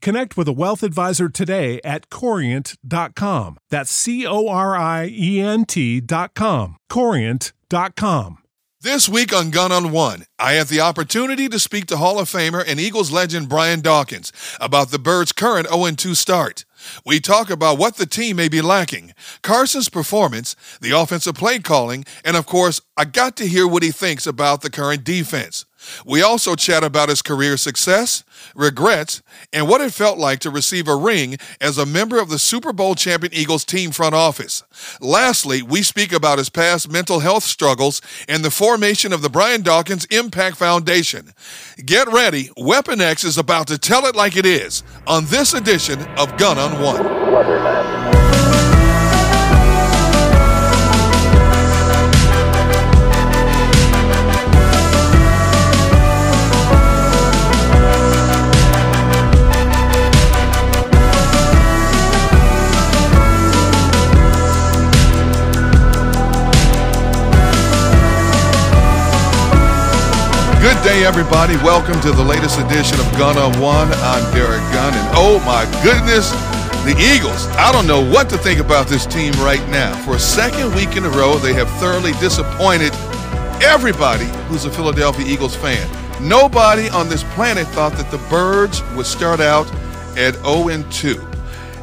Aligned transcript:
connect 0.00 0.36
with 0.36 0.48
a 0.48 0.52
wealth 0.52 0.82
advisor 0.82 1.28
today 1.28 1.80
at 1.84 2.10
corient.com. 2.10 3.58
That's 3.70 3.90
C 3.90 4.26
O 4.26 4.48
R 4.48 4.76
I 4.76 5.08
E 5.12 5.40
N 5.40 5.64
T.com. 5.64 6.76
Corient.com. 6.88 8.38
This 8.86 9.08
week 9.08 9.34
on 9.34 9.50
Gunn 9.50 9.72
on 9.72 9.90
One, 9.90 10.26
I 10.38 10.52
had 10.52 10.68
the 10.68 10.80
opportunity 10.80 11.48
to 11.48 11.58
speak 11.58 11.86
to 11.86 11.96
Hall 11.96 12.20
of 12.20 12.28
Famer 12.28 12.62
and 12.64 12.78
Eagles 12.78 13.10
legend 13.10 13.48
Brian 13.48 13.80
Dawkins 13.80 14.32
about 14.60 14.90
the 14.90 14.98
Birds' 14.98 15.32
current 15.32 15.66
0 15.68 15.90
2 15.92 16.14
start. 16.14 16.64
We 17.04 17.18
talk 17.18 17.50
about 17.50 17.78
what 17.78 17.96
the 17.96 18.06
team 18.06 18.36
may 18.36 18.48
be 18.48 18.60
lacking, 18.60 19.12
Carson's 19.42 19.88
performance, 19.88 20.54
the 20.80 20.92
offensive 20.92 21.34
play 21.34 21.58
calling, 21.58 22.04
and 22.24 22.36
of 22.36 22.46
course, 22.46 22.80
I 22.96 23.06
got 23.06 23.36
to 23.38 23.48
hear 23.48 23.66
what 23.66 23.82
he 23.82 23.90
thinks 23.90 24.26
about 24.26 24.60
the 24.60 24.70
current 24.70 25.02
defense. 25.02 25.64
We 26.04 26.22
also 26.22 26.54
chat 26.54 26.84
about 26.84 27.08
his 27.08 27.22
career 27.22 27.56
success, 27.56 28.24
regrets, 28.54 29.22
and 29.52 29.68
what 29.68 29.80
it 29.80 29.92
felt 29.92 30.18
like 30.18 30.40
to 30.40 30.50
receive 30.50 30.88
a 30.88 30.96
ring 30.96 31.36
as 31.60 31.78
a 31.78 31.86
member 31.86 32.20
of 32.20 32.28
the 32.28 32.38
Super 32.38 32.72
Bowl 32.72 32.94
champion 32.94 33.32
Eagles 33.34 33.64
team 33.64 33.90
front 33.90 34.14
office. 34.14 34.62
Lastly, 35.00 35.62
we 35.62 35.82
speak 35.82 36.12
about 36.12 36.38
his 36.38 36.50
past 36.50 36.90
mental 36.90 37.20
health 37.20 37.44
struggles 37.44 38.00
and 38.28 38.44
the 38.44 38.50
formation 38.50 39.12
of 39.12 39.22
the 39.22 39.30
Brian 39.30 39.62
Dawkins 39.62 40.04
Impact 40.06 40.56
Foundation. 40.56 41.32
Get 41.84 42.08
ready, 42.08 42.50
Weapon 42.56 43.00
X 43.00 43.24
is 43.24 43.38
about 43.38 43.66
to 43.68 43.78
tell 43.78 44.06
it 44.06 44.16
like 44.16 44.36
it 44.36 44.46
is 44.46 44.82
on 45.06 45.26
this 45.26 45.54
edition 45.54 46.00
of 46.18 46.36
Gunn 46.36 46.58
on 46.58 46.82
One. 46.82 47.95
Good 70.66 70.82
day, 70.82 71.04
everybody. 71.04 71.54
Welcome 71.58 72.00
to 72.00 72.10
the 72.10 72.24
latest 72.24 72.58
edition 72.58 72.98
of 72.98 73.06
Gunn 73.12 73.38
on 73.38 73.52
One. 73.60 73.86
I'm 74.02 74.34
Derrick 74.34 74.58
Gunn, 74.72 74.94
and 74.94 75.08
oh 75.14 75.38
my 75.46 75.62
goodness, 75.80 76.32
the 76.82 76.96
Eagles. 76.98 77.46
I 77.54 77.70
don't 77.70 77.86
know 77.86 78.00
what 78.00 78.28
to 78.30 78.36
think 78.36 78.58
about 78.58 78.88
this 78.88 79.06
team 79.06 79.32
right 79.34 79.64
now. 79.68 79.94
For 80.04 80.16
a 80.16 80.18
second 80.18 80.74
week 80.74 80.96
in 80.96 81.04
a 81.04 81.08
row, 81.10 81.36
they 81.38 81.52
have 81.52 81.70
thoroughly 81.78 82.10
disappointed 82.14 82.92
everybody 83.62 84.24
who's 84.48 84.64
a 84.64 84.70
Philadelphia 84.72 85.24
Eagles 85.24 85.54
fan. 85.54 85.88
Nobody 86.20 86.88
on 86.88 87.08
this 87.08 87.22
planet 87.34 87.68
thought 87.68 87.92
that 87.92 88.10
the 88.10 88.18
Birds 88.28 88.82
would 88.96 89.06
start 89.06 89.38
out 89.38 89.72
at 90.18 90.34
0 90.44 90.82
2. 90.90 91.28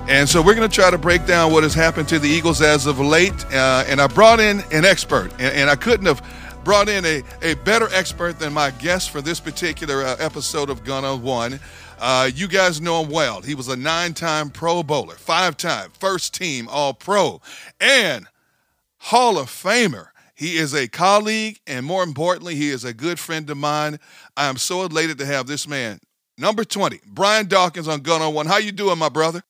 And 0.09 0.27
so 0.27 0.41
we're 0.41 0.55
going 0.55 0.69
to 0.69 0.75
try 0.75 0.91
to 0.91 0.97
break 0.97 1.25
down 1.25 1.53
what 1.53 1.63
has 1.63 1.73
happened 1.73 2.09
to 2.09 2.19
the 2.19 2.27
Eagles 2.27 2.61
as 2.61 2.85
of 2.85 2.99
late. 2.99 3.45
Uh, 3.53 3.85
and 3.87 4.01
I 4.01 4.07
brought 4.07 4.41
in 4.41 4.59
an 4.73 4.83
expert, 4.83 5.31
and, 5.39 5.55
and 5.55 5.69
I 5.69 5.77
couldn't 5.77 6.05
have 6.05 6.21
brought 6.63 6.89
in 6.89 7.05
a, 7.05 7.21
a 7.41 7.55
better 7.55 7.89
expert 7.93 8.39
than 8.39 8.53
my 8.53 8.71
guest 8.71 9.11
for 9.11 9.21
this 9.21 9.39
particular 9.39 10.03
uh, 10.03 10.15
episode 10.19 10.69
of 10.69 10.83
Gunn 10.83 11.03
on 11.05 11.21
One. 11.21 11.59
Uh, 11.99 12.29
you 12.33 12.47
guys 12.47 12.81
know 12.81 13.03
him 13.03 13.09
well. 13.09 13.41
He 13.41 13.55
was 13.55 13.67
a 13.67 13.75
nine 13.75 14.13
time 14.13 14.49
Pro 14.49 14.83
Bowler, 14.83 15.15
five 15.15 15.57
time 15.57 15.91
first 15.99 16.33
team 16.33 16.67
All 16.69 16.93
Pro, 16.93 17.41
and 17.79 18.27
Hall 18.97 19.37
of 19.37 19.47
Famer. 19.47 20.07
He 20.35 20.57
is 20.57 20.73
a 20.73 20.87
colleague, 20.87 21.59
and 21.67 21.85
more 21.85 22.03
importantly, 22.03 22.55
he 22.55 22.69
is 22.69 22.83
a 22.83 22.93
good 22.93 23.19
friend 23.19 23.49
of 23.49 23.57
mine. 23.57 23.99
I 24.35 24.47
am 24.47 24.57
so 24.57 24.83
elated 24.83 25.17
to 25.19 25.25
have 25.25 25.47
this 25.47 25.67
man, 25.67 25.99
number 26.37 26.63
20, 26.63 27.01
Brian 27.05 27.47
Dawkins 27.47 27.87
on 27.87 28.01
Gunn 28.01 28.21
on 28.21 28.33
One. 28.33 28.47
How 28.47 28.57
you 28.57 28.71
doing, 28.71 28.97
my 28.97 29.09
brother? 29.09 29.43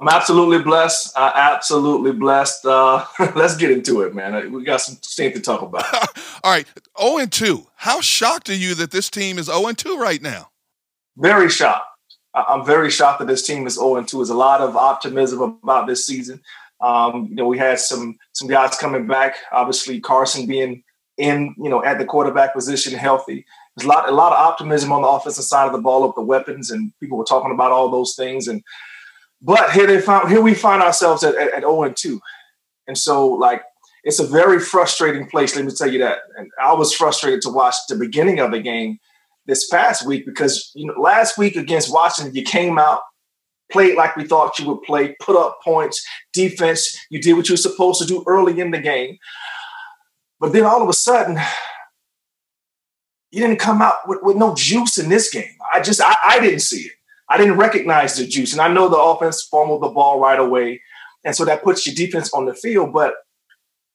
I'm 0.00 0.08
absolutely 0.08 0.62
blessed. 0.62 1.16
Uh, 1.16 1.30
absolutely 1.34 2.12
blessed. 2.12 2.64
Uh, 2.64 3.04
let's 3.36 3.56
get 3.56 3.70
into 3.70 4.00
it, 4.00 4.14
man. 4.14 4.50
We 4.50 4.64
got 4.64 4.80
some 4.80 4.96
things 4.96 5.34
to 5.34 5.40
talk 5.40 5.60
about. 5.60 5.84
All 6.42 6.50
right, 6.50 6.66
0 6.98 7.18
and 7.18 7.30
2. 7.30 7.66
How 7.76 8.00
shocked 8.00 8.48
are 8.48 8.54
you 8.54 8.74
that 8.76 8.92
this 8.92 9.10
team 9.10 9.38
is 9.38 9.46
0 9.46 9.66
and 9.66 9.76
2 9.76 9.98
right 9.98 10.22
now? 10.22 10.50
Very 11.18 11.50
shocked. 11.50 11.86
I'm 12.32 12.64
very 12.64 12.90
shocked 12.90 13.18
that 13.18 13.28
this 13.28 13.46
team 13.46 13.66
is 13.66 13.74
0 13.74 13.96
and 13.96 14.08
2. 14.08 14.16
There's 14.16 14.30
a 14.30 14.34
lot 14.34 14.62
of 14.62 14.74
optimism 14.74 15.42
about 15.62 15.86
this 15.86 16.06
season. 16.06 16.40
Um, 16.80 17.26
you 17.28 17.36
know, 17.36 17.46
we 17.46 17.58
had 17.58 17.78
some 17.78 18.16
some 18.32 18.48
guys 18.48 18.78
coming 18.78 19.06
back. 19.06 19.36
Obviously, 19.52 20.00
Carson 20.00 20.46
being 20.46 20.82
in, 21.18 21.54
you 21.58 21.68
know, 21.68 21.84
at 21.84 21.98
the 21.98 22.06
quarterback 22.06 22.54
position, 22.54 22.98
healthy. 22.98 23.44
There's 23.76 23.84
a 23.84 23.88
lot 23.88 24.08
a 24.08 24.12
lot 24.12 24.32
of 24.32 24.38
optimism 24.38 24.92
on 24.92 25.02
the 25.02 25.08
offensive 25.08 25.44
side 25.44 25.66
of 25.66 25.72
the 25.72 25.82
ball 25.82 26.06
with 26.06 26.14
the 26.14 26.22
weapons, 26.22 26.70
and 26.70 26.90
people 27.00 27.18
were 27.18 27.24
talking 27.24 27.52
about 27.52 27.70
all 27.70 27.90
those 27.90 28.14
things 28.14 28.48
and 28.48 28.62
but 29.42 29.72
here 29.72 29.86
they 29.86 30.00
found 30.00 30.28
here 30.28 30.40
we 30.40 30.54
find 30.54 30.82
ourselves 30.82 31.22
at, 31.24 31.34
at, 31.34 31.52
at 31.52 31.60
0 31.60 31.82
and 31.84 31.96
2. 31.96 32.20
And 32.86 32.96
so 32.96 33.28
like 33.28 33.62
it's 34.04 34.18
a 34.18 34.26
very 34.26 34.60
frustrating 34.60 35.26
place, 35.26 35.54
let 35.54 35.64
me 35.64 35.72
tell 35.76 35.90
you 35.90 35.98
that. 36.00 36.18
And 36.36 36.50
I 36.62 36.72
was 36.72 36.94
frustrated 36.94 37.42
to 37.42 37.50
watch 37.50 37.74
the 37.88 37.96
beginning 37.96 38.40
of 38.40 38.50
the 38.50 38.60
game 38.60 38.98
this 39.46 39.68
past 39.68 40.06
week 40.06 40.24
because 40.24 40.70
you 40.74 40.86
know 40.86 40.94
last 41.00 41.38
week 41.38 41.56
against 41.56 41.92
Washington, 41.92 42.34
you 42.34 42.42
came 42.42 42.78
out, 42.78 43.00
played 43.70 43.96
like 43.96 44.16
we 44.16 44.26
thought 44.26 44.58
you 44.58 44.66
would 44.68 44.82
play, 44.82 45.16
put 45.20 45.36
up 45.36 45.58
points, 45.62 46.04
defense, 46.32 46.96
you 47.10 47.20
did 47.20 47.34
what 47.34 47.48
you 47.48 47.54
were 47.54 47.58
supposed 47.58 48.00
to 48.00 48.06
do 48.06 48.24
early 48.26 48.60
in 48.60 48.70
the 48.70 48.80
game. 48.80 49.18
But 50.38 50.52
then 50.52 50.64
all 50.64 50.82
of 50.82 50.88
a 50.88 50.94
sudden, 50.94 51.38
you 53.30 53.40
didn't 53.40 53.58
come 53.58 53.82
out 53.82 53.96
with, 54.06 54.20
with 54.22 54.36
no 54.36 54.54
juice 54.54 54.98
in 54.98 55.08
this 55.08 55.30
game. 55.30 55.56
I 55.72 55.80
just 55.80 56.00
I, 56.02 56.16
I 56.24 56.40
didn't 56.40 56.60
see 56.60 56.82
it. 56.82 56.92
I 57.30 57.38
didn't 57.38 57.56
recognize 57.56 58.16
the 58.16 58.26
juice. 58.26 58.52
And 58.52 58.60
I 58.60 58.68
know 58.68 58.88
the 58.88 58.98
offense 58.98 59.46
fumbled 59.50 59.82
the 59.82 59.88
ball 59.88 60.18
right 60.20 60.38
away. 60.38 60.82
And 61.24 61.34
so 61.34 61.44
that 61.44 61.62
puts 61.62 61.86
your 61.86 61.94
defense 61.94 62.32
on 62.34 62.44
the 62.44 62.54
field, 62.54 62.92
but 62.92 63.14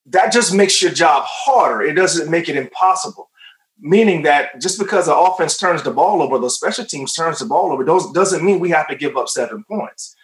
that 0.08 0.32
just 0.32 0.54
makes 0.54 0.82
your 0.82 0.92
job 0.92 1.24
harder. 1.28 1.82
It 1.82 1.96
doesn't 1.96 2.32
make 2.32 2.48
it 2.48 2.56
impossible. 2.56 3.30
Meaning 3.78 4.24
that 4.24 4.62
just 4.62 4.80
because 4.80 5.08
the 5.08 5.16
offense 5.16 5.58
turns 5.58 5.84
the 5.84 5.92
ball 5.92 6.22
over, 6.22 6.40
the 6.40 6.50
special 6.50 6.86
teams 6.86 7.14
turns 7.14 7.40
the 7.40 7.46
ball 7.46 7.74
over, 7.74 7.84
those 7.84 8.10
doesn't 8.14 8.44
mean 8.44 8.60
we 8.60 8.70
have 8.70 8.88
to 8.88 8.96
give 8.96 9.18
up 9.18 9.28
seven 9.28 9.66
points. 9.70 10.16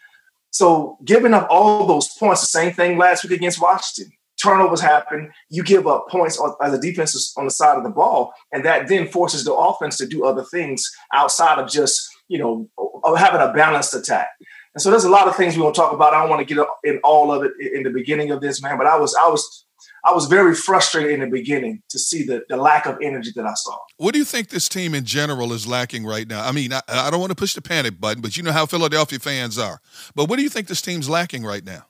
So 0.52 0.98
giving 1.04 1.34
up 1.34 1.48
all 1.50 1.86
those 1.86 2.08
points, 2.18 2.42
the 2.42 2.48
same 2.48 2.72
thing 2.72 2.98
last 2.98 3.24
week 3.24 3.34
against 3.34 3.62
Washington. 3.62 4.14
Turnovers 4.42 4.82
happen, 4.82 5.32
you 5.50 5.64
give 5.64 5.86
up 5.86 6.08
points 6.10 6.42
as 6.64 6.74
a 6.74 6.80
defense 6.80 7.34
on 7.38 7.46
the 7.46 7.52
side 7.52 7.78
of 7.78 7.84
the 7.84 7.90
ball, 7.90 8.34
and 8.52 8.66
that 8.66 8.88
then 8.88 9.08
forces 9.08 9.44
the 9.44 9.54
offense 9.54 9.98
to 9.98 10.08
do 10.08 10.26
other 10.26 10.44
things 10.44 10.90
outside 11.14 11.60
of 11.60 11.70
just 11.70 12.11
you 12.32 12.40
know, 12.40 12.70
having 13.18 13.42
a 13.42 13.52
balanced 13.52 13.94
attack. 13.94 14.30
And 14.74 14.82
so 14.82 14.90
there's 14.90 15.04
a 15.04 15.10
lot 15.10 15.28
of 15.28 15.36
things 15.36 15.58
we 15.58 15.64
want 15.64 15.76
to 15.76 15.82
talk 15.82 15.92
about. 15.92 16.14
I 16.14 16.22
don't 16.22 16.30
want 16.30 16.48
to 16.48 16.56
get 16.56 16.66
in 16.86 16.98
all 17.04 17.30
of 17.30 17.44
it 17.44 17.52
in 17.60 17.84
the 17.84 17.90
beginning 17.90 18.32
of 18.32 18.40
this, 18.40 18.64
man. 18.64 18.78
But 18.78 18.88
I 18.88 18.98
was, 18.98 19.14
I 19.20 19.28
was, 19.28 19.66
I 20.06 20.14
was 20.14 20.28
very 20.28 20.56
frustrated 20.56 21.12
in 21.12 21.20
the 21.20 21.28
beginning 21.28 21.84
to 21.90 22.00
see 22.00 22.24
the, 22.24 22.46
the 22.48 22.56
lack 22.56 22.86
of 22.86 22.98
energy 23.02 23.32
that 23.36 23.46
I 23.46 23.52
saw. 23.54 23.78
What 23.98 24.14
do 24.14 24.20
you 24.20 24.24
think 24.24 24.48
this 24.48 24.70
team 24.70 24.96
in 24.96 25.04
general 25.04 25.52
is 25.52 25.68
lacking 25.68 26.06
right 26.06 26.26
now? 26.26 26.48
I 26.48 26.54
mean, 26.54 26.72
I, 26.72 26.80
I 26.88 27.12
don't 27.12 27.20
want 27.20 27.32
to 27.32 27.36
push 27.36 27.54
the 27.54 27.62
panic 27.62 28.00
button, 28.00 28.22
but 28.22 28.38
you 28.38 28.44
know 28.44 28.54
how 28.54 28.66
Philadelphia 28.66 29.20
fans 29.20 29.60
are. 29.60 29.82
But 30.16 30.30
what 30.30 30.38
do 30.38 30.44
you 30.44 30.50
think 30.50 30.68
this 30.68 30.82
team's 30.82 31.10
lacking 31.10 31.44
right 31.44 31.66
now? 31.66 31.86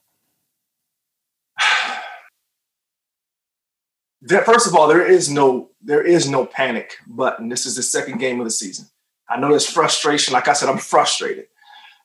First 4.43 4.65
of 4.65 4.73
all, 4.73 4.87
there 4.87 5.05
is 5.05 5.29
no 5.29 5.69
there 5.83 6.03
is 6.03 6.27
no 6.27 6.47
panic 6.47 6.95
button. 7.07 7.49
This 7.49 7.67
is 7.67 7.75
the 7.75 7.83
second 7.83 8.17
game 8.17 8.39
of 8.39 8.45
the 8.45 8.51
season. 8.51 8.87
I 9.31 9.39
know 9.39 9.49
there's 9.49 9.69
frustration. 9.69 10.33
Like 10.33 10.47
I 10.47 10.53
said, 10.53 10.69
I'm 10.69 10.77
frustrated, 10.77 11.47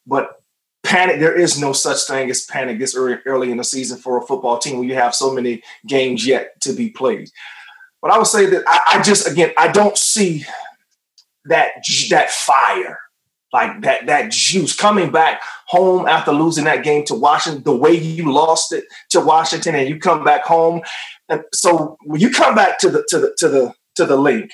but 0.06 0.43
panic. 0.84 1.19
There 1.19 1.38
is 1.38 1.61
no 1.61 1.73
such 1.73 2.06
thing 2.06 2.31
as 2.31 2.44
panic 2.44 2.78
this 2.78 2.96
early, 2.96 3.19
early 3.26 3.50
in 3.50 3.56
the 3.56 3.64
season 3.64 3.99
for 3.99 4.17
a 4.17 4.23
football 4.23 4.58
team 4.58 4.78
when 4.78 4.88
you 4.88 4.94
have 4.94 5.14
so 5.14 5.32
many 5.32 5.62
games 5.87 6.26
yet 6.26 6.61
to 6.62 6.73
be 6.73 6.90
played. 6.90 7.31
But 8.00 8.12
I 8.12 8.19
would 8.19 8.26
say 8.26 8.46
that 8.46 8.62
I, 8.67 8.99
I 8.99 9.02
just 9.02 9.28
again 9.28 9.52
I 9.58 9.69
don't 9.69 9.99
see 9.99 10.44
that 11.46 11.70
that 12.11 12.31
fire 12.31 12.99
like 13.52 13.81
that 13.82 14.06
that 14.06 14.31
juice 14.31 14.75
coming 14.76 15.11
back 15.11 15.40
home 15.67 16.06
after 16.06 16.32
losing 16.32 16.64
that 16.64 16.84
game 16.84 17.05
to 17.06 17.14
Washington, 17.14 17.62
the 17.64 17.76
way 17.76 17.93
you 17.93 18.32
lost 18.32 18.73
it 18.73 18.84
to 19.11 19.20
Washington, 19.20 19.75
and 19.75 19.88
you 19.88 19.99
come 19.99 20.25
back 20.25 20.44
home. 20.44 20.82
And 21.28 21.43
so 21.52 21.96
when 22.05 22.20
you 22.20 22.31
come 22.31 22.55
back 22.55 22.78
to 22.81 22.90
the 22.90 23.05
to 23.08 23.19
the 23.19 23.34
to 23.38 23.49
the 23.49 23.75
to 23.96 24.05
the 24.05 24.17
Linc, 24.17 24.50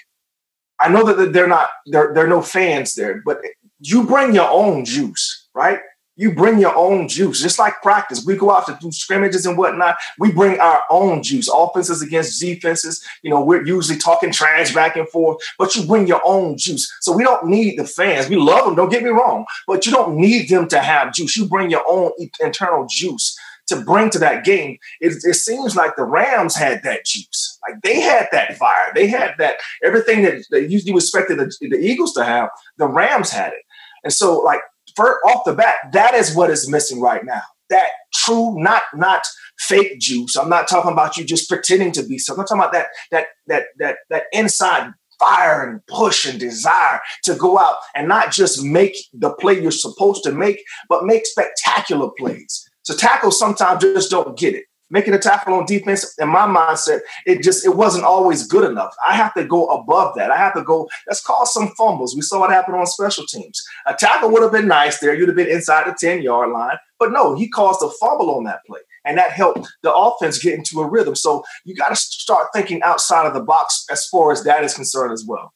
I 0.83 0.89
know 0.89 1.05
that 1.05 1.33
they're 1.33 1.47
not 1.47 1.69
there. 1.87 2.13
There 2.15 2.25
are 2.25 2.29
no 2.29 2.43
fans 2.43 2.95
there, 2.95 3.23
but 3.25 3.39
you 3.81 4.05
bring 4.05 4.35
your 4.35 4.51
own 4.51 4.85
juice, 4.85 5.49
right? 5.55 5.81
You 6.17 6.35
bring 6.35 6.59
your 6.59 6.77
own 6.77 7.09
juice, 7.09 7.41
just 7.41 7.59
like 7.59 7.81
practice. 7.81 8.25
We 8.25 8.37
go 8.37 8.51
out 8.51 8.67
to 8.67 8.79
do 8.81 8.93
scrimmages 8.93 9.47
and 9.47 9.57
whatnot. 9.57 9.97
We 10.19 10.31
bring 10.31 10.61
our 10.61 10.83
own 10.91 11.23
juice, 11.23 11.49
offenses 11.53 12.03
against 12.03 12.39
defenses. 12.39 13.03
You 13.23 13.31
know, 13.31 13.43
we're 13.43 13.65
usually 13.65 13.99
talking 13.99 14.31
trash 14.31 14.75
back 14.75 14.95
and 14.97 15.09
forth, 15.09 15.43
but 15.59 15.75
you 15.75 15.87
bring 15.87 16.07
your 16.07 16.21
own 16.25 16.59
juice. 16.59 16.93
So 17.01 17.17
we 17.17 17.25
don't 17.25 17.47
need 17.47 17.79
the 17.79 17.87
fans. 17.87 18.29
We 18.29 18.37
love 18.37 18.67
them, 18.67 18.75
don't 18.75 18.91
get 18.91 19.03
me 19.03 19.09
wrong, 19.09 19.47
but 19.67 19.87
you 19.87 19.93
don't 19.93 20.17
need 20.17 20.51
them 20.51 20.69
to 20.69 20.81
have 20.81 21.15
juice. 21.15 21.35
You 21.37 21.47
bring 21.47 21.71
your 21.71 21.85
own 21.89 22.13
internal 22.41 22.87
juice 22.91 23.39
to 23.73 23.85
bring 23.85 24.11
to 24.11 24.19
that 24.21 24.45
game. 24.45 24.79
It, 25.01 25.25
it 25.25 25.35
seems 25.35 25.77
like 25.77 25.97
the 25.97 26.05
Rams 26.05 26.57
had 26.57 26.83
that 26.85 27.05
juice. 27.05 27.59
Like 27.69 27.81
they 27.83 28.01
had 28.01 28.29
that 28.33 28.57
fire. 28.57 28.93
They 28.95 29.07
had 29.07 29.35
that 29.39 29.57
everything 29.85 30.23
that 30.23 30.45
they 30.51 30.67
usually 30.67 30.95
expected 30.95 31.39
the, 31.39 31.53
the 31.61 31.79
Eagles 31.79 32.13
to 32.15 32.25
have. 32.25 32.51
The 32.79 32.87
Rams 32.87 33.31
had 33.31 33.53
it. 33.53 33.63
And 34.05 34.13
so, 34.13 34.41
like, 34.41 34.61
for, 34.97 35.19
off 35.27 35.45
the 35.45 35.55
bat, 35.55 35.77
that 35.93 36.15
is 36.15 36.35
what 36.35 36.51
is 36.51 36.69
missing 36.69 37.01
right 37.01 37.25
now. 37.25 37.43
That 37.71 37.89
true, 38.13 38.61
not 38.63 38.83
not 38.95 39.23
fake 39.59 39.99
juice. 39.99 40.37
I'm 40.37 40.51
not 40.51 40.69
talking 40.69 40.93
about 40.93 41.17
you 41.17 41.25
just 41.25 41.49
pretending 41.49 41.93
to 41.93 42.03
be 42.03 42.19
something. 42.19 42.43
I'm 42.43 42.47
talking 42.47 42.61
about 42.61 42.73
that 42.73 42.89
that 43.11 43.27
that 43.47 43.65
that 43.79 43.97
that 44.11 44.25
inside 44.33 44.93
fire 45.19 45.69
and 45.69 45.87
push 45.87 46.27
and 46.27 46.39
desire 46.39 47.01
to 47.25 47.35
go 47.35 47.59
out 47.59 47.77
and 47.95 48.09
not 48.09 48.33
just 48.33 48.63
make 48.63 48.97
the 49.13 49.33
play 49.35 49.61
you're 49.61 49.71
supposed 49.71 50.25
to 50.25 50.33
make, 50.33 50.63
but 50.89 51.05
make 51.05 51.25
spectacular 51.25 52.11
plays. 52.19 52.69
So 52.83 52.95
tackles 52.95 53.39
sometimes 53.39 53.83
just 53.83 54.11
don't 54.11 54.37
get 54.39 54.55
it. 54.55 54.65
Making 54.91 55.15
a 55.15 55.19
tackle 55.19 55.55
on 55.55 55.65
defense 55.65 56.15
in 56.19 56.29
my 56.29 56.47
mindset 56.47 57.01
it 57.25 57.43
just 57.43 57.65
it 57.65 57.75
wasn't 57.75 58.05
always 58.05 58.47
good 58.47 58.71
enough. 58.71 58.95
I 59.07 59.15
have 59.15 59.33
to 59.35 59.45
go 59.45 59.67
above 59.69 60.15
that. 60.17 60.31
I 60.31 60.37
have 60.37 60.55
to 60.55 60.63
go 60.63 60.89
let's 61.07 61.23
call 61.23 61.47
some 61.47 61.69
fumbles. 61.79 62.15
We 62.15 62.21
saw 62.21 62.41
what 62.41 62.51
happened 62.51 62.77
on 62.77 62.87
special 62.87 63.25
teams. 63.27 63.63
A 63.87 63.95
tackle 63.95 64.31
would 64.31 64.43
have 64.43 64.53
been 64.53 64.69
nice 64.69 64.99
there. 64.99 65.15
You'd 65.15 65.29
have 65.29 65.37
been 65.37 65.49
inside 65.49 65.87
the 65.87 65.97
10 65.99 66.23
yard 66.23 66.51
line. 66.51 66.77
But 66.99 67.13
no 67.13 67.35
he 67.35 67.49
caused 67.49 67.83
a 67.83 67.89
fumble 67.89 68.35
on 68.35 68.45
that 68.45 68.61
play 68.67 68.81
and 69.05 69.19
that 69.19 69.31
helped 69.31 69.69
the 69.83 69.93
offense 69.93 70.39
get 70.39 70.55
into 70.55 70.81
a 70.81 70.89
rhythm. 70.89 71.15
So 71.15 71.45
you 71.65 71.75
got 71.75 71.89
to 71.89 71.97
start 71.97 72.49
thinking 72.55 72.83
outside 72.83 73.27
of 73.27 73.35
the 73.35 73.43
box 73.43 73.87
as 73.91 74.07
far 74.07 74.33
as 74.33 74.45
that 74.45 74.65
is 74.65 74.75
concerned 74.75 75.13
as 75.13 75.25
well. 75.27 75.53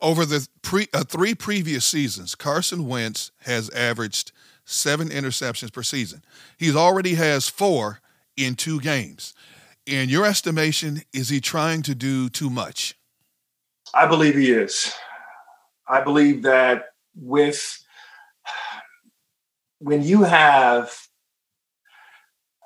Over 0.00 0.26
the 0.26 0.46
pre, 0.62 0.88
uh, 0.92 1.04
three 1.04 1.34
previous 1.34 1.84
seasons 1.84 2.34
carson 2.34 2.86
wentz 2.86 3.32
has 3.40 3.70
averaged 3.70 4.32
seven 4.66 5.08
interceptions 5.08 5.72
per 5.72 5.82
season. 5.82 6.22
He's 6.58 6.76
already 6.76 7.14
has 7.14 7.48
four 7.48 8.00
in 8.36 8.54
two 8.54 8.80
games. 8.80 9.32
In 9.86 10.10
your 10.10 10.26
estimation, 10.26 11.02
is 11.14 11.30
he 11.30 11.40
trying 11.40 11.80
to 11.82 11.94
do 11.94 12.28
too 12.28 12.50
much? 12.50 12.98
I 13.94 14.06
believe 14.06 14.34
he 14.34 14.50
is. 14.50 14.92
I 15.88 16.02
believe 16.02 16.42
that 16.42 16.86
with 17.14 17.82
when 19.78 20.02
you 20.02 20.24
have 20.24 20.92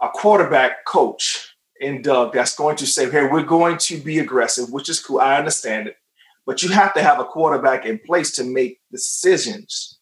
a 0.00 0.08
quarterback 0.08 0.84
coach 0.86 1.54
in 1.80 2.00
Doug 2.02 2.32
that's 2.32 2.56
going 2.56 2.76
to 2.76 2.86
say, 2.86 3.10
hey, 3.10 3.26
we're 3.26 3.42
going 3.42 3.76
to 3.78 3.98
be 3.98 4.18
aggressive, 4.18 4.72
which 4.72 4.88
is 4.88 5.00
cool. 5.00 5.20
I 5.20 5.36
understand 5.36 5.88
it. 5.88 5.96
But 6.46 6.62
you 6.62 6.70
have 6.70 6.94
to 6.94 7.02
have 7.02 7.20
a 7.20 7.24
quarterback 7.24 7.84
in 7.84 8.00
place 8.06 8.32
to 8.36 8.44
make 8.44 8.80
decisions, 8.90 9.99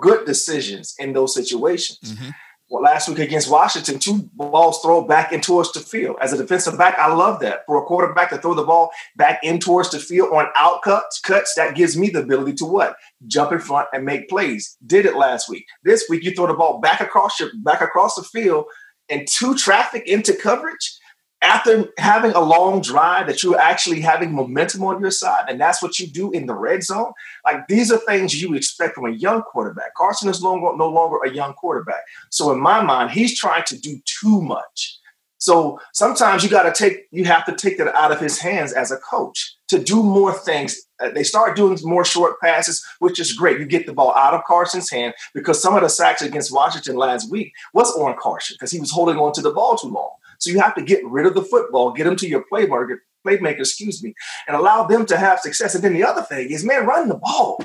good 0.00 0.26
decisions 0.26 0.94
in 0.98 1.12
those 1.12 1.34
situations. 1.34 2.00
Mm-hmm 2.04 2.30
well, 2.70 2.82
last 2.82 3.08
week 3.08 3.18
against 3.18 3.50
Washington, 3.50 3.98
two 3.98 4.28
balls 4.34 4.80
thrown 4.82 5.06
back 5.06 5.32
in 5.32 5.40
towards 5.40 5.72
the 5.72 5.80
field. 5.80 6.16
As 6.20 6.34
a 6.34 6.36
defensive 6.36 6.76
back, 6.76 6.98
I 6.98 7.12
love 7.12 7.40
that. 7.40 7.60
For 7.66 7.82
a 7.82 7.86
quarterback 7.86 8.28
to 8.30 8.38
throw 8.38 8.52
the 8.52 8.64
ball 8.64 8.90
back 9.16 9.40
in 9.42 9.58
towards 9.58 9.90
the 9.90 9.98
field 9.98 10.34
on 10.34 10.48
out 10.54 10.82
cuts, 10.82 11.18
cuts, 11.20 11.54
that 11.54 11.74
gives 11.74 11.96
me 11.96 12.10
the 12.10 12.20
ability 12.20 12.54
to 12.54 12.66
what? 12.66 12.96
Jump 13.26 13.52
in 13.52 13.58
front 13.58 13.88
and 13.94 14.04
make 14.04 14.28
plays. 14.28 14.76
Did 14.84 15.06
it 15.06 15.16
last 15.16 15.48
week. 15.48 15.64
This 15.82 16.04
week, 16.10 16.24
you 16.24 16.32
throw 16.32 16.46
the 16.46 16.54
ball 16.54 16.78
back 16.78 17.00
across 17.00 17.40
your 17.40 17.50
back 17.62 17.80
across 17.80 18.16
the 18.16 18.22
field 18.22 18.66
and 19.08 19.26
two 19.26 19.56
traffic 19.56 20.06
into 20.06 20.34
coverage 20.34 20.98
after 21.40 21.88
having 21.98 22.32
a 22.32 22.40
long 22.40 22.80
drive 22.80 23.26
that 23.28 23.42
you're 23.42 23.60
actually 23.60 24.00
having 24.00 24.32
momentum 24.32 24.82
on 24.82 25.00
your 25.00 25.10
side, 25.10 25.44
and 25.48 25.60
that's 25.60 25.82
what 25.82 25.98
you 25.98 26.06
do 26.06 26.30
in 26.32 26.46
the 26.46 26.54
red 26.54 26.82
zone. 26.82 27.12
Like 27.44 27.68
these 27.68 27.92
are 27.92 27.98
things 27.98 28.40
you 28.40 28.54
expect 28.54 28.94
from 28.94 29.06
a 29.06 29.14
young 29.14 29.42
quarterback. 29.42 29.94
Carson 29.94 30.28
is 30.28 30.42
no 30.42 30.54
longer, 30.54 30.76
no 30.76 30.88
longer 30.88 31.18
a 31.24 31.32
young 31.32 31.54
quarterback. 31.54 32.02
So 32.30 32.52
in 32.52 32.60
my 32.60 32.82
mind, 32.82 33.12
he's 33.12 33.38
trying 33.38 33.64
to 33.64 33.78
do 33.78 34.00
too 34.04 34.42
much. 34.42 34.98
So 35.38 35.80
sometimes 35.94 36.42
you 36.42 36.50
got 36.50 36.64
to 36.64 36.72
take, 36.72 37.06
you 37.12 37.24
have 37.24 37.46
to 37.46 37.54
take 37.54 37.78
that 37.78 37.94
out 37.94 38.10
of 38.10 38.20
his 38.20 38.40
hands 38.40 38.72
as 38.72 38.90
a 38.90 38.96
coach 38.96 39.54
to 39.68 39.78
do 39.78 40.02
more 40.02 40.32
things. 40.32 40.76
Uh, 41.00 41.10
they 41.10 41.22
start 41.22 41.56
doing 41.56 41.78
more 41.82 42.04
short 42.04 42.40
passes, 42.40 42.84
which 42.98 43.20
is 43.20 43.32
great. 43.32 43.60
You 43.60 43.66
get 43.66 43.86
the 43.86 43.92
ball 43.92 44.12
out 44.16 44.34
of 44.34 44.42
Carson's 44.48 44.90
hand 44.90 45.14
because 45.34 45.62
some 45.62 45.76
of 45.76 45.82
the 45.82 45.88
sacks 45.88 46.22
against 46.22 46.52
Washington 46.52 46.96
last 46.96 47.30
week 47.30 47.52
was 47.72 47.92
on 47.92 48.16
Carson 48.20 48.56
because 48.58 48.72
he 48.72 48.80
was 48.80 48.90
holding 48.90 49.16
on 49.16 49.32
to 49.34 49.40
the 49.40 49.52
ball 49.52 49.76
too 49.76 49.86
long. 49.86 50.10
So 50.38 50.50
you 50.50 50.60
have 50.60 50.74
to 50.76 50.82
get 50.82 51.04
rid 51.04 51.26
of 51.26 51.34
the 51.34 51.42
football, 51.42 51.92
get 51.92 52.04
them 52.04 52.16
to 52.16 52.28
your 52.28 52.44
playmaker, 52.52 52.98
playmaker, 53.26 53.60
excuse 53.60 54.02
me, 54.02 54.14
and 54.46 54.56
allow 54.56 54.84
them 54.84 55.04
to 55.06 55.16
have 55.16 55.40
success. 55.40 55.74
And 55.74 55.84
then 55.84 55.94
the 55.94 56.04
other 56.04 56.22
thing 56.22 56.50
is, 56.50 56.64
man, 56.64 56.86
run 56.86 57.08
the 57.08 57.16
ball. 57.16 57.62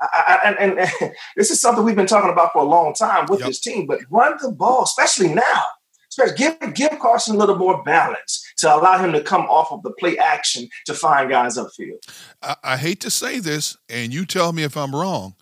I, 0.00 0.40
I, 0.44 0.50
and, 0.50 0.78
and, 0.78 1.14
this 1.36 1.50
is 1.50 1.60
something 1.60 1.84
we've 1.84 1.96
been 1.96 2.06
talking 2.06 2.30
about 2.30 2.52
for 2.52 2.62
a 2.62 2.66
long 2.66 2.94
time 2.94 3.26
with 3.28 3.40
yep. 3.40 3.48
this 3.48 3.60
team, 3.60 3.86
but 3.86 4.00
run 4.10 4.36
the 4.40 4.52
ball, 4.52 4.84
especially 4.84 5.32
now. 5.32 5.64
Especially 6.08 6.36
give, 6.36 6.74
give 6.74 6.98
Carson 7.00 7.34
a 7.34 7.38
little 7.38 7.56
more 7.56 7.82
balance 7.82 8.44
to 8.58 8.72
allow 8.72 8.98
him 8.98 9.12
to 9.12 9.20
come 9.20 9.42
off 9.42 9.72
of 9.72 9.82
the 9.82 9.90
play 9.98 10.16
action 10.16 10.68
to 10.86 10.94
find 10.94 11.28
guys 11.28 11.58
upfield. 11.58 11.98
I, 12.40 12.54
I 12.62 12.76
hate 12.76 13.00
to 13.00 13.10
say 13.10 13.40
this, 13.40 13.76
and 13.88 14.14
you 14.14 14.24
tell 14.24 14.52
me 14.52 14.62
if 14.62 14.76
I'm 14.76 14.94
wrong, 14.94 15.34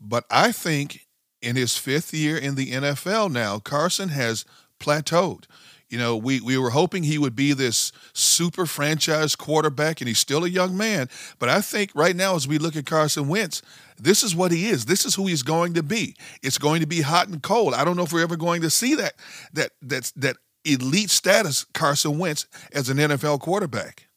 but 0.00 0.24
I 0.30 0.50
think 0.50 1.06
in 1.42 1.56
his 1.56 1.76
fifth 1.76 2.14
year 2.14 2.38
in 2.38 2.54
the 2.54 2.72
NFL 2.72 3.30
now, 3.30 3.58
Carson 3.58 4.08
has 4.10 4.46
plateaued. 4.80 5.44
You 5.94 6.00
know, 6.00 6.16
we, 6.16 6.40
we 6.40 6.58
were 6.58 6.70
hoping 6.70 7.04
he 7.04 7.18
would 7.18 7.36
be 7.36 7.52
this 7.52 7.92
super 8.14 8.66
franchise 8.66 9.36
quarterback, 9.36 10.00
and 10.00 10.08
he's 10.08 10.18
still 10.18 10.44
a 10.44 10.48
young 10.48 10.76
man. 10.76 11.08
But 11.38 11.50
I 11.50 11.60
think 11.60 11.92
right 11.94 12.16
now, 12.16 12.34
as 12.34 12.48
we 12.48 12.58
look 12.58 12.74
at 12.74 12.84
Carson 12.84 13.28
Wentz, 13.28 13.62
this 13.96 14.24
is 14.24 14.34
what 14.34 14.50
he 14.50 14.66
is. 14.66 14.86
This 14.86 15.04
is 15.04 15.14
who 15.14 15.28
he's 15.28 15.44
going 15.44 15.74
to 15.74 15.84
be. 15.84 16.16
It's 16.42 16.58
going 16.58 16.80
to 16.80 16.86
be 16.88 17.02
hot 17.02 17.28
and 17.28 17.40
cold. 17.40 17.74
I 17.74 17.84
don't 17.84 17.96
know 17.96 18.02
if 18.02 18.12
we're 18.12 18.24
ever 18.24 18.34
going 18.34 18.62
to 18.62 18.70
see 18.70 18.96
that 18.96 19.12
that 19.52 19.70
that 19.82 20.10
that 20.16 20.36
elite 20.64 21.10
status 21.10 21.62
Carson 21.62 22.18
Wentz 22.18 22.48
as 22.72 22.88
an 22.88 22.96
NFL 22.96 23.38
quarterback. 23.38 24.08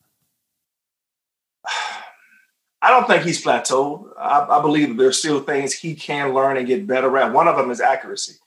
I 2.81 2.89
don't 2.89 3.05
think 3.05 3.21
he's 3.21 3.43
plateaued. 3.43 4.13
I, 4.17 4.47
I 4.49 4.63
believe 4.63 4.97
there's 4.97 5.19
still 5.19 5.41
things 5.41 5.73
he 5.73 5.93
can 5.93 6.33
learn 6.33 6.57
and 6.57 6.65
get 6.65 6.87
better 6.87 7.15
at. 7.19 7.33
One 7.33 7.47
of 7.47 7.55
them 7.55 7.69
is 7.69 7.81
accuracy. 7.81 8.37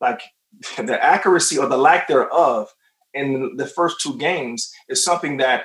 Like 0.00 0.22
the 0.76 0.98
accuracy 1.02 1.58
or 1.58 1.66
the 1.66 1.76
lack 1.76 2.08
thereof 2.08 2.68
in 3.14 3.56
the 3.56 3.66
first 3.66 4.00
two 4.00 4.16
games 4.18 4.72
is 4.88 5.04
something 5.04 5.36
that 5.38 5.64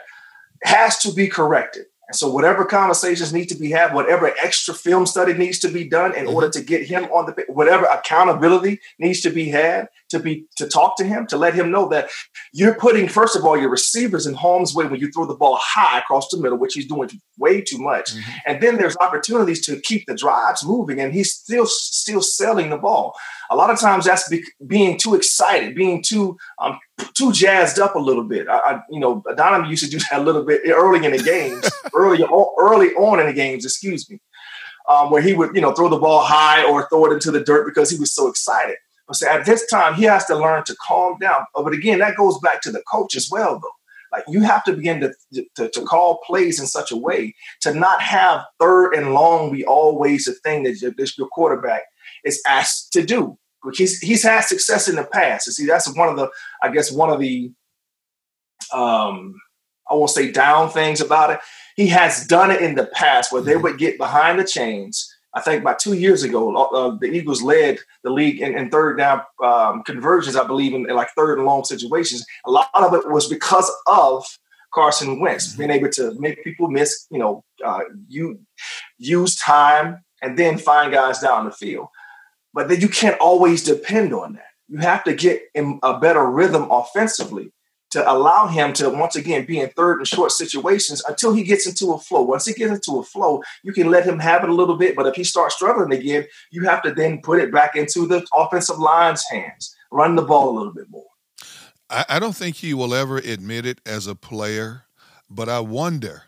has 0.64 0.98
to 1.00 1.14
be 1.14 1.28
corrected. 1.28 1.86
And 2.08 2.16
so, 2.16 2.32
whatever 2.32 2.64
conversations 2.64 3.34
need 3.34 3.50
to 3.50 3.56
be 3.56 3.70
had, 3.70 3.94
whatever 3.94 4.34
extra 4.42 4.74
film 4.74 5.06
study 5.06 5.34
needs 5.34 5.60
to 5.60 5.68
be 5.68 5.84
done 5.84 6.16
in 6.16 6.26
mm-hmm. 6.26 6.36
order 6.36 6.50
to 6.50 6.62
get 6.62 6.88
him 6.88 7.04
on 7.06 7.26
the, 7.26 7.46
whatever 7.50 7.86
accountability 7.86 8.80
needs 8.98 9.20
to 9.22 9.30
be 9.30 9.50
had 9.50 9.90
to 10.10 10.20
be 10.20 10.46
to 10.56 10.70
talk 10.70 10.96
to 10.98 11.04
him, 11.04 11.28
to 11.28 11.38
let 11.38 11.54
him 11.54 11.70
know 11.70 11.90
that 11.90 12.10
you're 12.54 12.76
putting 12.76 13.10
first 13.10 13.36
of 13.36 13.44
all 13.44 13.58
your 13.58 13.70
receivers 13.70 14.26
in 14.26 14.36
harm's 14.36 14.74
way 14.74 14.86
when 14.86 15.02
you 15.02 15.12
throw 15.12 15.26
the 15.26 15.36
ball 15.36 15.60
high 15.62 16.00
across 16.00 16.30
the 16.30 16.38
middle, 16.38 16.58
which 16.58 16.76
he's 16.76 16.88
doing 16.88 17.10
way 17.38 17.60
too 17.60 17.78
much. 17.78 18.14
Mm-hmm. 18.14 18.32
And 18.46 18.64
then 18.64 18.78
there's 18.78 18.96
opportunities 18.98 19.66
to 19.66 19.82
keep 19.82 20.06
the 20.08 20.16
drives 20.16 20.66
moving, 20.66 21.02
and 21.02 21.14
he's 21.14 21.34
still 21.34 21.66
still 21.66 22.22
selling 22.22 22.70
the 22.70 22.78
ball. 22.78 23.18
A 23.50 23.56
lot 23.56 23.70
of 23.70 23.80
times 23.80 24.06
that's 24.06 24.28
be, 24.30 24.44
being 24.66 24.98
too 24.98 25.16
excited, 25.16 25.76
being 25.76 26.02
too 26.04 26.38
um, 26.60 26.80
too 27.14 27.32
jazzed 27.32 27.80
up 27.80 27.96
a 27.96 28.00
little 28.00 28.24
bit. 28.24 28.48
I, 28.48 28.58
I, 28.58 28.82
you 28.90 29.00
know, 29.00 29.24
Donovan 29.36 29.70
used 29.70 29.84
to 29.86 29.90
do 29.90 30.00
that 30.10 30.20
a 30.20 30.24
little 30.24 30.44
bit 30.44 30.62
early 30.68 31.06
in 31.06 31.12
the 31.12 31.24
games, 31.24 31.70
early 31.94 32.24
early 32.60 32.94
on 32.94 33.20
in 33.20 33.28
the 33.28 33.34
games. 33.34 33.66
Excuse 33.66 34.10
me, 34.10 34.20
um, 34.88 35.12
where 35.12 35.22
he 35.22 35.34
would 35.34 35.56
you 35.56 35.62
know 35.62 35.74
throw 35.74 35.90
the 35.90 35.98
ball 35.98 36.24
high 36.24 36.64
or 36.64 36.88
throw 36.90 37.06
it 37.06 37.14
into 37.14 37.32
the 37.32 37.44
dirt 37.44 37.66
because 37.66 37.90
he 37.90 38.00
was 38.00 38.14
so 38.14 38.28
excited. 38.28 38.78
But 39.08 39.16
so 39.16 39.30
at 39.30 39.46
this 39.46 39.66
time, 39.68 39.94
he 39.96 40.04
has 40.04 40.26
to 40.26 40.36
learn 40.36 40.64
to 40.66 40.76
calm 40.86 41.18
down. 41.20 41.46
But 41.56 41.74
again, 41.74 42.00
that 42.00 42.18
goes 42.18 42.38
back 42.40 42.62
to 42.64 42.72
the 42.72 42.84
coach 42.92 43.16
as 43.16 43.30
well, 43.32 43.60
though. 43.60 43.72
Like 44.12 44.24
you 44.28 44.42
have 44.42 44.64
to 44.66 44.74
begin 44.74 45.02
to, 45.02 45.46
to, 45.56 45.70
to 45.70 45.82
call 45.82 46.20
plays 46.26 46.60
in 46.60 46.66
such 46.66 46.92
a 46.92 46.98
way 46.98 47.36
to 47.62 47.74
not 47.74 48.02
have 48.02 48.46
third 48.60 48.94
and 48.94 49.14
long 49.14 49.52
be 49.52 49.66
always 49.66 50.26
the 50.26 50.34
thing 50.34 50.64
that 50.64 50.82
your, 50.82 50.94
your 51.18 51.28
quarterback 51.28 51.84
is 52.28 52.42
asked 52.48 52.94
to 52.94 53.04
do. 53.04 53.38
He's 53.76 54.00
he's 54.00 54.24
had 54.24 54.42
success 54.42 54.88
in 54.88 54.96
the 54.96 55.04
past. 55.04 55.48
You 55.48 55.54
see, 55.54 55.66
that's 55.66 55.94
one 55.96 56.10
of 56.10 56.16
the 56.16 56.30
I 56.62 56.72
guess 56.72 56.92
one 56.92 57.10
of 57.10 57.20
the 57.20 57.52
um 58.74 59.36
I 59.90 59.94
won't 59.94 60.10
say 60.10 60.32
down 60.32 60.70
things 60.70 61.02
about 61.02 61.32
it. 61.32 61.40
He 61.76 61.88
has 61.88 62.26
done 62.28 62.52
it 62.52 62.62
in 62.62 62.76
the 62.76 62.86
past 62.88 63.32
where 63.32 63.42
they 63.42 63.54
mm-hmm. 63.54 63.64
would 63.64 63.78
get 63.78 63.98
behind 63.98 64.40
the 64.40 64.44
chains. 64.44 65.14
I 65.34 65.42
think 65.42 65.62
about 65.62 65.80
two 65.80 65.94
years 65.94 66.24
ago, 66.24 66.56
uh, 66.56 66.98
the 67.00 67.08
Eagles 67.08 67.44
led 67.44 67.78
the 68.04 68.10
league 68.10 68.42
in, 68.42 68.58
in 68.58 68.70
third 68.70 68.98
down 68.98 69.22
um, 69.44 69.84
conversions. 69.84 70.36
I 70.36 70.48
believe 70.48 70.74
in, 70.74 70.90
in, 70.90 70.96
like 70.96 71.10
third 71.16 71.38
and 71.38 71.46
long 71.46 71.64
situations. 71.64 72.26
A 72.46 72.52
lot 72.52 72.70
of 72.74 72.94
it 72.94 73.10
was 73.10 73.28
because 73.28 73.70
of 73.86 74.26
Carson 74.74 75.20
Wentz 75.20 75.50
mm-hmm. 75.50 75.58
being 75.60 75.72
able 75.72 75.90
to 75.92 76.16
make 76.20 76.44
people 76.44 76.70
miss, 76.70 77.06
you 77.12 77.20
know, 77.20 77.44
uh, 77.64 77.82
you 78.08 78.40
use 78.98 79.36
time 79.36 80.04
and 80.22 80.38
then 80.38 80.58
find 80.58 80.92
guys 80.92 81.20
down 81.20 81.46
the 81.46 81.52
field. 81.52 81.88
But 82.58 82.70
then 82.70 82.82
you 82.82 82.90
can't 82.90 83.20
always 83.20 83.62
depend 83.62 84.16
on 84.16 84.34
that. 84.34 84.48
You 84.68 84.80
have 84.80 85.04
to 85.04 85.14
get 85.14 85.44
in 85.54 85.80
a 85.84 86.00
better 86.00 86.26
rhythm 86.26 86.68
offensively 86.72 87.52
to 87.92 88.12
allow 88.12 88.48
him 88.48 88.74
to 88.74 88.90
once 88.90 89.16
again 89.16 89.46
be 89.46 89.60
in 89.60 89.70
third 89.70 90.00
and 90.00 90.08
short 90.08 90.32
situations 90.32 91.04
until 91.08 91.36
he 91.36 91.44
gets 91.44 91.68
into 91.68 91.94
a 91.94 92.00
flow. 92.00 92.24
Once 92.24 92.48
he 92.48 92.56
gets 92.56 92.72
into 92.72 93.00
a 93.00 93.04
flow, 93.04 93.44
you 93.62 93.74
can 93.74 93.92
let 93.92 94.06
him 94.06 94.18
have 94.18 94.44
it 94.44 94.50
a 94.50 94.56
little 94.56 94.76
bit. 94.76 94.96
But 94.96 95.06
if 95.06 95.14
he 95.14 95.24
starts 95.24 95.54
struggling 95.54 95.94
again, 95.94 96.26
you 96.50 96.64
have 96.64 96.82
to 96.82 96.92
then 96.92 97.22
put 97.22 97.40
it 97.40 97.54
back 97.54 97.76
into 97.76 98.08
the 98.08 98.26
offensive 98.34 98.80
line's 98.80 99.24
hands, 99.30 99.76
run 99.92 100.16
the 100.16 100.24
ball 100.24 100.50
a 100.50 100.58
little 100.58 100.74
bit 100.74 100.90
more. 100.90 101.06
I, 101.92 102.06
I 102.10 102.20
don't 102.20 102.36
think 102.36 102.56
he 102.56 102.74
will 102.74 102.96
ever 102.96 103.18
admit 103.20 103.68
it 103.68 103.82
as 103.86 104.08
a 104.08 104.16
player, 104.16 104.86
but 105.30 105.48
I 105.48 105.60
wonder 105.60 106.24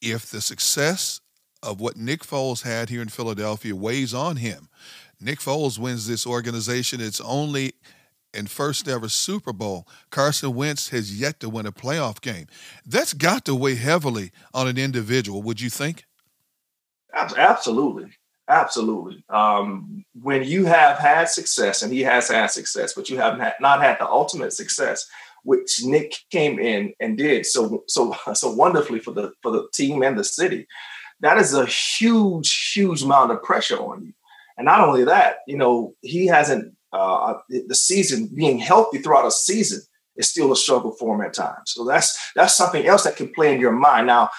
if 0.00 0.30
the 0.30 0.42
success 0.42 1.20
of 1.60 1.80
what 1.80 1.96
Nick 1.96 2.20
Foles 2.20 2.62
had 2.62 2.88
here 2.88 3.02
in 3.02 3.08
Philadelphia 3.08 3.74
weighs 3.74 4.14
on 4.14 4.36
him 4.36 4.68
Nick 5.22 5.38
Foles 5.38 5.78
wins 5.78 6.06
this 6.06 6.26
organization 6.26 7.00
its 7.00 7.20
only 7.20 7.72
and 8.34 8.50
first 8.50 8.88
ever 8.88 9.08
Super 9.08 9.52
Bowl. 9.52 9.86
Carson 10.10 10.54
Wentz 10.54 10.88
has 10.88 11.18
yet 11.18 11.40
to 11.40 11.48
win 11.48 11.66
a 11.66 11.72
playoff 11.72 12.20
game. 12.20 12.46
That's 12.86 13.12
got 13.12 13.44
to 13.44 13.54
weigh 13.54 13.76
heavily 13.76 14.32
on 14.54 14.68
an 14.68 14.78
individual, 14.78 15.42
would 15.42 15.60
you 15.60 15.70
think? 15.70 16.04
Absolutely. 17.14 18.10
Absolutely. 18.48 19.22
Um, 19.28 20.04
when 20.20 20.44
you 20.44 20.64
have 20.64 20.98
had 20.98 21.28
success, 21.28 21.82
and 21.82 21.92
he 21.92 22.00
has 22.00 22.28
had 22.28 22.48
success, 22.48 22.92
but 22.92 23.08
you 23.08 23.16
have 23.18 23.38
not, 23.38 23.54
not 23.60 23.82
had 23.82 23.98
the 23.98 24.08
ultimate 24.08 24.52
success, 24.52 25.06
which 25.44 25.80
Nick 25.84 26.14
came 26.30 26.58
in 26.58 26.92
and 27.00 27.16
did 27.16 27.46
so 27.46 27.84
so 27.88 28.14
so 28.34 28.52
wonderfully 28.52 28.98
for 28.98 29.12
the 29.12 29.32
for 29.42 29.52
the 29.52 29.68
team 29.72 30.02
and 30.02 30.18
the 30.18 30.24
city. 30.24 30.66
That 31.20 31.38
is 31.38 31.54
a 31.54 31.66
huge, 31.66 32.72
huge 32.74 33.02
amount 33.02 33.30
of 33.30 33.42
pressure 33.42 33.78
on 33.78 34.06
you. 34.06 34.12
And 34.56 34.64
not 34.64 34.80
only 34.80 35.04
that, 35.04 35.38
you 35.46 35.56
know, 35.56 35.94
he 36.02 36.26
hasn't 36.26 36.74
uh, 36.92 37.34
the 37.48 37.74
season 37.74 38.28
being 38.34 38.58
healthy 38.58 38.98
throughout 38.98 39.26
a 39.26 39.30
season 39.30 39.80
is 40.16 40.28
still 40.28 40.52
a 40.52 40.56
struggle 40.56 40.92
for 40.92 41.14
him 41.14 41.22
at 41.22 41.34
times. 41.34 41.72
So 41.72 41.84
that's 41.84 42.32
that's 42.34 42.56
something 42.56 42.86
else 42.86 43.04
that 43.04 43.16
can 43.16 43.32
play 43.32 43.52
in 43.52 43.60
your 43.60 43.72
mind. 43.72 44.06
Now, 44.06 44.30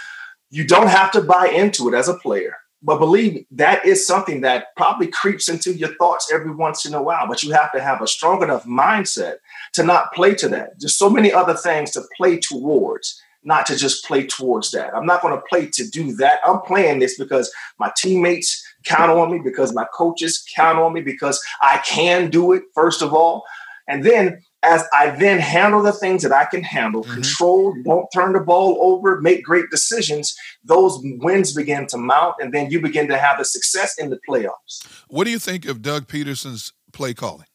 you 0.49 0.65
don't 0.65 0.87
have 0.87 1.11
to 1.11 1.21
buy 1.21 1.47
into 1.47 1.89
it 1.89 1.95
as 1.97 2.07
a 2.07 2.13
player, 2.13 2.55
but 2.83 2.99
believe 2.99 3.45
that 3.51 3.85
is 3.85 4.05
something 4.05 4.41
that 4.41 4.67
probably 4.77 5.07
creeps 5.07 5.49
into 5.49 5.73
your 5.73 5.95
thoughts 5.95 6.31
every 6.31 6.53
once 6.53 6.85
in 6.85 6.93
a 6.93 7.01
while. 7.01 7.27
But 7.27 7.41
you 7.41 7.53
have 7.53 7.71
to 7.71 7.81
have 7.81 8.01
a 8.01 8.07
strong 8.07 8.43
enough 8.43 8.65
mindset 8.65 9.37
to 9.73 9.83
not 9.83 10.13
play 10.13 10.35
to 10.35 10.47
that. 10.49 10.79
There's 10.79 10.95
so 10.95 11.09
many 11.09 11.33
other 11.33 11.55
things 11.55 11.91
to 11.91 12.03
play 12.17 12.37
towards 12.37 13.19
not 13.45 13.65
to 13.65 13.75
just 13.75 14.05
play 14.05 14.25
towards 14.25 14.71
that. 14.71 14.95
I'm 14.95 15.05
not 15.05 15.21
going 15.21 15.35
to 15.35 15.43
play 15.49 15.67
to 15.67 15.87
do 15.89 16.13
that. 16.13 16.39
I'm 16.45 16.61
playing 16.61 16.99
this 16.99 17.17
because 17.17 17.51
my 17.77 17.91
teammates 17.97 18.65
count 18.83 19.11
on 19.11 19.31
me, 19.31 19.39
because 19.39 19.73
my 19.73 19.85
coaches 19.93 20.45
count 20.55 20.79
on 20.79 20.93
me, 20.93 21.01
because 21.01 21.43
I 21.61 21.81
can 21.85 22.29
do 22.29 22.53
it, 22.53 22.63
first 22.73 23.01
of 23.01 23.13
all. 23.13 23.43
And 23.87 24.03
then 24.05 24.41
as 24.63 24.85
I 24.93 25.09
then 25.09 25.39
handle 25.39 25.83
the 25.83 25.91
things 25.91 26.23
that 26.23 26.31
I 26.31 26.45
can 26.45 26.63
handle, 26.63 27.03
mm-hmm. 27.03 27.15
control, 27.15 27.75
don't 27.83 28.07
turn 28.13 28.33
the 28.33 28.39
ball 28.39 28.77
over, 28.81 29.19
make 29.19 29.43
great 29.43 29.69
decisions, 29.69 30.35
those 30.63 30.99
wins 31.03 31.53
begin 31.53 31.85
to 31.87 31.97
mount, 31.97 32.35
and 32.39 32.53
then 32.53 32.71
you 32.71 32.79
begin 32.79 33.07
to 33.09 33.17
have 33.17 33.37
the 33.37 33.45
success 33.45 33.97
in 33.97 34.09
the 34.09 34.19
playoffs. 34.27 34.87
What 35.09 35.25
do 35.25 35.31
you 35.31 35.39
think 35.39 35.65
of 35.65 35.81
Doug 35.81 36.07
Pederson's 36.07 36.71
play 36.93 37.13
calling 37.13 37.47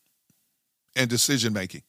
and 0.94 1.08
decision 1.08 1.52
making? 1.52 1.82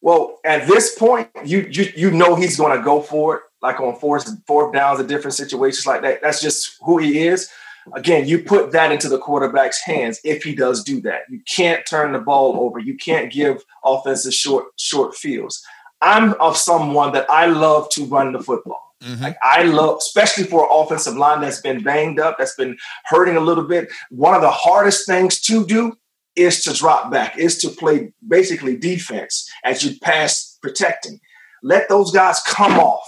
Well, 0.00 0.38
at 0.44 0.66
this 0.66 0.94
point, 0.94 1.28
you 1.44 1.68
you 1.70 1.92
you 1.96 2.10
know 2.10 2.36
he's 2.36 2.56
going 2.56 2.76
to 2.76 2.82
go 2.82 3.02
for 3.02 3.36
it, 3.36 3.42
like 3.60 3.80
on 3.80 3.96
fourth 3.96 4.30
fourth 4.46 4.72
downs 4.72 5.00
and 5.00 5.08
different 5.08 5.34
situations 5.34 5.86
like 5.86 6.02
that. 6.02 6.22
That's 6.22 6.40
just 6.40 6.76
who 6.82 6.98
he 6.98 7.26
is. 7.26 7.50
Again, 7.94 8.26
you 8.26 8.42
put 8.42 8.72
that 8.72 8.92
into 8.92 9.08
the 9.08 9.18
quarterback's 9.18 9.82
hands 9.82 10.20
if 10.24 10.42
he 10.42 10.54
does 10.54 10.82
do 10.84 11.00
that. 11.02 11.22
You 11.28 11.40
can't 11.46 11.86
turn 11.86 12.12
the 12.12 12.18
ball 12.18 12.60
over. 12.60 12.78
You 12.78 12.96
can't 12.96 13.32
give 13.32 13.64
offenses 13.84 14.34
short 14.34 14.66
short 14.76 15.14
fields. 15.14 15.62
I'm 16.00 16.34
of 16.34 16.56
someone 16.56 17.12
that 17.12 17.28
I 17.30 17.46
love 17.46 17.88
to 17.90 18.04
run 18.04 18.32
the 18.32 18.40
football. 18.40 18.94
Mm-hmm. 19.02 19.22
Like 19.22 19.36
I 19.42 19.62
love, 19.62 19.98
especially 19.98 20.44
for 20.44 20.64
an 20.64 20.70
offensive 20.72 21.16
line 21.16 21.40
that's 21.40 21.60
been 21.60 21.82
banged 21.82 22.18
up, 22.18 22.36
that's 22.38 22.54
been 22.56 22.76
hurting 23.06 23.36
a 23.36 23.40
little 23.40 23.64
bit. 23.64 23.88
One 24.10 24.34
of 24.34 24.42
the 24.42 24.50
hardest 24.50 25.06
things 25.06 25.40
to 25.42 25.64
do 25.64 25.96
is 26.34 26.62
to 26.64 26.72
drop 26.72 27.10
back, 27.10 27.38
is 27.38 27.58
to 27.58 27.68
play 27.68 28.12
basically 28.26 28.76
defense 28.76 29.48
as 29.64 29.84
you 29.84 29.98
pass 30.00 30.58
protecting. 30.62 31.20
Let 31.62 31.88
those 31.88 32.12
guys 32.12 32.40
come 32.40 32.78
off. 32.78 33.04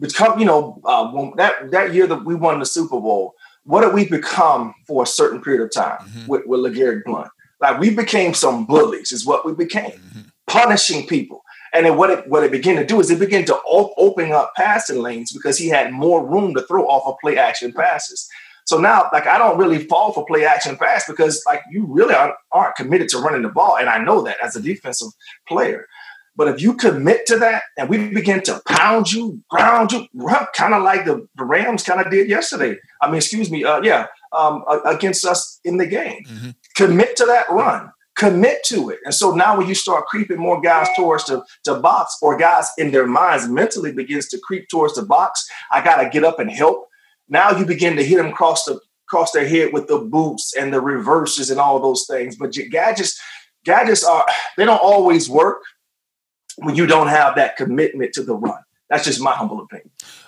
Become, 0.00 0.40
you 0.40 0.44
know, 0.44 0.80
uh, 0.84 1.12
that 1.36 1.70
that 1.70 1.94
year 1.94 2.08
that 2.08 2.24
we 2.24 2.34
won 2.34 2.58
the 2.58 2.66
Super 2.66 3.00
Bowl, 3.00 3.34
what 3.64 3.82
did 3.82 3.94
we 3.94 4.08
become 4.08 4.74
for 4.86 5.02
a 5.02 5.06
certain 5.06 5.40
period 5.40 5.62
of 5.62 5.72
time 5.72 5.98
mm-hmm. 6.00 6.26
with, 6.26 6.42
with 6.46 6.60
LeGarrette 6.60 7.04
Blunt? 7.04 7.28
Like 7.60 7.78
we 7.78 7.94
became 7.94 8.34
some 8.34 8.66
bullies, 8.66 9.12
is 9.12 9.24
what 9.24 9.46
we 9.46 9.54
became, 9.54 9.92
mm-hmm. 9.92 10.20
punishing 10.46 11.06
people. 11.06 11.42
And 11.74 11.86
then 11.86 11.96
what 11.96 12.10
it 12.10 12.28
what 12.28 12.44
it 12.44 12.50
began 12.50 12.76
to 12.76 12.84
do 12.84 13.00
is 13.00 13.10
it 13.10 13.18
began 13.18 13.44
to 13.46 13.56
op- 13.56 13.94
open 13.96 14.30
up 14.32 14.52
passing 14.56 15.00
lanes 15.00 15.32
because 15.32 15.56
he 15.56 15.68
had 15.68 15.92
more 15.92 16.26
room 16.26 16.54
to 16.54 16.62
throw 16.62 16.86
off 16.86 17.06
of 17.06 17.14
play 17.20 17.38
action 17.38 17.72
passes. 17.72 18.28
So 18.64 18.78
now, 18.78 19.08
like, 19.12 19.26
I 19.26 19.38
don't 19.38 19.58
really 19.58 19.78
fall 19.86 20.12
for 20.12 20.24
play 20.24 20.44
action 20.44 20.76
pass 20.76 21.04
because, 21.06 21.42
like, 21.46 21.62
you 21.70 21.84
really 21.88 22.14
aren't, 22.14 22.34
aren't 22.52 22.76
committed 22.76 23.08
to 23.08 23.18
running 23.18 23.42
the 23.42 23.48
ball. 23.48 23.76
And 23.76 23.88
I 23.88 23.98
know 23.98 24.22
that 24.22 24.36
as 24.40 24.54
a 24.54 24.62
defensive 24.62 25.08
player. 25.48 25.86
But 26.36 26.48
if 26.48 26.62
you 26.62 26.74
commit 26.74 27.26
to 27.26 27.38
that 27.38 27.64
and 27.76 27.88
we 27.88 28.08
begin 28.08 28.42
to 28.44 28.62
pound 28.66 29.12
you, 29.12 29.42
ground 29.50 29.92
you, 29.92 30.06
kind 30.54 30.74
of 30.74 30.82
like 30.82 31.04
the, 31.04 31.26
the 31.36 31.44
Rams 31.44 31.82
kind 31.82 32.00
of 32.00 32.10
did 32.10 32.28
yesterday. 32.28 32.78
I 33.02 33.08
mean, 33.08 33.16
excuse 33.16 33.50
me, 33.50 33.64
uh, 33.64 33.82
yeah, 33.82 34.06
um, 34.32 34.64
against 34.86 35.24
us 35.24 35.60
in 35.64 35.76
the 35.76 35.86
game. 35.86 36.24
Mm-hmm. 36.24 36.50
Commit 36.76 37.16
to 37.16 37.26
that 37.26 37.50
run. 37.50 37.90
Commit 38.14 38.62
to 38.64 38.90
it. 38.90 39.00
And 39.04 39.14
so 39.14 39.34
now 39.34 39.58
when 39.58 39.66
you 39.66 39.74
start 39.74 40.06
creeping 40.06 40.38
more 40.38 40.60
guys 40.60 40.86
towards 40.96 41.24
the, 41.24 41.44
the 41.64 41.74
box 41.74 42.16
or 42.22 42.36
guys 42.38 42.70
in 42.78 42.92
their 42.92 43.06
minds 43.06 43.48
mentally 43.48 43.92
begins 43.92 44.28
to 44.28 44.38
creep 44.38 44.68
towards 44.68 44.94
the 44.94 45.02
box, 45.02 45.48
I 45.70 45.82
got 45.82 46.02
to 46.02 46.08
get 46.08 46.22
up 46.22 46.38
and 46.38 46.50
help. 46.50 46.88
Now 47.28 47.50
you 47.50 47.66
begin 47.66 47.96
to 47.96 48.04
hit 48.04 48.16
them 48.16 48.28
across 48.28 48.64
the 48.64 48.80
across 49.08 49.32
their 49.32 49.46
head 49.46 49.74
with 49.74 49.88
the 49.88 49.98
boots 49.98 50.54
and 50.58 50.72
the 50.72 50.80
reverses 50.80 51.50
and 51.50 51.60
all 51.60 51.78
those 51.80 52.06
things. 52.08 52.36
But 52.36 52.52
gadgets, 52.52 53.20
gadgets 53.64 54.04
are 54.04 54.26
they 54.56 54.64
don't 54.64 54.82
always 54.82 55.28
work 55.28 55.62
when 56.56 56.76
you 56.76 56.86
don't 56.86 57.08
have 57.08 57.34
that 57.36 57.56
commitment 57.56 58.14
to 58.14 58.22
the 58.22 58.34
run. 58.34 58.62
That's 58.88 59.04
just 59.04 59.20
my 59.20 59.32
humble 59.32 59.60
opinion. 59.60 59.81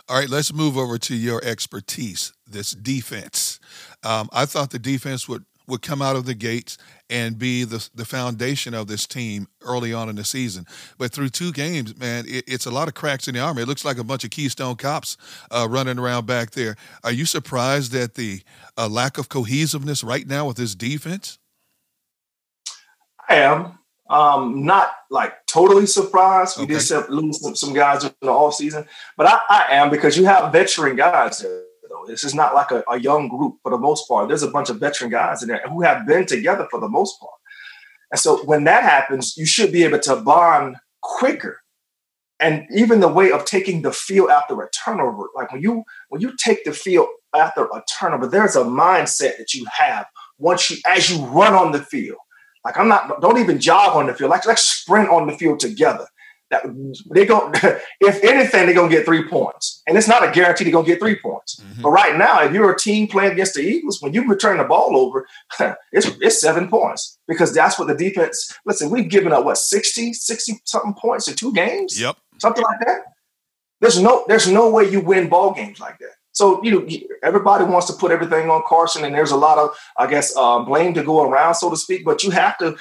All 0.09 0.19
right, 0.19 0.29
let's 0.29 0.53
move 0.53 0.77
over 0.77 0.99
to 0.99 1.15
your 1.15 1.43
expertise, 1.45 2.33
this 2.47 2.73
defense. 2.73 3.61
Um, 4.03 4.29
I 4.33 4.47
thought 4.47 4.71
the 4.71 4.79
defense 4.79 5.29
would 5.29 5.45
would 5.67 5.83
come 5.83 6.03
out 6.03 6.17
of 6.17 6.27
the 6.27 6.35
gates 6.35 6.77
and 7.09 7.39
be 7.39 7.65
the, 7.65 7.89
the 7.95 8.05
foundation 8.05 8.75
of 8.75 8.87
this 8.87 9.07
team 9.07 9.47
early 9.63 9.93
on 9.93 10.09
in 10.09 10.17
the 10.17 10.25
season. 10.25 10.67
But 10.99 11.13
through 11.13 11.31
two 11.31 11.53
games, 11.53 11.99
man, 11.99 12.25
it, 12.27 12.45
it's 12.47 12.67
a 12.67 12.71
lot 12.71 12.89
of 12.89 12.95
cracks 12.95 13.29
in 13.29 13.35
the 13.35 13.41
armor. 13.41 13.63
It 13.63 13.69
looks 13.69 13.85
like 13.85 13.99
a 13.99 14.05
bunch 14.05 14.25
of 14.25 14.31
Keystone 14.31 14.77
cops 14.77 15.17
uh, 15.51 15.67
running 15.71 15.99
around 15.99 16.27
back 16.27 16.51
there. 16.51 16.77
Are 17.03 17.13
you 17.13 17.25
surprised 17.25 17.95
at 17.95 18.15
the 18.15 18.43
uh, 18.77 18.89
lack 18.89 19.19
of 19.19 19.29
cohesiveness 19.29 20.05
right 20.05 20.27
now 20.27 20.47
with 20.47 20.57
this 20.57 20.75
defense? 20.75 21.39
I 23.29 23.37
am. 23.37 23.79
Um, 24.11 24.67
not 24.67 24.91
like 25.11 25.33
totally 25.47 25.87
surprised. 25.87 26.59
We 26.59 26.65
okay. 26.65 26.79
did 26.79 27.09
lose 27.09 27.41
some, 27.41 27.57
some 27.57 27.73
guys 27.73 28.05
in 28.05 28.13
the 28.21 28.29
off 28.29 28.55
season, 28.55 28.87
but 29.17 29.27
I, 29.27 29.41
I 29.49 29.67
am 29.71 29.91
because 29.91 30.19
you 30.19 30.27
have 30.27 30.53
veteran 30.53 30.95
guys 30.95 31.39
there 31.39 31.63
though. 31.95 32.05
This 32.07 32.25
is 32.25 32.35
not 32.35 32.55
like 32.55 32.71
a, 32.71 32.85
a, 32.91 32.99
young 32.99 33.29
group 33.29 33.57
for 33.63 33.71
the 33.71 33.79
most 33.79 34.09
part. 34.09 34.29
There's 34.29 34.43
a 34.43 34.51
bunch 34.51 34.71
of 34.71 34.79
veteran 34.79 35.11
guys 35.11 35.43
in 35.43 35.49
there 35.49 35.63
who 35.69 35.83
have 35.83 36.07
been 36.07 36.27
together 36.27 36.67
for 36.71 36.81
the 36.81 36.89
most 36.89 37.19
part. 37.21 37.33
And 38.11 38.21
so 38.21 38.45
when 38.45 38.65
that 38.65 38.83
happens, 38.83 39.37
you 39.37 39.47
should 39.47 39.73
be 39.73 39.85
able 39.85 40.01
to 40.01 40.17
bond 40.17 40.77
quicker. 41.03 41.61
And 42.41 42.67
even 42.75 43.01
the 43.01 43.09
way 43.09 43.31
of 43.31 43.45
taking 43.45 43.83
the 43.83 43.93
field 43.93 44.31
after 44.31 44.61
a 44.61 44.69
turnover, 44.71 45.29
like 45.35 45.53
when 45.53 45.63
you 45.63 45.85
when 46.09 46.21
you 46.21 46.35
take 46.37 46.65
the 46.65 46.73
field 46.73 47.07
after 47.35 47.65
a 47.65 47.83
turnover, 47.99 48.27
there's 48.27 48.57
a 48.57 48.65
mindset 48.65 49.39
that 49.39 49.55
you 49.55 49.65
have 49.73 50.07
once 50.39 50.71
you 50.71 50.77
as 50.87 51.11
you 51.11 51.25
run 51.27 51.55
on 51.55 51.73
the 51.73 51.79
field. 51.79 52.19
Like 52.65 52.79
I'm 52.79 52.89
not 52.89 53.21
don't 53.21 53.39
even 53.39 53.61
jog 53.61 53.97
on 53.97 54.07
the 54.07 54.15
field. 54.15 54.31
Like 54.31 54.47
let's 54.47 54.63
sprint 54.63 55.09
on 55.09 55.27
the 55.27 55.37
field 55.37 55.61
together. 55.61 56.07
That 56.51 56.63
they 57.11 57.27
go 57.27 57.51
if 58.01 58.23
anything, 58.25 58.67
they're 58.67 58.75
gonna 58.75 58.89
get 58.89 59.05
three 59.05 59.29
points. 59.29 59.83
And 59.87 59.97
it's 59.99 60.09
not 60.09 60.27
a 60.27 60.31
guarantee 60.31 60.65
they're 60.65 60.73
gonna 60.73 60.87
get 60.87 61.01
three 61.01 61.17
points. 61.17 61.57
Mm-hmm. 61.57 61.83
But 61.83 61.91
right 61.91 62.17
now, 62.17 62.43
if 62.43 62.53
you're 62.53 62.71
a 62.71 62.79
team 62.79 63.09
playing 63.09 63.33
against 63.33 63.55
the 63.55 63.63
Eagles, 63.63 64.01
when 64.01 64.13
you 64.13 64.27
return 64.29 64.59
the 64.59 64.65
ball 64.65 64.97
over, 64.97 65.27
it's 65.93 66.07
it's 66.21 66.41
seven 66.41 66.69
points. 66.69 67.19
Because 67.27 67.55
that's 67.55 67.79
what 67.79 67.89
the 67.89 67.95
defense 67.95 68.57
listen, 68.67 68.91
we've 68.91 69.09
given 69.09 69.33
up 69.33 69.45
what 69.45 69.59
60, 69.59 70.13
60 70.13 70.61
something 70.65 70.95
points 70.95 71.29
in 71.29 71.35
two 71.35 71.53
games. 71.53 72.01
Yep. 72.01 72.17
Something 72.39 72.65
like 72.65 72.81
that. 72.87 73.03
There's 73.81 74.01
no 74.01 74.25
there's 74.29 74.49
no 74.49 74.71
way 74.71 74.89
you 74.89 75.01
win 75.01 75.29
ball 75.29 75.53
games 75.53 75.81
like 75.81 75.99
that. 75.99 76.15
So 76.35 76.63
you 76.65 76.71
know, 76.73 76.89
everybody 77.23 77.65
wants 77.65 77.87
to 77.87 77.93
put 77.93 78.11
everything 78.11 78.51
on 78.51 78.63
Carson, 78.67 79.05
and 79.05 79.15
there's 79.15 79.31
a 79.31 79.37
lot 79.37 79.57
of, 79.57 79.71
I 79.97 80.09
guess, 80.09 80.37
uh, 80.37 80.59
blame 80.59 80.93
to 80.95 81.03
go 81.03 81.23
around, 81.23 81.55
so 81.55 81.71
to 81.71 81.77
speak. 81.77 82.05
But 82.05 82.25
you 82.25 82.31
have 82.31 82.59
to, 82.59 82.77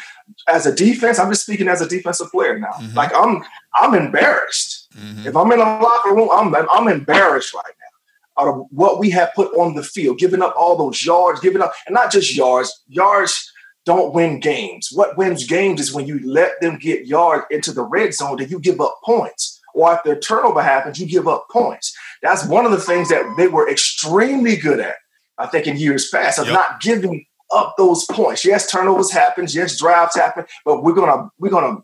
as 0.48 0.66
a 0.66 0.76
defense, 0.76 1.20
I'm 1.20 1.30
just 1.30 1.44
speaking 1.44 1.68
as 1.68 1.80
a 1.80 1.88
defensive 1.88 2.32
player 2.32 2.58
now. 2.58 2.72
Mm-hmm. 2.72 2.98
Like 2.98 3.12
I'm, 3.16 3.44
I'm 3.76 3.94
embarrassed. 3.94 4.92
Mm-hmm. 4.98 5.28
If 5.28 5.36
I'm 5.36 5.52
in 5.52 5.60
a 5.60 5.64
locker 5.64 6.16
room, 6.16 6.30
I'm, 6.34 6.54
I'm 6.56 6.88
embarrassed 6.88 7.54
right 7.54 7.64
now 7.66 8.44
out 8.44 8.48
of 8.48 8.66
what 8.72 9.00
we 9.00 9.12
have 9.12 9.32
put 9.36 9.56
on 9.56 9.76
the 9.76 9.84
field, 9.84 10.18
giving 10.18 10.42
up 10.42 10.56
all 10.58 10.76
those 10.76 11.06
yards, 11.06 11.40
giving 11.40 11.62
up, 11.62 11.72
and 11.86 11.94
not 11.94 12.12
just 12.12 12.36
yards. 12.36 12.84
Yards 12.88 13.52
don't 13.86 14.14
win 14.16 14.40
games. 14.40 14.90
What 14.92 15.18
wins 15.18 15.46
games 15.46 15.80
is 15.80 15.94
when 15.94 16.08
you 16.08 16.20
let 16.26 16.60
them 16.62 16.78
get 16.78 17.06
yards 17.06 17.46
into 17.52 17.72
the 17.72 17.84
red 17.84 18.16
zone, 18.16 18.38
that 18.38 18.50
you 18.50 18.60
give 18.60 18.82
up 18.82 19.00
points 19.04 19.53
or 19.74 19.94
if 19.94 20.04
the 20.04 20.16
turnover 20.16 20.62
happens, 20.62 21.00
you 21.00 21.08
give 21.08 21.28
up 21.28 21.48
points. 21.52 21.96
That's 22.22 22.46
one 22.46 22.66
of 22.66 22.72
the 22.72 22.80
things 22.80 23.10
that 23.10 23.24
they 23.38 23.48
were 23.48 23.70
extremely 23.70 24.56
good 24.56 24.80
at, 24.80 24.96
I 25.38 25.48
think, 25.48 25.68
in 25.68 25.78
years 25.78 26.10
past, 26.10 26.40
of 26.40 26.46
yep. 26.46 26.54
not 26.54 26.82
giving 26.82 27.26
up 27.54 27.76
those 27.78 28.06
points. 28.06 28.46
Yes, 28.46 28.70
turnovers 28.70 29.12
happen, 29.12 29.46
yes, 29.50 29.80
drives 29.80 30.16
happen, 30.16 30.46
but 30.66 30.84
we're 30.84 30.94
gonna 30.94 31.30
we're 31.40 31.50
gonna 31.50 31.78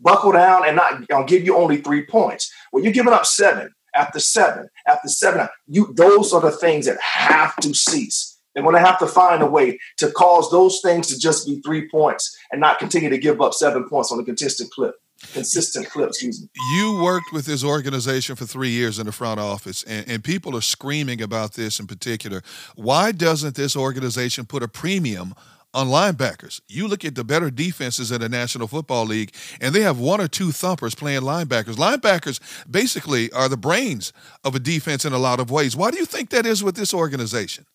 buckle 0.00 0.32
down 0.32 0.66
and 0.66 0.76
not 0.76 1.04
I'll 1.12 1.24
give 1.24 1.44
you 1.44 1.56
only 1.56 1.78
three 1.78 2.04
points. 2.04 2.52
Well, 2.72 2.82
you're 2.82 2.92
giving 2.92 3.12
up 3.12 3.26
seven 3.26 3.72
after 3.94 4.20
seven 4.20 4.68
after 4.86 5.08
seven. 5.08 5.48
You 5.66 5.92
those 5.94 6.32
are 6.32 6.40
the 6.40 6.50
things 6.50 6.86
that 6.86 7.00
have 7.00 7.56
to 7.56 7.74
cease. 7.74 8.38
They're 8.54 8.62
going 8.62 8.74
to 8.74 8.80
have 8.80 8.98
to 8.98 9.06
find 9.06 9.42
a 9.42 9.46
way 9.46 9.78
to 9.96 10.10
cause 10.10 10.50
those 10.50 10.80
things 10.82 11.06
to 11.06 11.18
just 11.18 11.46
be 11.46 11.62
three 11.62 11.88
points 11.88 12.36
and 12.50 12.60
not 12.60 12.78
continue 12.78 13.08
to 13.08 13.16
give 13.16 13.40
up 13.40 13.54
seven 13.54 13.88
points 13.88 14.12
on 14.12 14.20
a 14.20 14.24
consistent 14.24 14.70
clip 14.70 14.94
consistent 15.32 15.88
clips. 15.88 16.16
Excuse 16.16 16.42
me. 16.42 16.48
You 16.76 17.02
worked 17.02 17.32
with 17.32 17.46
this 17.46 17.64
organization 17.64 18.36
for 18.36 18.46
three 18.46 18.70
years 18.70 18.98
in 18.98 19.06
the 19.06 19.12
front 19.12 19.40
office, 19.40 19.82
and, 19.84 20.08
and 20.08 20.24
people 20.24 20.56
are 20.56 20.62
screaming 20.62 21.22
about 21.22 21.54
this 21.54 21.80
in 21.80 21.86
particular. 21.86 22.42
Why 22.76 23.12
doesn't 23.12 23.54
this 23.54 23.76
organization 23.76 24.46
put 24.46 24.62
a 24.62 24.68
premium 24.68 25.34
on 25.74 25.88
linebackers. 25.88 26.60
You 26.68 26.86
look 26.86 27.04
at 27.04 27.14
the 27.14 27.24
better 27.24 27.50
defenses 27.50 28.12
in 28.12 28.20
the 28.20 28.28
National 28.28 28.68
Football 28.68 29.06
League, 29.06 29.34
and 29.60 29.74
they 29.74 29.80
have 29.80 29.98
one 29.98 30.20
or 30.20 30.28
two 30.28 30.52
thumpers 30.52 30.94
playing 30.94 31.22
linebackers. 31.22 31.76
Linebackers 31.76 32.40
basically 32.70 33.32
are 33.32 33.48
the 33.48 33.56
brains 33.56 34.12
of 34.44 34.54
a 34.54 34.58
defense 34.58 35.04
in 35.04 35.12
a 35.12 35.18
lot 35.18 35.40
of 35.40 35.50
ways. 35.50 35.76
Why 35.76 35.90
do 35.90 35.98
you 35.98 36.04
think 36.04 36.30
that 36.30 36.46
is 36.46 36.62
with 36.62 36.76
this 36.76 36.92
organization? 36.92 37.66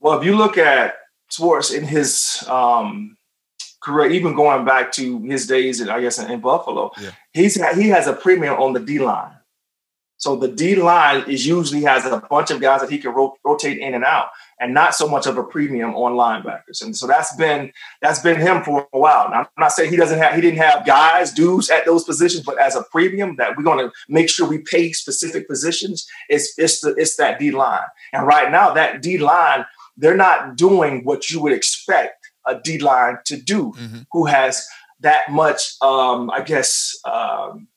Well, 0.00 0.18
if 0.18 0.24
you 0.24 0.36
look 0.36 0.58
at 0.58 0.94
Schwartz 1.30 1.72
in 1.72 1.84
his 1.84 2.44
um, 2.48 3.16
career, 3.80 4.10
even 4.10 4.34
going 4.34 4.64
back 4.64 4.92
to 4.92 5.20
his 5.22 5.46
days, 5.46 5.80
in, 5.80 5.88
I 5.88 6.00
guess, 6.00 6.18
in, 6.18 6.30
in 6.30 6.40
Buffalo, 6.40 6.90
yeah. 7.00 7.10
he's 7.32 7.54
he 7.76 7.88
has 7.88 8.06
a 8.06 8.12
premium 8.12 8.54
on 8.54 8.72
the 8.72 8.80
D 8.80 8.98
line. 8.98 9.34
So 10.18 10.34
the 10.34 10.48
D 10.48 10.74
line 10.74 11.30
is 11.30 11.46
usually 11.46 11.82
has 11.82 12.04
a 12.04 12.20
bunch 12.28 12.50
of 12.50 12.60
guys 12.60 12.80
that 12.80 12.90
he 12.90 12.98
can 12.98 13.12
ro- 13.12 13.36
rotate 13.44 13.78
in 13.78 13.94
and 13.94 14.04
out, 14.04 14.30
and 14.58 14.74
not 14.74 14.96
so 14.96 15.06
much 15.08 15.26
of 15.26 15.38
a 15.38 15.44
premium 15.44 15.94
on 15.94 16.14
linebackers. 16.14 16.82
And 16.82 16.96
so 16.96 17.06
that's 17.06 17.34
been 17.36 17.72
that's 18.02 18.18
been 18.18 18.40
him 18.40 18.64
for 18.64 18.88
a 18.92 18.98
while. 18.98 19.30
Now 19.30 19.40
I'm 19.40 19.46
not 19.56 19.72
saying 19.72 19.90
he 19.90 19.96
doesn't 19.96 20.18
have 20.18 20.34
he 20.34 20.40
didn't 20.40 20.58
have 20.58 20.84
guys 20.84 21.32
dudes 21.32 21.70
at 21.70 21.86
those 21.86 22.02
positions, 22.02 22.44
but 22.44 22.58
as 22.60 22.74
a 22.74 22.82
premium 22.90 23.36
that 23.36 23.56
we're 23.56 23.62
going 23.62 23.78
to 23.78 23.92
make 24.08 24.28
sure 24.28 24.48
we 24.48 24.58
pay 24.58 24.92
specific 24.92 25.46
positions. 25.46 26.08
It's 26.28 26.52
it's 26.58 26.80
the 26.80 26.94
it's 26.96 27.16
that 27.16 27.38
D 27.38 27.52
line, 27.52 27.86
and 28.12 28.26
right 28.26 28.50
now 28.50 28.74
that 28.74 29.00
D 29.02 29.18
line 29.18 29.66
they're 29.96 30.16
not 30.16 30.56
doing 30.56 31.04
what 31.04 31.28
you 31.28 31.40
would 31.40 31.52
expect 31.52 32.27
a 32.46 32.58
D 32.58 32.78
line 32.78 33.18
to 33.26 33.36
do, 33.36 33.72
mm-hmm. 33.72 33.98
who 34.12 34.26
has 34.26 34.66
that 35.00 35.30
much, 35.30 35.74
um, 35.80 36.30
I 36.30 36.42
guess, 36.42 36.98
um, 37.04 37.68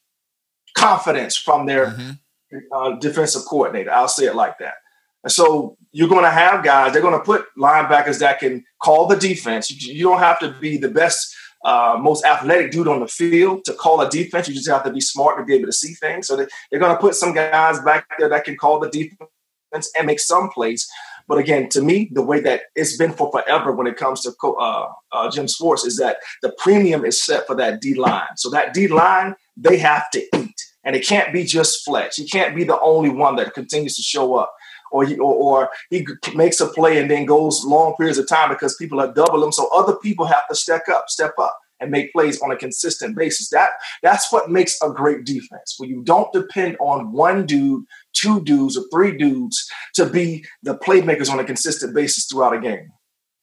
confidence 0.76 1.38
from 1.38 1.65
their 1.65 1.88
mm-hmm. 1.88 2.58
uh, 2.74 2.95
defensive 3.00 3.43
coordinator. 3.47 3.91
I'll 3.91 4.08
say 4.08 4.26
it 4.26 4.36
like 4.36 4.58
that. 4.60 4.76
And 5.24 5.32
so 5.32 5.78
you're 5.91 6.10
going 6.10 6.24
to 6.24 6.32
have 6.32 6.63
guys, 6.63 6.93
they're 6.93 7.02
going 7.02 7.17
to 7.17 7.24
put 7.24 7.45
linebackers 7.58 8.19
that 8.19 8.39
can 8.39 8.63
call 8.82 9.08
the 9.08 9.17
defense. 9.17 9.69
You, 9.69 9.93
you 9.93 10.04
don't 10.04 10.19
have 10.19 10.39
to 10.39 10.56
be 10.60 10.78
the 10.78 10.89
best, 10.89 11.36
uh, 11.63 11.97
most 12.02 12.26
athletic 12.26 12.71
dude 12.71 12.88
on 12.88 13.02
the 13.02 13.08
field 13.08 13.65
to 13.65 13.74
call 13.74 14.02
a 14.02 14.10
defense. 14.10 14.47
You 14.47 14.56
just 14.56 14.69
have 14.69 14.84
to 14.86 14.91
be 14.91 15.02
smart 15.02 15.38
to 15.38 15.43
be 15.43 15.54
able 15.54 15.67
to 15.67 15.74
see 15.74 15.93
things. 15.93 16.28
So 16.28 16.36
they, 16.36 16.47
they're 16.69 16.80
going 16.80 16.95
to 16.95 17.02
put 17.02 17.15
some 17.15 17.34
guys 17.34 17.80
back 17.82 18.08
there 18.17 18.30
that 18.30 18.45
can 18.45 18.58
call 18.58 18.80
the 18.80 18.89
defense 18.89 19.91
and 19.95 20.08
make 20.08 20.19
some 20.19 20.50
plays. 20.50 20.89
But 21.27 21.38
again, 21.38 21.69
to 21.69 21.81
me, 21.81 22.10
the 22.12 22.21
way 22.21 22.39
that 22.41 22.63
it's 22.75 22.97
been 22.97 23.13
for 23.13 23.31
forever 23.31 23.71
when 23.71 23.88
it 23.88 23.97
comes 23.97 24.21
to 24.21 24.34
uh, 24.47 24.88
uh, 25.12 25.31
Jim 25.31 25.45
is 25.45 25.97
that 25.97 26.17
the 26.41 26.53
premium 26.57 27.05
is 27.05 27.23
set 27.23 27.47
for 27.47 27.55
that 27.55 27.81
D 27.81 27.93
line. 27.93 28.36
So 28.36 28.49
that 28.49 28.73
D 28.73 28.88
line, 28.88 29.36
they 29.55 29.77
have 29.77 30.10
to 30.12 30.19
eat, 30.38 30.62
and 30.84 30.95
it 30.95 31.05
can't 31.05 31.34
be 31.34 31.43
just 31.43 31.84
Fletch. 31.86 32.15
He 32.15 32.27
can't 32.27 32.55
be 32.55 32.63
the 32.63 32.79
only 32.79 33.10
one 33.10 33.36
that 33.38 33.53
continues 33.53 33.95
to 33.95 34.01
show 34.01 34.36
up. 34.36 34.53
Or 34.93 35.05
he, 35.05 35.17
or, 35.17 35.34
or 35.34 35.69
he 35.89 36.05
makes 36.36 36.60
a 36.60 36.67
play 36.67 36.99
and 36.99 37.10
then 37.10 37.25
goes 37.25 37.63
long 37.63 37.95
periods 37.95 38.17
of 38.17 38.27
time 38.27 38.49
because 38.49 38.75
people 38.75 38.99
are 38.99 39.13
double 39.13 39.41
him. 39.41 39.53
So 39.53 39.69
other 39.73 39.95
people 39.95 40.25
have 40.25 40.45
to 40.49 40.55
step 40.55 40.84
up, 40.89 41.05
step 41.07 41.34
up 41.39 41.57
and 41.81 41.91
make 41.91 42.13
plays 42.13 42.41
on 42.41 42.51
a 42.51 42.55
consistent 42.55 43.17
basis. 43.17 43.49
That 43.49 43.69
that's 44.03 44.31
what 44.31 44.49
makes 44.49 44.77
a 44.81 44.89
great 44.89 45.25
defense. 45.25 45.75
When 45.77 45.89
you 45.89 46.03
don't 46.03 46.31
depend 46.31 46.77
on 46.79 47.12
one 47.12 47.45
dude, 47.45 47.86
two 48.13 48.41
dudes, 48.41 48.78
or 48.78 48.84
three 48.91 49.17
dudes 49.17 49.69
to 49.95 50.06
be 50.06 50.45
the 50.63 50.78
playmakers 50.78 51.30
on 51.30 51.39
a 51.39 51.43
consistent 51.43 51.93
basis 51.93 52.26
throughout 52.26 52.56
a 52.56 52.60
game. 52.60 52.91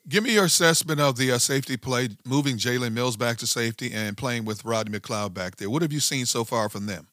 Give 0.09 0.25
me 0.25 0.35
your 0.35 0.47
assessment 0.47 1.01
of 1.01 1.17
the 1.17 1.33
uh, 1.33 1.39
safety 1.39 1.77
play, 1.77 2.09
moving 2.25 2.57
Jalen 2.57 2.93
Mills 2.93 3.17
back 3.17 3.37
to 3.39 3.47
safety 3.47 3.93
and 3.93 4.17
playing 4.17 4.47
with 4.47 4.65
Rodney 4.65 4.99
McLeod 4.99 5.35
back 5.35 5.57
there. 5.57 5.69
What 5.69 5.83
have 5.83 5.93
you 5.93 6.01
seen 6.01 6.25
so 6.25 6.45
far 6.45 6.69
from 6.69 6.87
them? 6.87 7.09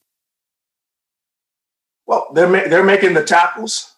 Well, 2.06 2.28
they're 2.32 2.48
ma- 2.48 2.68
they're 2.68 2.84
making 2.84 3.14
the 3.14 3.24
tackles 3.24 3.96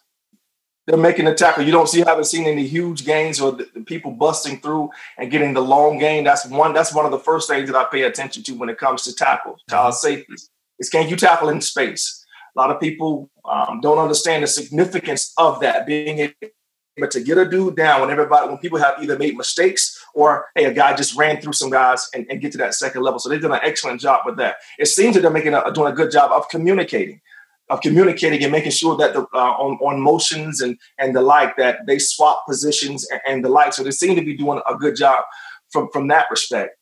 they're 0.89 0.97
making 0.97 1.25
the 1.25 1.35
tackle. 1.35 1.63
You 1.63 1.71
don't 1.71 1.87
see, 1.87 1.99
haven't 1.99 2.23
seen 2.23 2.47
any 2.47 2.65
huge 2.65 3.05
gains 3.05 3.39
or 3.39 3.51
the, 3.51 3.69
the 3.75 3.81
people 3.81 4.09
busting 4.09 4.59
through 4.59 4.89
and 5.19 5.29
getting 5.29 5.53
the 5.53 5.61
long 5.61 5.99
gain. 5.99 6.23
That's 6.23 6.47
one. 6.47 6.73
That's 6.73 6.91
one 6.91 7.05
of 7.05 7.11
the 7.11 7.19
first 7.19 7.47
things 7.47 7.69
that 7.69 7.77
I 7.77 7.83
pay 7.83 8.03
attention 8.03 8.41
to 8.43 8.53
when 8.53 8.69
it 8.69 8.79
comes 8.79 9.03
to 9.03 9.13
tackles, 9.13 9.63
child 9.69 9.93
mm-hmm. 9.93 10.07
safeties. 10.07 10.49
Is 10.79 10.89
can 10.89 11.07
you 11.07 11.15
tackle 11.15 11.49
in 11.49 11.61
space? 11.61 12.18
A 12.59 12.67
lot 12.67 12.71
of 12.71 12.81
people 12.81 13.29
um, 13.45 13.79
don't 13.79 13.99
understand 13.99 14.43
the 14.43 14.47
significance 14.47 15.31
of 15.37 15.61
that 15.61 15.87
being 15.87 16.19
able 16.19 17.07
to 17.09 17.21
get 17.21 17.37
a 17.37 17.49
dude 17.49 17.77
down 17.77 18.01
when 18.01 18.09
everybody, 18.09 18.49
when 18.49 18.57
people 18.57 18.77
have 18.77 19.01
either 19.01 19.17
made 19.17 19.37
mistakes 19.37 19.97
or 20.13 20.47
hey, 20.55 20.65
a 20.65 20.73
guy 20.73 20.93
just 20.93 21.15
ran 21.15 21.39
through 21.39 21.53
some 21.53 21.69
guys 21.69 22.09
and, 22.13 22.25
and 22.29 22.41
get 22.41 22.51
to 22.51 22.57
that 22.57 22.73
second 22.73 23.01
level. 23.01 23.17
So 23.17 23.29
they've 23.29 23.41
done 23.41 23.53
an 23.53 23.61
excellent 23.63 24.01
job 24.01 24.23
with 24.25 24.35
that. 24.39 24.57
It 24.77 24.87
seems 24.87 25.15
that 25.15 25.21
they're 25.21 25.31
making 25.31 25.53
a, 25.53 25.71
doing 25.71 25.89
a 25.89 25.95
good 25.95 26.11
job 26.11 26.33
of 26.33 26.49
communicating 26.49 27.21
of 27.69 27.79
communicating 27.79 28.43
and 28.43 28.51
making 28.51 28.71
sure 28.71 28.97
that 28.97 29.13
the 29.13 29.21
uh, 29.33 29.37
on, 29.37 29.77
on 29.77 30.01
motions 30.01 30.59
and 30.59 30.77
and 30.97 31.15
the 31.15 31.21
like 31.21 31.55
that 31.55 31.85
they 31.87 31.97
swap 31.97 32.45
positions 32.45 33.07
and, 33.09 33.21
and, 33.25 33.45
the 33.45 33.49
like. 33.49 33.71
So 33.71 33.83
they 33.83 33.91
seem 33.91 34.17
to 34.17 34.21
be 34.21 34.35
doing 34.35 34.59
a 34.69 34.75
good 34.75 34.97
job 34.97 35.23
from 35.69 35.87
from 35.93 36.09
that 36.09 36.25
respect. 36.29 36.75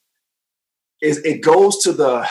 Is 1.04 1.20
it 1.20 1.44
goes 1.44 1.84
to 1.84 1.92
the 1.92 2.28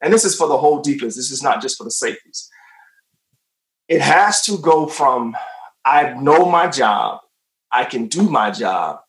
and 0.00 0.12
this 0.12 0.24
is 0.24 0.34
for 0.34 0.46
the 0.46 0.58
whole 0.58 0.80
defense. 0.80 1.16
This 1.16 1.30
is 1.30 1.42
not 1.42 1.60
just 1.60 1.76
for 1.76 1.84
the 1.84 1.90
safeties. 1.90 2.50
It 3.88 4.00
has 4.00 4.42
to 4.42 4.58
go 4.58 4.86
from 4.86 5.36
I 5.84 6.12
know 6.14 6.44
my 6.46 6.68
job, 6.68 7.20
I 7.72 7.84
can 7.84 8.06
do 8.06 8.28
my 8.28 8.50
job, 8.50 9.00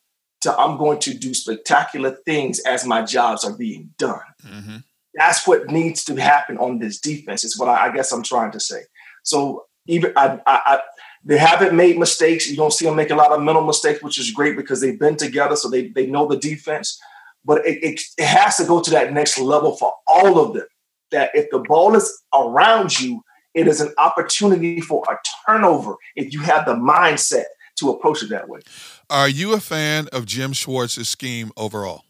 to 0.42 0.56
I'm 0.56 0.78
going 0.78 0.98
to 1.00 1.14
do 1.14 1.34
spectacular 1.34 2.16
things 2.24 2.60
as 2.60 2.86
my 2.86 3.02
jobs 3.02 3.44
are 3.44 3.56
being 3.56 3.90
done. 3.98 4.20
Mm-hmm 4.42 4.76
that's 5.14 5.46
what 5.46 5.70
needs 5.70 6.04
to 6.04 6.16
happen 6.16 6.58
on 6.58 6.78
this 6.78 7.00
defense. 7.00 7.44
Is 7.44 7.58
what 7.58 7.68
I, 7.68 7.88
I 7.88 7.92
guess 7.92 8.12
I'm 8.12 8.22
trying 8.22 8.52
to 8.52 8.60
say. 8.60 8.82
So 9.22 9.66
even 9.86 10.12
I, 10.16 10.40
I, 10.46 10.60
I, 10.66 10.80
they 11.24 11.38
haven't 11.38 11.76
made 11.76 11.98
mistakes. 11.98 12.48
You 12.48 12.56
don't 12.56 12.72
see 12.72 12.86
them 12.86 12.96
make 12.96 13.10
a 13.10 13.16
lot 13.16 13.32
of 13.32 13.42
mental 13.42 13.64
mistakes, 13.64 14.02
which 14.02 14.18
is 14.18 14.30
great 14.30 14.56
because 14.56 14.80
they've 14.80 14.98
been 14.98 15.16
together, 15.16 15.56
so 15.56 15.68
they 15.68 15.88
they 15.88 16.06
know 16.06 16.26
the 16.26 16.36
defense. 16.36 16.98
But 17.44 17.66
it, 17.66 17.82
it, 17.82 18.00
it 18.18 18.26
has 18.26 18.56
to 18.58 18.64
go 18.64 18.80
to 18.80 18.90
that 18.90 19.12
next 19.12 19.38
level 19.38 19.76
for 19.76 19.94
all 20.06 20.38
of 20.38 20.54
them. 20.54 20.66
That 21.10 21.30
if 21.34 21.50
the 21.50 21.58
ball 21.58 21.96
is 21.96 22.22
around 22.32 23.00
you, 23.00 23.22
it 23.54 23.66
is 23.66 23.80
an 23.80 23.92
opportunity 23.98 24.80
for 24.80 25.04
a 25.10 25.16
turnover 25.46 25.96
if 26.16 26.32
you 26.32 26.40
have 26.40 26.66
the 26.66 26.74
mindset 26.74 27.44
to 27.76 27.90
approach 27.90 28.22
it 28.22 28.28
that 28.30 28.48
way. 28.48 28.60
Are 29.08 29.28
you 29.28 29.54
a 29.54 29.60
fan 29.60 30.08
of 30.12 30.26
Jim 30.26 30.52
Schwartz's 30.52 31.08
scheme 31.08 31.50
overall? 31.56 32.04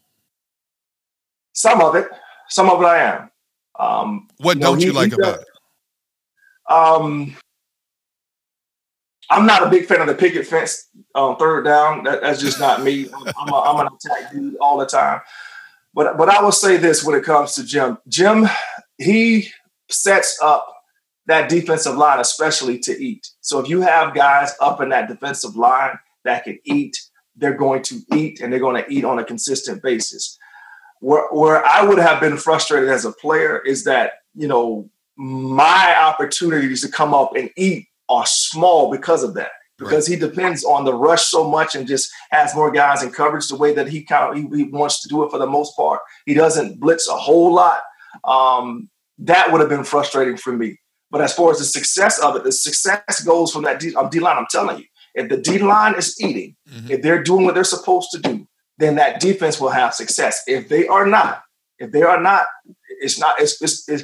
Some 1.53 1.81
of 1.81 1.95
it. 1.95 2.07
Some 2.49 2.69
of 2.69 2.81
it 2.81 2.85
I 2.85 2.97
am. 2.97 3.31
Um, 3.79 4.27
what 4.37 4.57
you 4.57 4.61
know, 4.61 4.67
don't 4.67 4.79
he, 4.79 4.85
you 4.85 4.93
like 4.93 5.13
about 5.13 5.39
it? 5.39 5.47
Um, 6.71 7.35
I'm 9.29 9.45
not 9.45 9.65
a 9.65 9.69
big 9.69 9.85
fan 9.85 10.01
of 10.01 10.07
the 10.07 10.13
picket 10.13 10.45
fence 10.45 10.89
um, 11.15 11.37
third 11.37 11.63
down. 11.63 12.03
That, 12.03 12.21
that's 12.21 12.41
just 12.41 12.59
not 12.59 12.83
me. 12.83 13.09
I'm, 13.13 13.49
a, 13.49 13.55
I'm 13.55 13.87
an 13.87 13.93
attack 13.93 14.33
dude 14.33 14.57
all 14.59 14.77
the 14.77 14.85
time. 14.85 15.21
But 15.93 16.17
but 16.17 16.29
I 16.29 16.41
will 16.41 16.51
say 16.51 16.77
this 16.77 17.03
when 17.03 17.17
it 17.17 17.23
comes 17.23 17.55
to 17.55 17.65
Jim. 17.65 17.97
Jim, 18.07 18.47
he 18.97 19.49
sets 19.89 20.37
up 20.41 20.67
that 21.27 21.49
defensive 21.49 21.95
line, 21.95 22.19
especially 22.19 22.79
to 22.79 22.91
eat. 22.91 23.27
So 23.41 23.59
if 23.59 23.69
you 23.69 23.81
have 23.81 24.13
guys 24.13 24.53
up 24.59 24.81
in 24.81 24.89
that 24.89 25.07
defensive 25.07 25.55
line 25.55 25.97
that 26.23 26.43
can 26.43 26.59
eat, 26.65 26.97
they're 27.35 27.57
going 27.57 27.83
to 27.83 27.99
eat 28.13 28.41
and 28.41 28.51
they're 28.51 28.59
going 28.59 28.83
to 28.83 28.91
eat 28.91 29.05
on 29.05 29.19
a 29.19 29.23
consistent 29.23 29.81
basis. 29.81 30.37
Where, 30.99 31.27
where 31.31 31.65
I 31.65 31.83
would 31.83 31.99
have 31.99 32.19
been 32.19 32.37
frustrated 32.37 32.89
as 32.89 33.05
a 33.05 33.11
player 33.11 33.59
is 33.59 33.85
that, 33.85 34.13
you 34.35 34.47
know, 34.47 34.89
my 35.15 35.95
opportunities 35.99 36.81
to 36.81 36.89
come 36.89 37.13
up 37.13 37.35
and 37.35 37.49
eat 37.57 37.87
are 38.09 38.25
small 38.25 38.91
because 38.91 39.23
of 39.23 39.33
that. 39.35 39.51
Because 39.77 40.07
right. 40.07 40.19
he 40.19 40.27
depends 40.27 40.63
on 40.63 40.85
the 40.85 40.93
rush 40.93 41.23
so 41.23 41.49
much 41.49 41.73
and 41.73 41.87
just 41.87 42.11
has 42.29 42.53
more 42.53 42.69
guys 42.69 43.01
in 43.01 43.09
coverage 43.09 43.47
the 43.47 43.55
way 43.55 43.73
that 43.73 43.87
he 43.87 44.03
kind 44.03 44.29
of 44.29 44.35
he, 44.35 44.63
he 44.63 44.69
wants 44.69 45.01
to 45.01 45.07
do 45.07 45.23
it 45.23 45.31
for 45.31 45.39
the 45.39 45.47
most 45.47 45.75
part. 45.75 46.01
He 46.27 46.35
doesn't 46.35 46.79
blitz 46.79 47.09
a 47.09 47.17
whole 47.17 47.51
lot. 47.51 47.81
Um, 48.23 48.89
that 49.17 49.51
would 49.51 49.59
have 49.59 49.69
been 49.69 49.83
frustrating 49.83 50.37
for 50.37 50.53
me. 50.55 50.77
But 51.11 51.21
as 51.21 51.33
far 51.33 51.51
as 51.51 51.59
the 51.59 51.65
success 51.65 52.19
of 52.19 52.35
it, 52.37 52.43
the 52.43 52.51
success 52.51 53.23
goes 53.23 53.51
from 53.51 53.63
that 53.63 53.79
D, 53.79 53.93
um, 53.95 54.09
D 54.09 54.19
line. 54.19 54.37
I'm 54.37 54.47
telling 54.49 54.79
you, 54.79 54.85
if 55.13 55.29
the 55.29 55.37
D 55.37 55.59
line 55.59 55.95
is 55.95 56.19
eating, 56.19 56.55
mm-hmm. 56.69 56.89
if 56.89 57.01
they're 57.01 57.21
doing 57.21 57.45
what 57.45 57.53
they're 57.53 57.63
supposed 57.65 58.09
to 58.11 58.19
do, 58.19 58.47
then 58.77 58.95
that 58.95 59.19
defense 59.19 59.59
will 59.59 59.69
have 59.69 59.93
success. 59.93 60.41
If 60.47 60.69
they 60.69 60.87
are 60.87 61.05
not, 61.05 61.43
if 61.77 61.91
they 61.91 62.01
are 62.01 62.19
not, 62.19 62.45
it's 63.01 63.19
not. 63.19 63.35
It's. 63.39 63.61
it's, 63.61 63.87
it's 63.89 64.03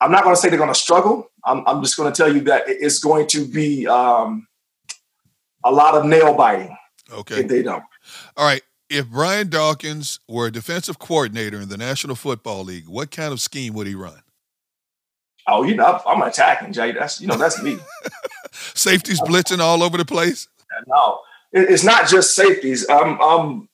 I'm 0.00 0.12
not 0.12 0.24
going 0.24 0.36
to 0.36 0.40
say 0.40 0.50
they're 0.50 0.58
going 0.58 0.72
to 0.72 0.78
struggle. 0.78 1.30
I'm, 1.44 1.66
I'm 1.66 1.82
just 1.82 1.96
going 1.96 2.12
to 2.12 2.16
tell 2.16 2.32
you 2.32 2.42
that 2.42 2.64
it's 2.66 2.98
going 2.98 3.26
to 3.28 3.46
be 3.46 3.86
um, 3.86 4.46
a 5.64 5.72
lot 5.72 5.94
of 5.94 6.04
nail 6.04 6.34
biting. 6.34 6.76
Okay. 7.10 7.40
If 7.40 7.48
they 7.48 7.62
don't. 7.62 7.82
All 8.36 8.46
right. 8.46 8.62
If 8.90 9.08
Brian 9.08 9.48
Dawkins 9.48 10.20
were 10.28 10.46
a 10.46 10.52
defensive 10.52 10.98
coordinator 10.98 11.60
in 11.60 11.70
the 11.70 11.78
National 11.78 12.14
Football 12.14 12.64
League, 12.64 12.88
what 12.88 13.10
kind 13.10 13.32
of 13.32 13.40
scheme 13.40 13.72
would 13.72 13.86
he 13.86 13.94
run? 13.94 14.20
Oh, 15.46 15.62
you 15.62 15.74
know, 15.74 16.00
I'm 16.06 16.22
attacking, 16.22 16.72
Jay. 16.72 16.92
That's 16.92 17.20
you 17.20 17.26
know, 17.26 17.36
that's 17.36 17.62
me. 17.62 17.78
Safeties 18.52 19.20
blitzing 19.20 19.60
all 19.60 19.82
over 19.82 19.96
the 19.96 20.04
place. 20.04 20.48
No, 20.86 21.20
it's 21.52 21.84
not 21.84 22.08
just 22.08 22.34
safeties. 22.34 22.88
Um, 22.88 23.20
um, 23.20 23.68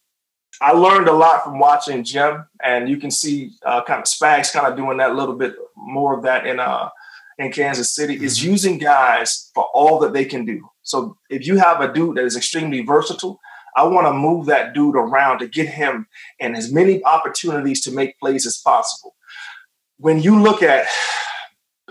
I 0.60 0.72
learned 0.72 1.08
a 1.08 1.12
lot 1.12 1.44
from 1.44 1.58
watching 1.58 2.04
Jim, 2.04 2.46
and 2.62 2.88
you 2.88 2.96
can 2.96 3.10
see 3.10 3.52
uh, 3.64 3.82
kind 3.82 4.00
of 4.00 4.04
Spags 4.04 4.52
kind 4.52 4.66
of 4.66 4.76
doing 4.76 4.98
that 4.98 5.10
a 5.10 5.14
little 5.14 5.34
bit 5.34 5.54
more 5.76 6.16
of 6.16 6.22
that 6.22 6.46
in 6.46 6.60
uh 6.60 6.90
in 7.38 7.50
Kansas 7.50 7.94
City. 7.94 8.16
Mm-hmm. 8.16 8.24
Is 8.24 8.44
using 8.44 8.78
guys 8.78 9.50
for 9.54 9.64
all 9.74 9.98
that 10.00 10.12
they 10.12 10.24
can 10.24 10.44
do. 10.44 10.68
So 10.82 11.16
if 11.30 11.46
you 11.46 11.58
have 11.58 11.80
a 11.80 11.92
dude 11.92 12.16
that 12.16 12.24
is 12.24 12.36
extremely 12.36 12.82
versatile, 12.82 13.40
I 13.76 13.84
want 13.84 14.06
to 14.06 14.12
move 14.12 14.46
that 14.46 14.74
dude 14.74 14.96
around 14.96 15.38
to 15.38 15.48
get 15.48 15.68
him 15.68 16.06
and 16.38 16.56
as 16.56 16.72
many 16.72 17.02
opportunities 17.04 17.80
to 17.82 17.90
make 17.90 18.18
plays 18.18 18.46
as 18.46 18.58
possible. 18.58 19.14
When 19.98 20.20
you 20.20 20.40
look 20.40 20.62
at 20.62 20.86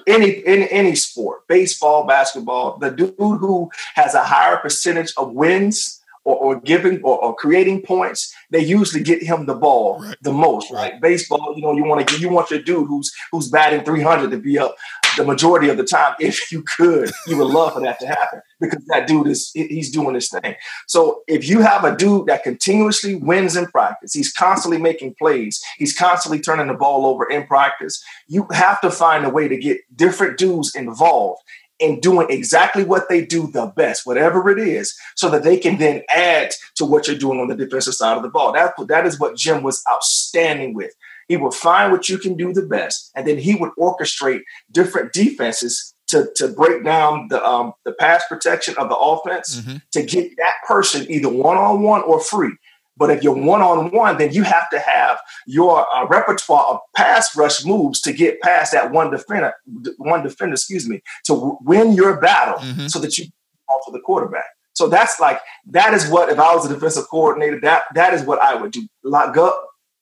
any 0.07 0.29
in 0.29 0.63
any 0.63 0.95
sport, 0.95 1.47
baseball, 1.47 2.05
basketball, 2.05 2.77
the 2.77 2.91
dude 2.91 3.15
who 3.17 3.69
has 3.95 4.13
a 4.13 4.23
higher 4.23 4.57
percentage 4.57 5.13
of 5.17 5.31
wins 5.33 6.01
or, 6.23 6.35
or 6.35 6.59
giving 6.59 7.01
or, 7.03 7.23
or, 7.23 7.35
creating 7.35 7.81
points, 7.81 8.33
they 8.51 8.63
usually 8.63 9.03
get 9.03 9.23
him 9.23 9.45
the 9.45 9.55
ball 9.55 9.99
right. 10.01 10.15
the 10.21 10.31
most. 10.31 10.71
Right? 10.71 10.93
right? 10.93 11.01
Baseball, 11.01 11.53
you 11.55 11.63
know, 11.63 11.73
you 11.73 11.83
want 11.83 12.07
to 12.07 12.19
you 12.19 12.29
want 12.29 12.51
your 12.51 12.61
dude 12.61 12.87
who's 12.87 13.11
who's 13.31 13.49
batting 13.49 13.83
300 13.83 14.29
to 14.29 14.37
be 14.37 14.59
up 14.59 14.75
the 15.17 15.25
majority 15.25 15.69
of 15.69 15.77
the 15.77 15.83
time. 15.83 16.15
If 16.19 16.51
you 16.51 16.63
could, 16.63 17.11
you 17.27 17.37
would 17.37 17.47
love 17.47 17.73
for 17.73 17.81
that 17.81 17.99
to 17.99 18.07
happen 18.07 18.41
because 18.59 18.83
that 18.85 19.07
dude 19.07 19.27
is 19.27 19.51
he's 19.53 19.91
doing 19.91 20.13
this 20.13 20.29
thing. 20.29 20.55
So 20.87 21.21
if 21.27 21.47
you 21.47 21.61
have 21.61 21.83
a 21.83 21.95
dude 21.95 22.27
that 22.27 22.43
continuously 22.43 23.15
wins 23.15 23.55
in 23.55 23.67
practice, 23.67 24.13
he's 24.13 24.31
constantly 24.31 24.79
making 24.79 25.15
plays, 25.15 25.61
he's 25.77 25.97
constantly 25.97 26.39
turning 26.39 26.67
the 26.67 26.73
ball 26.73 27.05
over 27.05 27.29
in 27.29 27.45
practice. 27.45 28.03
You 28.27 28.47
have 28.51 28.81
to 28.81 28.91
find 28.91 29.25
a 29.25 29.29
way 29.29 29.47
to 29.47 29.57
get 29.57 29.79
different 29.95 30.37
dudes 30.37 30.75
involved 30.75 31.41
in 31.81 31.99
doing 31.99 32.27
exactly 32.29 32.83
what 32.83 33.09
they 33.09 33.25
do 33.25 33.47
the 33.47 33.65
best, 33.65 34.05
whatever 34.05 34.49
it 34.51 34.59
is, 34.59 34.95
so 35.15 35.29
that 35.31 35.43
they 35.43 35.57
can 35.57 35.79
then 35.79 36.03
add 36.09 36.51
to 36.75 36.85
what 36.85 37.07
you're 37.07 37.17
doing 37.17 37.39
on 37.39 37.47
the 37.47 37.55
defensive 37.55 37.95
side 37.95 38.15
of 38.15 38.23
the 38.23 38.29
ball. 38.29 38.53
That, 38.53 38.73
that 38.87 39.07
is 39.07 39.19
what 39.19 39.35
Jim 39.35 39.63
was 39.63 39.83
outstanding 39.91 40.75
with. 40.75 40.93
He 41.31 41.37
would 41.37 41.53
find 41.53 41.93
what 41.93 42.09
you 42.09 42.17
can 42.17 42.35
do 42.35 42.51
the 42.51 42.61
best, 42.77 43.09
and 43.15 43.25
then 43.25 43.37
he 43.37 43.55
would 43.55 43.71
orchestrate 43.79 44.41
different 44.69 45.13
defenses 45.13 45.95
to, 46.09 46.29
to 46.35 46.49
break 46.49 46.83
down 46.83 47.27
the 47.29 47.41
um, 47.41 47.71
the 47.85 47.93
pass 47.93 48.21
protection 48.27 48.75
of 48.77 48.89
the 48.89 48.97
offense 48.97 49.61
mm-hmm. 49.61 49.77
to 49.93 50.03
get 50.03 50.35
that 50.35 50.55
person 50.67 51.09
either 51.09 51.29
one 51.29 51.55
on 51.55 51.83
one 51.83 52.01
or 52.03 52.19
free. 52.19 52.53
But 52.97 53.11
if 53.11 53.23
you're 53.23 53.33
one 53.33 53.61
on 53.61 53.91
one, 53.91 54.17
then 54.17 54.33
you 54.33 54.43
have 54.43 54.69
to 54.71 54.79
have 54.79 55.19
your 55.47 55.87
uh, 55.95 56.05
repertoire 56.07 56.65
of 56.65 56.79
pass 56.97 57.33
rush 57.37 57.63
moves 57.63 58.01
to 58.01 58.11
get 58.11 58.41
past 58.41 58.73
that 58.73 58.91
one 58.91 59.09
defender, 59.09 59.53
one 59.99 60.21
defender, 60.21 60.55
excuse 60.55 60.85
me, 60.87 61.01
to 61.27 61.33
w- 61.33 61.57
win 61.61 61.93
your 61.93 62.19
battle 62.19 62.59
mm-hmm. 62.59 62.87
so 62.87 62.99
that 62.99 63.17
you 63.17 63.27
off 63.69 63.85
to 63.85 63.91
the 63.93 64.01
quarterback. 64.01 64.49
So 64.73 64.89
that's 64.89 65.17
like 65.21 65.39
that 65.67 65.93
is 65.93 66.09
what 66.09 66.27
if 66.27 66.39
I 66.39 66.53
was 66.53 66.69
a 66.69 66.73
defensive 66.73 67.05
coordinator, 67.09 67.61
that 67.61 67.83
that 67.95 68.13
is 68.13 68.23
what 68.23 68.41
I 68.41 68.55
would 68.55 68.71
do. 68.71 68.85
Like 69.03 69.33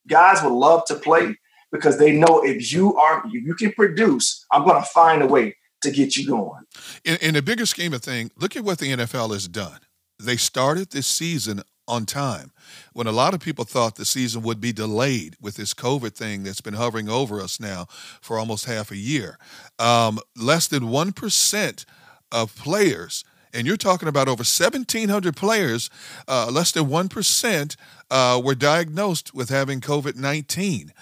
guys 0.07 0.41
would 0.43 0.53
love 0.53 0.85
to 0.85 0.95
play 0.95 1.35
because 1.71 1.97
they 1.97 2.11
know 2.11 2.43
if 2.43 2.71
you 2.71 2.95
are 2.97 3.23
if 3.25 3.45
you 3.45 3.55
can 3.55 3.71
produce, 3.73 4.45
I'm 4.51 4.65
going 4.65 4.81
to 4.81 4.87
find 4.89 5.21
a 5.21 5.27
way 5.27 5.55
to 5.81 5.91
get 5.91 6.17
you 6.17 6.27
going. 6.27 6.63
In, 7.05 7.17
in 7.17 7.33
the 7.35 7.41
bigger 7.41 7.65
scheme 7.65 7.93
of 7.93 8.01
things, 8.01 8.31
look 8.37 8.55
at 8.55 8.63
what 8.63 8.79
the 8.79 8.91
NFL 8.91 9.31
has 9.33 9.47
done. 9.47 9.79
They 10.19 10.35
started 10.35 10.91
this 10.91 11.07
season 11.07 11.63
on 11.87 12.05
time 12.05 12.51
when 12.93 13.07
a 13.07 13.11
lot 13.11 13.33
of 13.33 13.39
people 13.39 13.65
thought 13.65 13.95
the 13.95 14.05
season 14.05 14.43
would 14.43 14.61
be 14.61 14.71
delayed 14.71 15.35
with 15.41 15.55
this 15.55 15.73
COVID 15.73 16.13
thing 16.13 16.43
that's 16.43 16.61
been 16.61 16.75
hovering 16.75 17.09
over 17.09 17.41
us 17.41 17.59
now 17.59 17.87
for 18.21 18.37
almost 18.37 18.65
half 18.65 18.91
a 18.91 18.97
year. 18.97 19.39
Um, 19.79 20.19
less 20.35 20.67
than 20.67 20.83
1% 20.83 21.85
of 22.31 22.55
players, 22.55 23.23
and 23.53 23.65
you're 23.65 23.77
talking 23.77 24.07
about 24.07 24.27
over 24.27 24.41
1,700 24.41 25.35
players, 25.35 25.89
uh, 26.27 26.49
less 26.51 26.71
than 26.71 26.85
1% 26.85 27.75
uh, 28.11 28.41
were 28.43 28.55
diagnosed 28.55 29.33
with 29.33 29.49
having 29.49 29.81
COVID 29.81 30.15
19. 30.15 30.93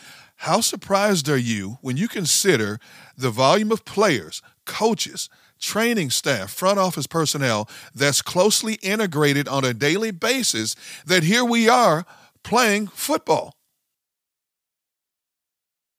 How 0.41 0.61
surprised 0.61 1.27
are 1.29 1.37
you 1.37 1.79
when 1.81 1.97
you 1.97 2.07
consider 2.07 2.79
the 3.17 3.31
volume 3.31 3.71
of 3.71 3.85
players, 3.85 4.41
coaches, 4.65 5.29
training 5.59 6.11
staff, 6.11 6.51
front 6.51 6.77
office 6.77 7.07
personnel 7.07 7.67
that's 7.95 8.21
closely 8.21 8.75
integrated 8.75 9.47
on 9.47 9.65
a 9.65 9.73
daily 9.73 10.11
basis 10.11 10.75
that 11.05 11.23
here 11.23 11.43
we 11.43 11.67
are 11.67 12.05
playing 12.43 12.87
football? 12.87 13.53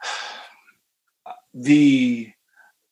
The 1.55 2.33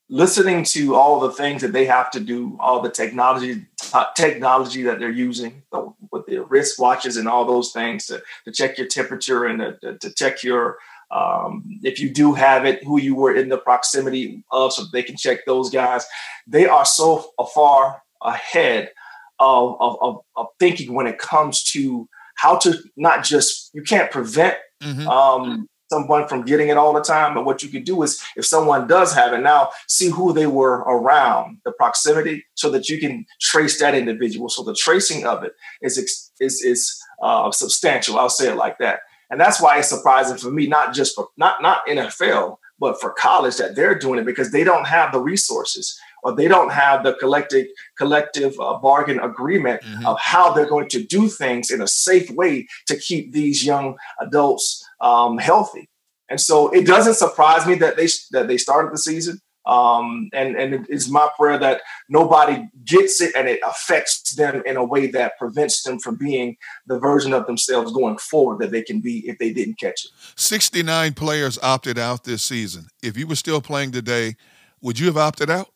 listening 0.09 0.63
to 0.63 0.95
all 0.95 1.19
the 1.19 1.33
things 1.33 1.63
that 1.63 1.73
they 1.73 1.85
have 1.85 2.11
to 2.13 2.21
do, 2.21 2.57
all 2.61 2.81
the 2.81 2.91
technology 2.91 3.67
uh, 3.93 4.07
technology 4.17 4.83
that 4.83 4.99
they're 4.99 5.11
using 5.11 5.63
with 6.11 6.27
the 6.27 6.39
wrist 6.45 6.79
watches 6.79 7.17
and 7.17 7.29
all 7.29 7.45
those 7.45 7.73
things 7.73 8.07
to, 8.07 8.23
to 8.45 8.53
check 8.53 8.79
your 8.79 8.87
temperature 8.87 9.45
and 9.45 9.81
to, 9.81 9.99
to 9.99 10.13
check 10.13 10.43
your 10.43 10.79
um, 11.11 11.63
if 11.83 12.01
you 12.01 12.11
do 12.11 12.35
have 12.35 12.65
it, 12.65 12.83
who 12.83 13.01
you 13.01 13.15
were 13.15 13.35
in 13.35 13.49
the 13.49 13.59
proximity 13.59 14.43
of, 14.51 14.73
so 14.73 14.85
they 14.93 15.05
can 15.05 15.17
check 15.17 15.47
those 15.47 15.71
guys. 15.71 16.05
They 16.49 16.67
are 16.67 16.85
so 16.85 17.31
far 17.55 18.03
ahead 18.23 18.91
of, 19.39 19.77
of, 19.81 19.97
of, 20.01 20.21
of 20.35 20.47
thinking 20.59 20.95
when 20.95 21.07
it 21.07 21.19
comes 21.19 21.63
to 21.73 22.09
how 22.37 22.57
to 22.59 22.79
not 22.97 23.25
just 23.25 23.71
you 23.73 23.83
can't 23.83 24.11
prevent 24.11 24.57
mm-hmm. 24.83 25.09
um, 25.09 25.69
someone 25.89 26.27
from 26.29 26.43
getting 26.43 26.69
it 26.69 26.77
all 26.77 26.93
the 26.93 27.01
time. 27.03 27.35
But 27.35 27.45
what 27.45 27.63
you 27.63 27.69
can 27.69 27.85
do 27.85 28.03
is, 28.03 28.21
if 28.37 28.47
someone 28.47 28.87
does 28.87 29.15
have 29.15 29.33
it 29.33 29.41
now, 29.41 29.71
see 29.89 30.09
who 30.09 30.33
they 30.33 30.47
were 30.47 30.79
around, 30.81 31.59
the 31.65 31.73
proximity, 31.73 32.45
so 32.55 32.71
that 32.71 32.89
you 32.89 32.99
can 32.99 33.27
trace 33.41 33.79
that 33.81 33.95
individual. 33.95 34.49
So 34.49 34.63
the 34.63 34.75
tracing 34.75 35.27
of 35.27 35.45
it 35.45 35.53
is 35.83 35.99
is 35.99 36.63
is 36.63 37.03
uh, 37.23 37.51
substantial. 37.51 38.19
I'll 38.19 38.29
say 38.29 38.51
it 38.51 38.57
like 38.57 38.79
that, 38.79 39.01
and 39.31 39.41
that's 39.41 39.61
why 39.61 39.79
it's 39.79 39.89
surprising 39.89 40.37
for 40.37 40.51
me, 40.51 40.67
not 40.67 40.95
just 40.95 41.15
for 41.15 41.29
not 41.37 41.63
not 41.63 41.87
NFL, 41.87 42.59
but 42.79 43.01
for 43.01 43.13
college 43.13 43.57
that 43.57 43.75
they're 43.75 43.99
doing 43.99 44.19
it 44.19 44.27
because 44.27 44.53
they 44.53 44.65
don't 44.65 44.87
have 44.87 45.13
the 45.13 45.21
resources 45.21 45.99
or 46.23 46.35
they 46.35 46.49
don't 46.49 46.73
have 46.73 47.05
the 47.05 47.15
collective 47.15 47.67
collective 47.97 48.59
uh, 48.61 48.79
bargain 48.79 49.21
agreement 49.21 49.83
mm-hmm. 49.83 50.07
of 50.07 50.19
how 50.21 50.53
they're 50.53 50.69
going 50.69 50.89
to 50.89 51.03
do 51.05 51.29
things 51.29 51.71
in 51.71 51.81
a 51.81 51.89
safe 51.89 52.31
way 52.31 52.67
to 52.87 52.97
keep 52.97 53.33
these 53.33 53.65
young 53.65 53.97
adults 54.21 54.85
um, 55.01 55.39
healthy. 55.39 55.89
And 56.29 56.41
so 56.41 56.71
it 56.71 56.87
doesn't 56.87 57.15
surprise 57.15 57.67
me 57.67 57.77
that 57.77 57.97
they 57.97 58.09
that 58.33 58.49
they 58.49 58.59
started 58.59 58.93
the 58.93 58.99
season 58.99 59.41
Um, 59.67 60.31
and 60.33 60.55
and 60.55 60.87
it's 60.89 61.09
my 61.09 61.29
prayer 61.37 61.59
that 61.59 61.83
nobody 62.09 62.69
gets 62.85 63.21
it 63.21 63.35
and 63.37 63.49
it 63.49 63.61
affects 63.67 64.35
them 64.35 64.63
in 64.65 64.77
a 64.77 64.85
way 64.85 65.09
that 65.09 65.37
prevents 65.39 65.83
them 65.83 65.99
from 65.99 66.17
being 66.17 66.57
the 66.87 66.99
version 66.99 67.33
of 67.33 67.47
themselves 67.47 67.93
going 67.93 68.19
forward 68.19 68.61
that 68.61 68.71
they 68.71 68.83
can 68.83 69.01
be 69.01 69.29
if 69.29 69.39
they 69.39 69.53
didn't 69.53 69.81
catch 69.81 70.05
it. 70.05 70.11
69 70.37 71.15
players 71.15 71.59
opted 71.63 71.99
out 71.99 72.23
this 72.23 72.43
season. 72.43 72.87
If 73.03 73.17
you 73.17 73.27
were 73.27 73.35
still 73.35 73.61
playing 73.61 73.91
today, 73.91 74.37
would 74.81 75.01
you 75.01 75.07
have 75.07 75.17
opted 75.17 75.51
out? 75.51 75.69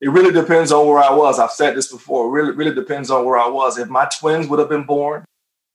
It 0.00 0.08
really 0.08 0.32
depends 0.32 0.72
on 0.72 0.86
where 0.86 0.98
I 0.98 1.12
was. 1.12 1.38
I've 1.38 1.50
said 1.50 1.74
this 1.74 1.90
before. 1.90 2.26
It 2.26 2.30
really, 2.30 2.52
really 2.52 2.74
depends 2.74 3.10
on 3.10 3.24
where 3.24 3.38
I 3.38 3.48
was. 3.48 3.78
If 3.78 3.88
my 3.88 4.08
twins 4.18 4.46
would 4.48 4.58
have 4.58 4.68
been 4.68 4.84
born 4.84 5.24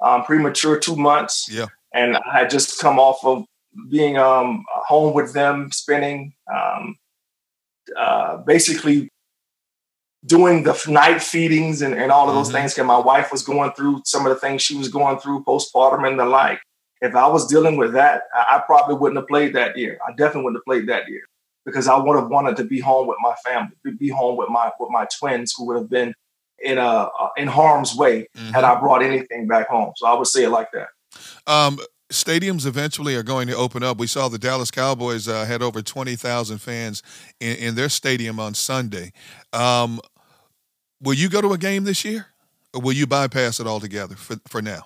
um, 0.03 0.23
premature 0.23 0.79
two 0.79 0.95
months, 0.95 1.47
yeah, 1.51 1.67
and 1.93 2.17
I 2.17 2.39
had 2.39 2.49
just 2.49 2.79
come 2.79 2.99
off 2.99 3.23
of 3.23 3.45
being 3.89 4.17
um, 4.17 4.63
home 4.69 5.13
with 5.13 5.33
them, 5.33 5.71
spending 5.71 6.33
um, 6.53 6.95
uh, 7.97 8.37
basically 8.37 9.09
doing 10.25 10.63
the 10.63 10.79
night 10.87 11.21
feedings 11.21 11.81
and, 11.81 11.93
and 11.95 12.11
all 12.11 12.29
of 12.29 12.35
those 12.35 12.47
mm-hmm. 12.47 12.57
things. 12.57 12.77
And 12.77 12.87
my 12.87 12.99
wife 12.99 13.31
was 13.31 13.43
going 13.43 13.71
through 13.73 14.01
some 14.05 14.25
of 14.25 14.33
the 14.33 14.39
things 14.39 14.61
she 14.61 14.77
was 14.77 14.87
going 14.87 15.19
through 15.19 15.43
postpartum 15.43 16.07
and 16.07 16.19
the 16.19 16.25
like. 16.25 16.59
If 17.01 17.15
I 17.15 17.27
was 17.27 17.47
dealing 17.47 17.77
with 17.77 17.93
that, 17.93 18.23
I, 18.33 18.57
I 18.57 18.59
probably 18.59 18.95
wouldn't 18.95 19.17
have 19.17 19.27
played 19.27 19.53
that 19.55 19.77
year. 19.77 19.97
I 20.07 20.11
definitely 20.11 20.43
wouldn't 20.43 20.59
have 20.59 20.65
played 20.65 20.87
that 20.87 21.09
year 21.09 21.23
because 21.65 21.87
I 21.87 21.97
would 21.97 22.15
have 22.15 22.29
wanted 22.29 22.57
to 22.57 22.63
be 22.63 22.79
home 22.79 23.07
with 23.07 23.17
my 23.21 23.35
family, 23.45 23.75
be 23.97 24.09
home 24.09 24.37
with 24.37 24.49
my 24.49 24.71
with 24.79 24.89
my 24.91 25.07
twins 25.19 25.53
who 25.57 25.65
would 25.67 25.77
have 25.77 25.89
been 25.89 26.13
in 26.63 26.77
a 26.77 26.81
uh, 26.81 27.29
in 27.37 27.47
harm's 27.47 27.95
way 27.95 28.27
mm-hmm. 28.35 28.51
had 28.51 28.63
I 28.63 28.79
brought 28.79 29.01
anything 29.01 29.47
back 29.47 29.67
home. 29.67 29.93
So 29.95 30.07
I 30.07 30.13
would 30.13 30.27
say 30.27 30.43
it 30.43 30.49
like 30.49 30.69
that. 30.73 30.89
Um, 31.47 31.79
stadiums 32.11 32.65
eventually 32.65 33.15
are 33.15 33.23
going 33.23 33.47
to 33.47 33.55
open 33.55 33.83
up. 33.83 33.97
We 33.97 34.07
saw 34.07 34.27
the 34.27 34.37
Dallas 34.37 34.71
Cowboys 34.71 35.27
uh, 35.27 35.45
had 35.45 35.61
over 35.61 35.81
20,000 35.81 36.57
fans 36.59 37.01
in, 37.39 37.55
in, 37.57 37.75
their 37.75 37.89
stadium 37.89 38.39
on 38.39 38.53
Sunday. 38.53 39.11
Um, 39.53 39.99
will 41.01 41.13
you 41.13 41.29
go 41.29 41.41
to 41.41 41.53
a 41.53 41.57
game 41.57 41.83
this 41.83 42.05
year 42.05 42.27
or 42.73 42.81
will 42.81 42.93
you 42.93 43.07
bypass 43.07 43.59
it 43.59 43.67
altogether 43.67 44.15
for, 44.15 44.37
for 44.47 44.61
now? 44.61 44.85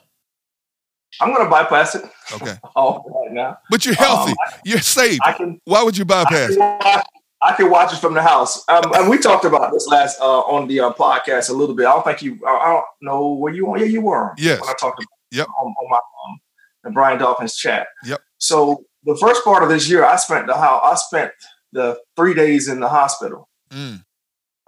I'm 1.21 1.33
going 1.33 1.45
to 1.45 1.49
bypass 1.49 1.95
it. 1.95 2.03
Okay. 2.33 2.55
oh, 2.75 3.03
right 3.23 3.31
now. 3.31 3.57
But 3.69 3.85
you're 3.85 3.95
healthy. 3.95 4.31
Um, 4.31 4.53
you're 4.65 4.79
safe. 4.79 5.19
Can, 5.37 5.59
Why 5.65 5.83
would 5.83 5.97
you 5.97 6.05
bypass 6.05 6.51
I 6.51 6.55
can, 6.55 6.59
watch, 6.59 7.05
I 7.41 7.53
can 7.53 7.69
watch 7.69 7.93
it 7.93 7.99
from 7.99 8.13
the 8.13 8.21
house. 8.21 8.63
Um, 8.67 8.91
and 8.93 9.09
we 9.09 9.17
talked 9.17 9.45
about 9.45 9.71
this 9.71 9.87
last 9.87 10.19
uh, 10.19 10.41
on 10.41 10.67
the 10.67 10.81
uh, 10.81 10.91
podcast 10.91 11.49
a 11.49 11.53
little 11.53 11.75
bit. 11.75 11.85
I 11.85 11.91
don't 11.91 12.03
think 12.03 12.21
you. 12.21 12.39
I 12.45 12.73
don't 12.73 12.85
know 13.01 13.33
where 13.33 13.53
you 13.53 13.65
were. 13.67 13.77
Yeah, 13.77 13.85
you 13.85 14.01
were. 14.01 14.33
Yes. 14.37 14.59
When 14.59 14.69
I 14.69 14.73
talked 14.73 14.99
about 14.99 15.07
yep. 15.31 15.47
on, 15.59 15.67
on 15.67 15.89
my 15.89 15.97
um, 15.97 16.39
the 16.85 16.91
Brian 16.91 17.19
Dolphins 17.19 17.55
chat. 17.57 17.87
Yep. 18.05 18.21
So 18.37 18.85
the 19.03 19.17
first 19.17 19.43
part 19.43 19.63
of 19.63 19.69
this 19.69 19.89
year, 19.89 20.05
I 20.05 20.15
spent 20.15 20.47
the 20.47 20.53
how 20.55 20.79
I 20.81 20.95
spent 20.95 21.31
the 21.73 21.99
three 22.15 22.33
days 22.33 22.69
in 22.69 22.79
the 22.79 22.87
hospital. 22.87 23.49
Mm. 23.71 24.03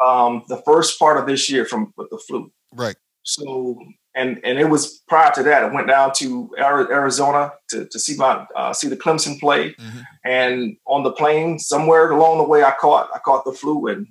Um, 0.04 0.44
the 0.50 0.62
first 0.66 1.00
part 1.00 1.18
of 1.18 1.26
this 1.26 1.50
year 1.50 1.64
from 1.64 1.94
with 1.96 2.10
the 2.10 2.18
flu. 2.18 2.52
Right. 2.74 2.96
So 3.24 3.80
and 4.16 4.40
and 4.44 4.60
it 4.60 4.70
was 4.70 5.04
prior 5.08 5.32
to 5.36 5.44
that. 5.44 5.64
I 5.64 5.68
went 5.68 5.88
down 5.88 6.12
to 6.16 6.50
Arizona 6.58 7.54
to, 7.70 7.86
to 7.86 8.00
see 8.00 8.18
my 8.18 8.46
uh, 8.56 8.74
see 8.74 8.90
the 8.90 8.98
Clemson 8.98 9.40
play, 9.40 9.74
mm-hmm. 9.74 10.00
and 10.26 10.76
on 10.88 11.04
the 11.04 11.12
plane 11.12 11.60
somewhere 11.60 12.10
along 12.12 12.40
the 12.40 12.44
way, 12.44 12.64
I 12.64 12.72
caught 12.72 13.10
I 13.14 13.20
caught 13.20 13.46
the 13.46 13.54
flu, 13.54 13.88
and 13.88 14.08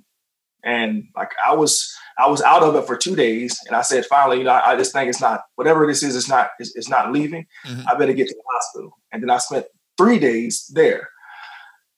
and 0.63 1.03
like 1.15 1.31
I 1.45 1.53
was 1.53 1.93
I 2.19 2.27
was 2.27 2.41
out 2.41 2.63
of 2.63 2.75
it 2.75 2.85
for 2.87 2.97
two 2.97 3.15
days, 3.15 3.59
and 3.67 3.75
I 3.75 3.81
said 3.81 4.05
finally, 4.05 4.39
you 4.39 4.43
know, 4.43 4.51
I, 4.51 4.71
I 4.71 4.75
just 4.75 4.91
think 4.91 5.09
it's 5.09 5.21
not 5.21 5.41
whatever 5.55 5.85
this 5.85 6.03
is, 6.03 6.15
it's 6.15 6.29
not 6.29 6.49
it's, 6.59 6.75
it's 6.75 6.89
not 6.89 7.11
leaving. 7.11 7.45
Mm-hmm. 7.65 7.87
I 7.87 7.95
better 7.95 8.13
get 8.13 8.27
to 8.27 8.33
the 8.33 8.43
hospital, 8.53 8.97
and 9.11 9.21
then 9.21 9.29
I 9.29 9.37
spent 9.37 9.65
three 9.97 10.19
days 10.19 10.69
there, 10.73 11.09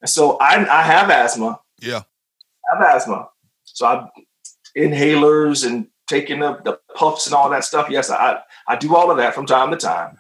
and 0.01 0.09
so 0.09 0.37
I 0.37 0.55
I 0.67 0.83
have 0.83 1.09
asthma. 1.09 1.59
Yeah, 1.81 2.01
I 2.71 2.83
have 2.83 2.95
asthma, 2.95 3.29
so 3.63 3.85
I 3.85 4.07
inhalers 4.77 5.65
and 5.65 5.87
taking 6.07 6.39
the, 6.39 6.59
the 6.63 6.79
puffs 6.95 7.25
and 7.27 7.33
all 7.33 7.49
that 7.49 7.63
stuff. 7.63 7.89
Yes, 7.89 8.09
I 8.09 8.39
I 8.67 8.75
do 8.75 8.95
all 8.95 9.11
of 9.11 9.17
that 9.17 9.33
from 9.33 9.45
time 9.45 9.71
to 9.71 9.77
time. 9.77 10.17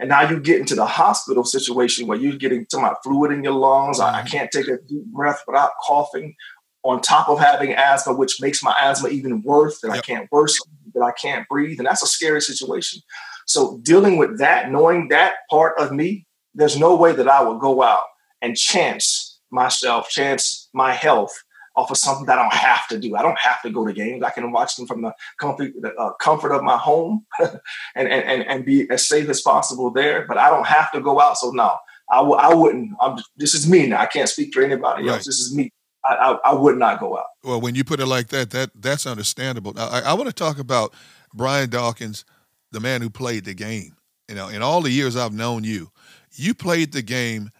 And 0.00 0.08
now 0.08 0.22
you 0.22 0.40
get 0.40 0.58
into 0.58 0.74
the 0.74 0.86
hospital 0.86 1.44
situation 1.44 2.06
where 2.06 2.16
you're 2.16 2.38
getting 2.38 2.64
to 2.70 2.78
my 2.78 2.94
fluid 3.04 3.32
in 3.32 3.44
your 3.44 3.52
lungs. 3.52 4.00
I, 4.00 4.08
I, 4.08 4.18
mm-hmm. 4.20 4.28
can't 4.28 4.50
take 4.50 4.66
a 4.66 4.78
deep 4.78 5.04
breath 5.12 5.42
without 5.46 5.72
coughing. 5.84 6.34
On 6.82 7.00
top 7.00 7.28
of 7.28 7.38
having 7.38 7.74
asthma, 7.74 8.14
which 8.14 8.40
makes 8.40 8.62
my 8.62 8.74
asthma 8.80 9.10
even 9.10 9.42
worse, 9.42 9.80
that 9.80 9.88
yep. 9.88 9.98
I 9.98 10.00
can't 10.00 10.28
worse, 10.32 10.58
that 10.94 11.02
I 11.02 11.12
can't 11.12 11.46
breathe, 11.48 11.78
and 11.78 11.86
that's 11.86 12.02
a 12.02 12.06
scary 12.06 12.40
situation. 12.40 13.00
So 13.46 13.78
dealing 13.82 14.16
with 14.16 14.38
that, 14.38 14.70
knowing 14.70 15.08
that 15.08 15.34
part 15.50 15.78
of 15.78 15.92
me, 15.92 16.26
there's 16.54 16.78
no 16.78 16.96
way 16.96 17.12
that 17.12 17.28
I 17.28 17.42
would 17.42 17.60
go 17.60 17.82
out 17.82 18.04
and 18.40 18.56
chance 18.56 19.40
myself, 19.50 20.08
chance 20.08 20.68
my 20.72 20.92
health 20.92 21.32
off 21.76 21.90
of 21.90 21.96
something 21.96 22.26
that 22.26 22.38
I 22.38 22.42
don't 22.42 22.54
have 22.54 22.88
to 22.88 22.98
do. 22.98 23.16
I 23.16 23.22
don't 23.22 23.38
have 23.38 23.62
to 23.62 23.70
go 23.70 23.86
to 23.86 23.92
games. 23.92 24.22
I 24.22 24.30
can 24.30 24.50
watch 24.52 24.76
them 24.76 24.86
from 24.86 25.02
the 25.02 25.14
comfort, 25.38 25.72
the, 25.80 25.94
uh, 25.94 26.12
comfort 26.14 26.52
of 26.52 26.62
my 26.62 26.76
home 26.76 27.26
and, 27.40 28.08
and, 28.08 28.42
and 28.46 28.64
be 28.64 28.88
as 28.90 29.06
safe 29.06 29.28
as 29.28 29.40
possible 29.40 29.90
there. 29.90 30.26
But 30.26 30.38
I 30.38 30.50
don't 30.50 30.66
have 30.66 30.90
to 30.92 31.00
go 31.00 31.20
out. 31.20 31.38
So 31.38 31.50
no, 31.50 31.76
I 32.10 32.16
w- 32.16 32.36
I 32.36 32.52
wouldn't. 32.54 32.92
I'm, 33.00 33.18
this 33.36 33.54
is 33.54 33.68
me 33.68 33.86
now. 33.86 34.00
I 34.00 34.06
can't 34.06 34.28
speak 34.28 34.52
for 34.52 34.62
anybody 34.62 35.04
right. 35.04 35.14
else. 35.14 35.26
This 35.26 35.38
is 35.38 35.54
me. 35.54 35.72
I, 36.04 36.14
I, 36.14 36.50
I, 36.50 36.54
would 36.54 36.78
not 36.78 36.98
go 36.98 37.18
out. 37.18 37.26
Well, 37.44 37.60
when 37.60 37.74
you 37.74 37.84
put 37.84 38.00
it 38.00 38.06
like 38.06 38.28
that, 38.28 38.50
that 38.50 38.70
that's 38.74 39.06
understandable. 39.06 39.74
Now, 39.74 39.88
I, 39.88 40.00
I 40.00 40.12
want 40.14 40.28
to 40.28 40.34
talk 40.34 40.58
about 40.58 40.94
Brian 41.34 41.68
Dawkins, 41.68 42.24
the 42.72 42.80
man 42.80 43.02
who 43.02 43.10
played 43.10 43.44
the 43.44 43.54
game. 43.54 43.96
You 44.28 44.34
know, 44.34 44.48
in 44.48 44.62
all 44.62 44.80
the 44.80 44.90
years 44.90 45.16
I've 45.16 45.32
known 45.32 45.64
you, 45.64 45.90
you 46.32 46.54
played 46.54 46.92
the 46.92 47.02
game 47.02 47.50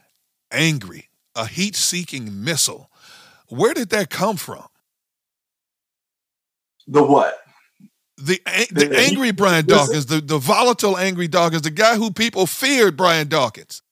angry, 0.51 1.09
a 1.35 1.47
heat-seeking 1.47 2.45
missile 2.45 2.91
where 3.51 3.75
did 3.75 3.91
that 3.91 4.11
come 4.11 4.37
from? 4.37 4.65
The 6.87 7.03
what? 7.03 7.39
The 8.17 8.41
the, 8.71 8.87
the 8.87 8.99
angry 8.99 9.33
Brian 9.33 9.67
Dawkins, 9.67 10.07
the, 10.07 10.21
the 10.21 10.39
volatile 10.39 10.97
angry 10.97 11.29
Dawkins, 11.29 11.63
the 11.63 11.71
guy 11.71 11.97
who 11.97 12.11
people 12.11 12.47
feared 12.47 12.97
Brian 12.97 13.29
Dawkins. 13.29 13.83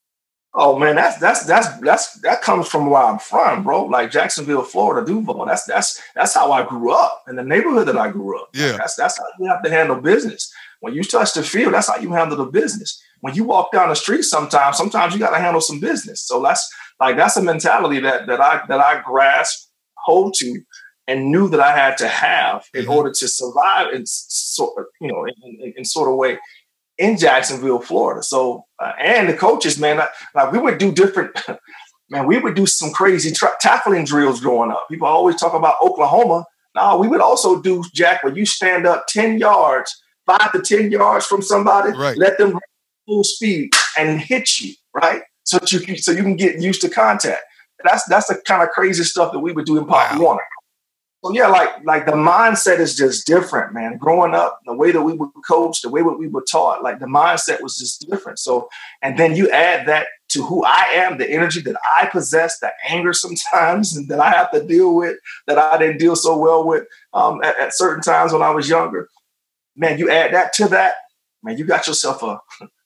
Oh 0.55 0.79
man, 0.79 0.97
that's 0.97 1.19
that's 1.19 1.45
that's 1.45 1.79
that's 1.81 2.21
that 2.21 2.41
comes 2.41 2.69
from 2.69 2.89
where 2.89 3.03
I'm 3.03 3.19
from, 3.19 3.65
bro. 3.65 3.85
Like 3.85 4.11
Jacksonville, 4.11 4.63
Florida, 4.63 5.07
Duval. 5.07 5.45
That's 5.45 5.65
that's 5.65 6.01
that's 6.15 6.35
how 6.35 6.53
I 6.53 6.67
grew 6.67 6.93
up 6.93 7.25
in 7.29 7.37
the 7.37 7.45
neighborhood 7.45 7.87
that 7.89 7.99
I 7.99 8.11
grew 8.11 8.41
up. 8.41 8.49
Yeah, 8.55 8.73
that's 8.73 8.97
that's 8.97 9.19
how 9.19 9.25
you 9.39 9.49
have 9.49 9.63
to 9.63 9.71
handle 9.71 10.01
business. 10.01 10.51
When 10.81 10.95
you 10.95 11.05
touch 11.05 11.35
the 11.35 11.43
field, 11.43 11.75
that's 11.75 11.89
how 11.89 11.99
you 11.99 12.13
handle 12.13 12.37
the 12.37 12.47
business. 12.47 13.03
When 13.21 13.35
you 13.35 13.45
walk 13.45 13.73
down 13.73 13.91
the 13.91 13.95
street, 13.95 14.23
sometimes 14.23 14.79
sometimes 14.79 15.13
you 15.13 15.21
got 15.21 15.31
to 15.31 15.39
handle 15.39 15.61
some 15.61 15.81
business. 15.81 16.23
So 16.23 16.43
that's 16.43 16.67
like 16.99 17.17
that's 17.17 17.37
a 17.37 17.43
mentality 17.43 18.01
that 18.01 18.27
that 18.27 18.41
I 18.41 18.63
that 18.69 18.81
I 18.81 19.03
grasped 19.05 19.69
hold 19.97 20.35
to 20.39 20.63
and 21.09 21.33
knew 21.33 21.49
that 21.49 21.61
I 21.61 21.77
had 21.77 21.97
to 21.99 22.09
have 22.09 22.67
in 22.75 22.83
mm-hmm. 22.83 22.93
order 22.93 23.11
to 23.11 23.29
survive 23.29 23.93
in 23.93 24.05
sort 24.07 24.79
of, 24.79 24.87
you 25.01 25.09
know 25.09 25.25
in, 25.25 25.59
in, 25.61 25.75
in, 25.79 25.85
sort 25.85 26.11
of 26.11 26.17
way 26.17 26.39
in 26.99 27.17
Jacksonville, 27.17 27.81
Florida. 27.81 28.23
So 28.23 28.65
uh, 28.79 28.93
and 29.01 29.29
the 29.29 29.35
coaches, 29.35 29.79
man, 29.79 30.01
like 30.35 30.53
we 30.53 30.59
would 30.59 30.79
do 30.79 30.93
different. 30.93 31.39
man, 32.11 32.27
we 32.27 32.39
would 32.39 32.55
do 32.55 32.67
some 32.67 32.91
crazy 32.91 33.33
tra- 33.33 33.57
tackling 33.61 34.05
drills 34.05 34.41
growing 34.41 34.71
up. 34.71 34.87
People 34.91 35.07
always 35.07 35.37
talk 35.37 35.55
about 35.55 35.77
Oklahoma. 35.83 36.45
No, 36.75 36.99
we 36.99 37.09
would 37.09 37.21
also 37.21 37.61
do 37.61 37.83
Jack 37.93 38.23
where 38.23 38.37
you 38.37 38.47
stand 38.47 38.87
up 38.87 39.07
ten 39.09 39.39
yards, 39.39 40.01
five 40.27 40.53
to 40.53 40.61
ten 40.61 40.91
yards 40.91 41.27
from 41.27 41.43
somebody, 41.43 41.97
right. 41.97 42.17
let 42.17 42.39
them 42.39 42.59
full 43.07 43.25
speed 43.25 43.71
and 43.97 44.21
hit 44.21 44.61
you, 44.61 44.75
right? 44.95 45.23
so 45.49 45.59
you 45.67 45.81
can, 45.81 45.97
so 45.97 46.13
you 46.13 46.23
can 46.23 46.37
get 46.37 46.61
used 46.61 46.83
to 46.83 46.91
contact. 46.91 47.43
That's 47.83 48.05
that's 48.09 48.27
the 48.27 48.41
kind 48.45 48.63
of 48.63 48.69
crazy 48.71 49.05
stuff 49.05 49.33
that 49.33 49.39
we 49.39 49.53
would 49.53 49.65
do 49.65 49.79
in 49.79 49.87
Pop 49.87 50.13
wow. 50.13 50.19
Warner. 50.21 50.43
So 51.25 51.33
yeah, 51.33 51.49
like 51.49 51.71
like 51.85 52.07
the 52.07 52.13
mindset 52.13 52.79
is 52.79 52.95
just 52.95 53.27
different, 53.27 53.75
man. 53.75 53.97
Growing 53.97 54.35
up, 54.35 54.61
the 54.67 54.75
way 54.75 54.93
that 54.93 55.03
we 55.03 55.15
were 55.15 55.27
coached, 55.47 55.83
the 55.83 55.89
way 55.89 56.01
that 56.01 56.19
we 56.19 56.29
were 56.29 56.45
taught, 56.49 56.85
like 56.85 57.01
the 57.01 57.07
mindset 57.07 57.61
was 57.61 57.77
just 57.77 58.09
different. 58.09 58.39
So, 58.39 58.69
and 59.03 59.19
then 59.19 59.35
you 59.35 59.51
add 59.51 59.89
that 59.89 60.07
to 60.31 60.45
who 60.45 60.65
I 60.65 60.91
am, 60.95 61.19
the 61.19 61.29
energy 61.29 61.61
that 61.63 61.77
I 61.97 62.07
possess, 62.07 62.61
the 62.61 62.71
anger 62.89 63.13
sometimes 63.13 63.97
and 63.97 64.09
that 64.11 64.21
I 64.21 64.31
have 64.31 64.53
to 64.53 64.65
deal 64.65 64.95
with, 64.95 65.17
that 65.49 65.59
I 65.59 65.77
didn't 65.77 65.99
deal 65.99 66.15
so 66.15 66.39
well 66.39 66.65
with 66.65 66.87
um, 67.13 67.43
at, 67.43 67.59
at 67.59 67.75
certain 67.75 68.03
times 68.03 68.33
when 68.33 68.43
I 68.43 68.51
was 68.51 68.69
younger. 68.69 69.09
Man, 69.75 69.99
you 69.99 70.11
add 70.11 70.35
that 70.35 70.53
to 70.55 70.69
that, 70.69 70.95
man, 71.43 71.59
you 71.59 71.65
got 71.65 71.89
yourself 71.89 72.23
a 72.23 72.41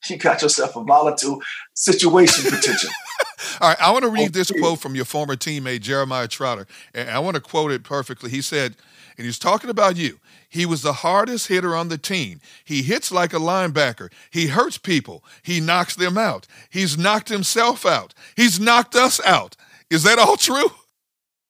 you 0.08 0.16
got 0.16 0.42
yourself 0.42 0.76
a 0.76 0.82
volatile 0.82 1.40
situation 1.74 2.50
potential. 2.50 2.90
All 3.60 3.68
right, 3.68 3.80
I 3.80 3.90
want 3.90 4.04
to 4.04 4.10
read 4.10 4.32
this 4.32 4.50
quote 4.50 4.78
from 4.78 4.94
your 4.94 5.04
former 5.04 5.36
teammate 5.36 5.80
Jeremiah 5.80 6.28
Trotter, 6.28 6.66
and 6.94 7.10
I 7.10 7.18
want 7.18 7.34
to 7.34 7.40
quote 7.40 7.72
it 7.72 7.84
perfectly. 7.84 8.30
He 8.30 8.40
said, 8.40 8.76
and 9.16 9.26
he's 9.26 9.38
talking 9.38 9.70
about 9.70 9.96
you. 9.96 10.18
He 10.48 10.66
was 10.66 10.82
the 10.82 10.92
hardest 10.92 11.48
hitter 11.48 11.74
on 11.74 11.88
the 11.88 11.98
team. 11.98 12.40
He 12.64 12.82
hits 12.82 13.12
like 13.12 13.32
a 13.32 13.38
linebacker. 13.38 14.10
He 14.30 14.48
hurts 14.48 14.78
people. 14.78 15.24
He 15.42 15.60
knocks 15.60 15.94
them 15.94 16.16
out. 16.18 16.46
He's 16.70 16.98
knocked 16.98 17.28
himself 17.28 17.84
out. 17.86 18.14
He's 18.36 18.60
knocked 18.60 18.94
us 18.94 19.20
out. 19.24 19.56
Is 19.90 20.02
that 20.04 20.18
all 20.18 20.36
true? 20.36 20.70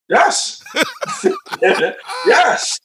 Yes. 0.09 0.63
yes. 2.27 2.79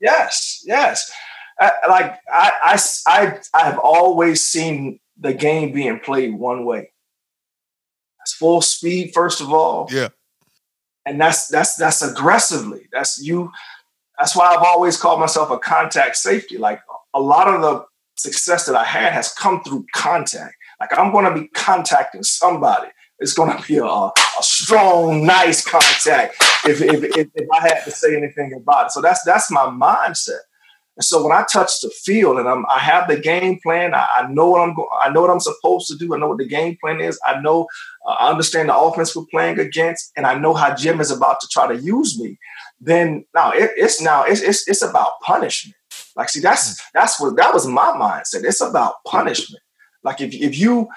Yes. 0.00 0.62
Yes. 0.64 1.12
I, 1.60 1.72
like 1.88 2.18
I, 2.32 2.52
I, 2.64 2.80
I, 3.06 3.38
I 3.54 3.64
have 3.64 3.78
always 3.78 4.42
seen 4.42 4.98
the 5.20 5.34
game 5.34 5.72
being 5.72 6.00
played 6.00 6.34
one 6.34 6.64
way. 6.64 6.92
It's 8.22 8.34
full 8.34 8.62
speed, 8.62 9.12
first 9.14 9.40
of 9.40 9.52
all. 9.52 9.88
Yeah. 9.92 10.08
and 11.06 11.20
that's 11.20 11.48
that's 11.48 11.76
that's 11.76 12.02
aggressively. 12.02 12.88
That's 12.92 13.20
you. 13.22 13.50
That's 14.18 14.36
why 14.36 14.54
I've 14.54 14.62
always 14.62 14.96
called 14.96 15.20
myself 15.20 15.50
a 15.50 15.58
contact 15.58 16.16
safety. 16.16 16.58
Like 16.58 16.80
a 17.14 17.20
lot 17.20 17.48
of 17.48 17.62
the 17.62 17.84
success 18.16 18.66
that 18.66 18.76
I 18.76 18.84
had 18.84 19.12
has 19.12 19.32
come 19.32 19.62
through 19.62 19.86
contact. 19.94 20.54
Like 20.80 20.96
I'm 20.98 21.12
going 21.12 21.24
to 21.24 21.40
be 21.40 21.48
contacting 21.48 22.22
somebody. 22.22 22.88
It's 23.18 23.34
going 23.34 23.56
to 23.56 23.66
be 23.66 23.76
a, 23.78 23.84
a 23.84 24.12
strong, 24.40 25.26
nice 25.26 25.64
contact 25.66 26.36
if, 26.64 26.80
if, 26.80 27.04
if, 27.16 27.28
if 27.34 27.48
I 27.52 27.60
had 27.60 27.84
to 27.84 27.90
say 27.90 28.16
anything 28.16 28.54
about 28.54 28.86
it. 28.86 28.92
So 28.92 29.00
that's 29.00 29.22
that's 29.24 29.50
my 29.50 29.66
mindset. 29.66 30.40
And 30.96 31.04
so 31.04 31.22
when 31.22 31.32
I 31.32 31.44
touch 31.50 31.80
the 31.80 31.90
field 31.90 32.38
and 32.38 32.48
I'm, 32.48 32.66
I 32.66 32.78
have 32.78 33.08
the 33.08 33.18
game 33.18 33.58
plan, 33.62 33.94
I, 33.94 34.06
I 34.18 34.28
know 34.30 34.50
what 34.50 34.60
I'm 34.60 34.74
going, 34.74 34.88
I 35.00 35.08
know 35.10 35.22
what 35.22 35.30
I'm 35.30 35.40
supposed 35.40 35.88
to 35.88 35.96
do. 35.96 36.14
I 36.14 36.18
know 36.18 36.28
what 36.28 36.38
the 36.38 36.48
game 36.48 36.76
plan 36.80 37.00
is. 37.00 37.18
I 37.24 37.40
know, 37.40 37.68
uh, 38.06 38.16
I 38.20 38.30
understand 38.30 38.68
the 38.68 38.76
offense 38.76 39.14
we're 39.14 39.24
playing 39.30 39.58
against, 39.58 40.12
and 40.16 40.26
I 40.26 40.34
know 40.34 40.52
how 40.52 40.74
Jim 40.74 41.00
is 41.00 41.10
about 41.10 41.40
to 41.40 41.48
try 41.50 41.66
to 41.68 41.80
use 41.80 42.18
me. 42.20 42.38
Then 42.80 43.24
now 43.34 43.52
it, 43.52 43.70
it's 43.76 44.00
now 44.00 44.24
it's, 44.24 44.40
it's 44.40 44.66
it's 44.66 44.82
about 44.82 45.20
punishment. 45.22 45.76
Like, 46.16 46.28
see, 46.28 46.40
that's 46.40 46.74
mm. 46.74 46.82
that's 46.94 47.20
what 47.20 47.36
that 47.36 47.52
was 47.52 47.66
my 47.66 47.92
mindset. 47.92 48.44
It's 48.44 48.60
about 48.60 48.94
punishment. 49.06 49.62
Like 50.02 50.20
if 50.20 50.34
if 50.34 50.58
you, 50.58 50.88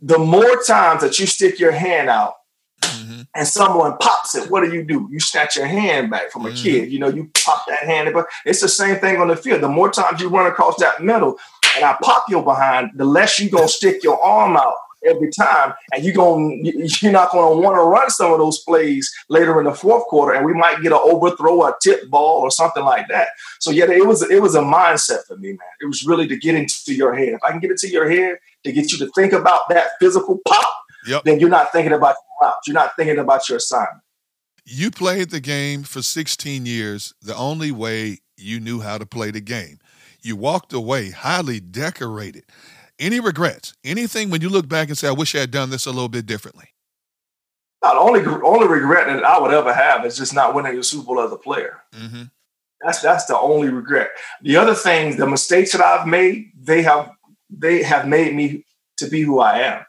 the 0.00 0.18
more 0.18 0.62
times 0.62 1.02
that 1.02 1.18
you 1.18 1.26
stick 1.26 1.58
your 1.58 1.72
hand 1.72 2.08
out 2.08 2.34
mm-hmm. 2.80 3.22
and 3.34 3.46
someone 3.46 3.96
pops 3.98 4.34
it, 4.34 4.50
what 4.50 4.64
do 4.64 4.72
you 4.72 4.84
do? 4.84 5.08
You 5.10 5.20
snatch 5.20 5.56
your 5.56 5.66
hand 5.66 6.10
back 6.10 6.30
from 6.30 6.46
a 6.46 6.50
mm-hmm. 6.50 6.62
kid. 6.62 6.92
You 6.92 6.98
know, 6.98 7.08
you 7.08 7.30
pop 7.34 7.64
that 7.68 7.80
hand. 7.80 8.10
But 8.12 8.26
it's 8.44 8.60
the 8.60 8.68
same 8.68 8.96
thing 8.96 9.18
on 9.18 9.28
the 9.28 9.36
field. 9.36 9.62
The 9.62 9.68
more 9.68 9.90
times 9.90 10.20
you 10.20 10.28
run 10.28 10.46
across 10.46 10.76
that 10.80 11.02
middle 11.02 11.38
and 11.76 11.84
I 11.84 11.96
pop 12.02 12.24
your 12.28 12.42
behind, 12.42 12.90
the 12.94 13.04
less 13.04 13.38
you're 13.38 13.50
gonna 13.50 13.68
stick 13.68 14.02
your 14.02 14.22
arm 14.22 14.56
out 14.56 14.74
every 15.04 15.30
time, 15.30 15.74
and 15.92 16.04
you're 16.04 16.14
going 16.14 16.60
you're 16.64 17.12
not 17.12 17.30
going 17.30 17.56
to 17.56 17.62
want 17.62 17.76
to 17.76 17.82
run 17.82 18.10
some 18.10 18.32
of 18.32 18.38
those 18.38 18.58
plays 18.60 19.12
later 19.28 19.58
in 19.58 19.66
the 19.66 19.74
fourth 19.74 20.04
quarter, 20.04 20.34
and 20.34 20.44
we 20.44 20.54
might 20.54 20.82
get 20.82 20.92
an 20.92 20.98
overthrow, 21.02 21.62
a 21.62 21.74
tip 21.80 22.08
ball, 22.10 22.40
or 22.40 22.50
something 22.50 22.84
like 22.84 23.08
that. 23.08 23.28
So 23.60 23.70
yeah, 23.70 23.90
it 23.90 24.06
was 24.06 24.28
it 24.30 24.42
was 24.42 24.54
a 24.54 24.60
mindset 24.60 25.24
for 25.26 25.36
me, 25.36 25.50
man. 25.50 25.58
It 25.80 25.86
was 25.86 26.04
really 26.04 26.26
to 26.28 26.36
get 26.36 26.54
into 26.54 26.94
your 26.94 27.14
head. 27.14 27.28
If 27.28 27.44
I 27.44 27.50
can 27.50 27.60
get 27.60 27.70
into 27.70 27.88
your 27.88 28.08
head 28.10 28.38
to 28.64 28.72
get 28.72 28.92
you 28.92 28.98
to 28.98 29.10
think 29.14 29.32
about 29.32 29.68
that 29.70 29.90
physical 30.00 30.40
pop, 30.46 30.74
yep. 31.08 31.24
then 31.24 31.40
you're 31.40 31.48
not 31.48 31.72
thinking 31.72 31.92
about 31.92 32.14
your 32.14 32.48
route. 32.48 32.56
You're 32.66 32.74
not 32.74 32.90
thinking 32.96 33.18
about 33.18 33.48
your 33.48 33.58
assignment. 33.58 34.02
You 34.64 34.90
played 34.90 35.30
the 35.30 35.40
game 35.40 35.82
for 35.82 36.02
16 36.02 36.66
years 36.66 37.14
the 37.22 37.34
only 37.34 37.72
way 37.72 38.18
you 38.36 38.60
knew 38.60 38.80
how 38.80 38.98
to 38.98 39.06
play 39.06 39.30
the 39.30 39.40
game. 39.40 39.78
You 40.22 40.36
walked 40.36 40.72
away 40.72 41.10
highly 41.10 41.60
decorated. 41.60 42.44
Any 42.98 43.20
regrets? 43.20 43.74
Anything 43.84 44.30
when 44.30 44.42
you 44.42 44.48
look 44.48 44.68
back 44.68 44.88
and 44.88 44.98
say, 44.98 45.08
I 45.08 45.12
wish 45.12 45.34
I 45.34 45.40
had 45.40 45.50
done 45.50 45.70
this 45.70 45.86
a 45.86 45.90
little 45.90 46.08
bit 46.08 46.26
differently? 46.26 46.74
Not 47.82 47.94
the 47.94 48.00
only 48.00 48.24
only 48.44 48.66
regret 48.66 49.06
that 49.06 49.24
I 49.24 49.38
would 49.38 49.52
ever 49.52 49.72
have 49.72 50.04
is 50.04 50.16
just 50.16 50.34
not 50.34 50.54
winning 50.54 50.74
the 50.74 50.82
Super 50.82 51.06
Bowl 51.06 51.20
as 51.20 51.30
a 51.30 51.36
player. 51.36 51.78
Mm-hmm. 51.94 52.24
That's 52.80 53.00
that's 53.00 53.26
the 53.26 53.38
only 53.38 53.68
regret. 53.68 54.10
The 54.42 54.56
other 54.56 54.74
things, 54.74 55.16
the 55.16 55.28
mistakes 55.28 55.72
that 55.72 55.80
I've 55.80 56.06
made, 56.06 56.50
they 56.60 56.82
have 56.82 57.10
they 57.48 57.82
have 57.82 58.08
made 58.08 58.34
me 58.34 58.64
to 58.98 59.08
be 59.08 59.22
who 59.22 59.38
I 59.38 59.60
am. 59.60 59.84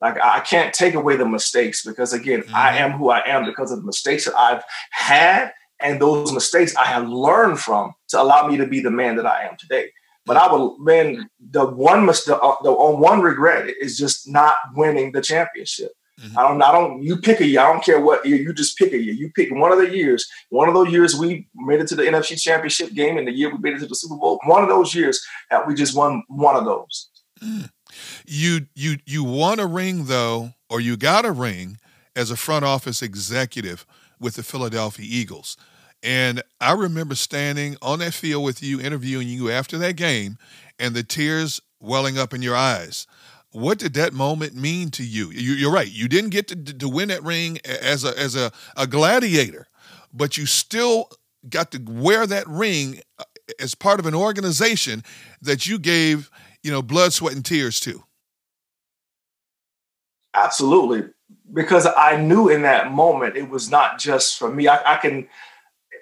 Like 0.00 0.18
I 0.22 0.40
can't 0.40 0.72
take 0.72 0.94
away 0.94 1.16
the 1.16 1.26
mistakes 1.26 1.84
because 1.84 2.12
again, 2.12 2.42
mm-hmm. 2.42 2.54
I 2.54 2.78
am 2.78 2.92
who 2.92 3.10
I 3.10 3.22
am 3.26 3.44
because 3.44 3.72
of 3.72 3.78
the 3.78 3.86
mistakes 3.86 4.26
that 4.26 4.36
I've 4.36 4.62
had 4.90 5.52
and 5.80 6.00
those 6.00 6.32
mistakes 6.32 6.74
I 6.76 6.84
have 6.86 7.08
learned 7.08 7.60
from 7.60 7.94
to 8.08 8.20
allow 8.20 8.46
me 8.46 8.56
to 8.56 8.66
be 8.66 8.80
the 8.80 8.90
man 8.90 9.16
that 9.16 9.26
I 9.26 9.44
am 9.44 9.56
today. 9.58 9.90
But 10.26 10.36
I 10.36 10.52
would, 10.52 10.78
man, 10.80 11.30
the 11.40 11.66
one 11.66 12.04
must 12.04 12.26
the, 12.26 12.38
uh, 12.38 12.56
the 12.62 12.70
on 12.70 13.00
one 13.00 13.22
regret 13.22 13.72
is 13.80 13.96
just 13.96 14.28
not 14.28 14.56
winning 14.74 15.12
the 15.12 15.22
championship. 15.22 15.92
Mm-hmm. 16.20 16.38
I 16.38 16.42
don't, 16.42 16.62
I 16.62 16.72
don't. 16.72 17.02
You 17.02 17.16
pick 17.16 17.40
a 17.40 17.46
year. 17.46 17.60
I 17.60 17.72
don't 17.72 17.84
care 17.84 18.00
what 18.00 18.26
year. 18.26 18.36
You 18.36 18.52
just 18.52 18.76
pick 18.76 18.92
a 18.92 18.98
year. 18.98 19.14
You 19.14 19.30
pick 19.30 19.50
one 19.52 19.72
of 19.72 19.78
the 19.78 19.88
years. 19.88 20.28
One 20.50 20.68
of 20.68 20.74
those 20.74 20.92
years 20.92 21.14
we 21.14 21.48
made 21.54 21.80
it 21.80 21.86
to 21.88 21.94
the 21.94 22.02
NFC 22.02 22.38
Championship 22.40 22.92
game, 22.92 23.16
and 23.16 23.26
the 23.26 23.32
year 23.32 23.50
we 23.50 23.58
made 23.58 23.74
it 23.74 23.80
to 23.80 23.86
the 23.86 23.94
Super 23.94 24.16
Bowl. 24.16 24.40
One 24.44 24.62
of 24.62 24.68
those 24.68 24.94
years 24.94 25.24
that 25.50 25.66
we 25.66 25.74
just 25.74 25.96
won 25.96 26.24
one 26.28 26.56
of 26.56 26.64
those. 26.64 27.08
Mm. 27.42 27.70
You 28.26 28.66
you 28.74 28.98
you 29.06 29.24
won 29.24 29.60
a 29.60 29.66
ring 29.66 30.06
though, 30.06 30.54
or 30.68 30.80
you 30.80 30.96
got 30.96 31.24
a 31.24 31.32
ring 31.32 31.78
as 32.16 32.30
a 32.30 32.36
front 32.36 32.64
office 32.64 33.02
executive 33.02 33.86
with 34.20 34.34
the 34.34 34.42
Philadelphia 34.42 35.06
Eagles. 35.08 35.56
And 36.02 36.42
I 36.60 36.72
remember 36.72 37.14
standing 37.14 37.76
on 37.82 37.98
that 38.00 38.14
field 38.14 38.44
with 38.44 38.62
you, 38.62 38.80
interviewing 38.80 39.28
you 39.28 39.50
after 39.50 39.78
that 39.78 39.96
game, 39.96 40.38
and 40.78 40.94
the 40.94 41.02
tears 41.02 41.60
welling 41.80 42.18
up 42.18 42.32
in 42.32 42.42
your 42.42 42.56
eyes. 42.56 43.06
What 43.50 43.78
did 43.78 43.94
that 43.94 44.12
moment 44.12 44.54
mean 44.54 44.90
to 44.92 45.04
you? 45.04 45.30
you 45.30 45.68
are 45.68 45.72
right. 45.72 45.90
You 45.90 46.06
didn't 46.06 46.30
get 46.30 46.48
to, 46.48 46.56
to 46.56 46.88
win 46.88 47.08
that 47.08 47.22
ring 47.22 47.58
as 47.64 48.04
a 48.04 48.16
as 48.18 48.36
a, 48.36 48.52
a 48.76 48.86
gladiator, 48.86 49.66
but 50.12 50.36
you 50.36 50.46
still 50.46 51.10
got 51.48 51.70
to 51.72 51.78
wear 51.78 52.26
that 52.26 52.46
ring 52.46 53.00
uh, 53.18 53.24
as 53.58 53.74
part 53.74 54.00
of 54.00 54.06
an 54.06 54.14
organization 54.14 55.02
that 55.40 55.66
you 55.66 55.78
gave, 55.78 56.30
you 56.62 56.70
know, 56.70 56.82
blood, 56.82 57.12
sweat, 57.12 57.34
and 57.34 57.44
tears 57.44 57.80
too? 57.80 58.02
Absolutely, 60.34 61.10
because 61.52 61.86
I 61.96 62.20
knew 62.20 62.48
in 62.48 62.62
that 62.62 62.92
moment 62.92 63.36
it 63.36 63.48
was 63.48 63.70
not 63.70 63.98
just 63.98 64.38
for 64.38 64.52
me. 64.52 64.68
I, 64.68 64.94
I 64.94 64.96
can 64.98 65.28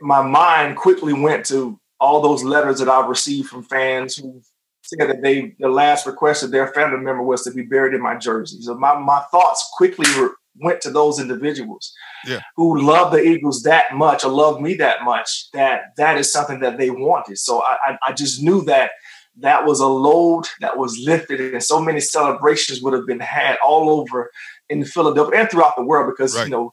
my 0.00 0.22
mind 0.22 0.76
quickly 0.76 1.12
went 1.12 1.46
to 1.46 1.80
all 2.00 2.20
those 2.20 2.44
letters 2.44 2.78
that 2.78 2.88
I've 2.88 3.08
received 3.08 3.48
from 3.48 3.62
fans 3.62 4.16
who 4.16 4.42
said 4.82 5.08
that 5.08 5.22
they 5.22 5.54
the 5.58 5.68
last 5.68 6.06
request 6.06 6.42
of 6.42 6.50
their 6.50 6.68
family 6.68 6.98
member 6.98 7.22
was 7.22 7.42
to 7.44 7.50
be 7.50 7.62
buried 7.62 7.94
in 7.94 8.02
my 8.02 8.16
jersey. 8.16 8.60
So 8.60 8.74
my, 8.74 8.98
my 8.98 9.22
thoughts 9.30 9.68
quickly 9.76 10.06
re- 10.20 10.30
went 10.58 10.80
to 10.82 10.90
those 10.90 11.20
individuals 11.20 11.92
yeah. 12.26 12.40
who 12.56 12.80
love 12.80 13.12
the 13.12 13.22
Eagles 13.22 13.62
that 13.62 13.94
much 13.94 14.24
or 14.24 14.30
love 14.30 14.60
me 14.60 14.74
that 14.74 15.02
much 15.04 15.50
that 15.52 15.96
that 15.96 16.16
is 16.16 16.32
something 16.32 16.60
that 16.60 16.78
they 16.78 16.90
wanted. 16.90 17.38
So 17.38 17.62
I, 17.62 17.76
I, 17.86 17.98
I 18.08 18.12
just 18.12 18.42
knew 18.42 18.62
that 18.64 18.92
that 19.38 19.66
was 19.66 19.80
a 19.80 19.86
load 19.86 20.46
that 20.60 20.78
was 20.78 20.98
lifted 20.98 21.40
and 21.40 21.62
so 21.62 21.80
many 21.80 22.00
celebrations 22.00 22.80
would 22.80 22.94
have 22.94 23.06
been 23.06 23.20
had 23.20 23.56
all 23.64 23.90
over 23.90 24.30
in 24.68 24.84
Philadelphia 24.84 25.40
and 25.40 25.50
throughout 25.50 25.76
the 25.76 25.84
world 25.84 26.10
because 26.10 26.36
right. 26.36 26.44
you 26.44 26.50
know 26.50 26.72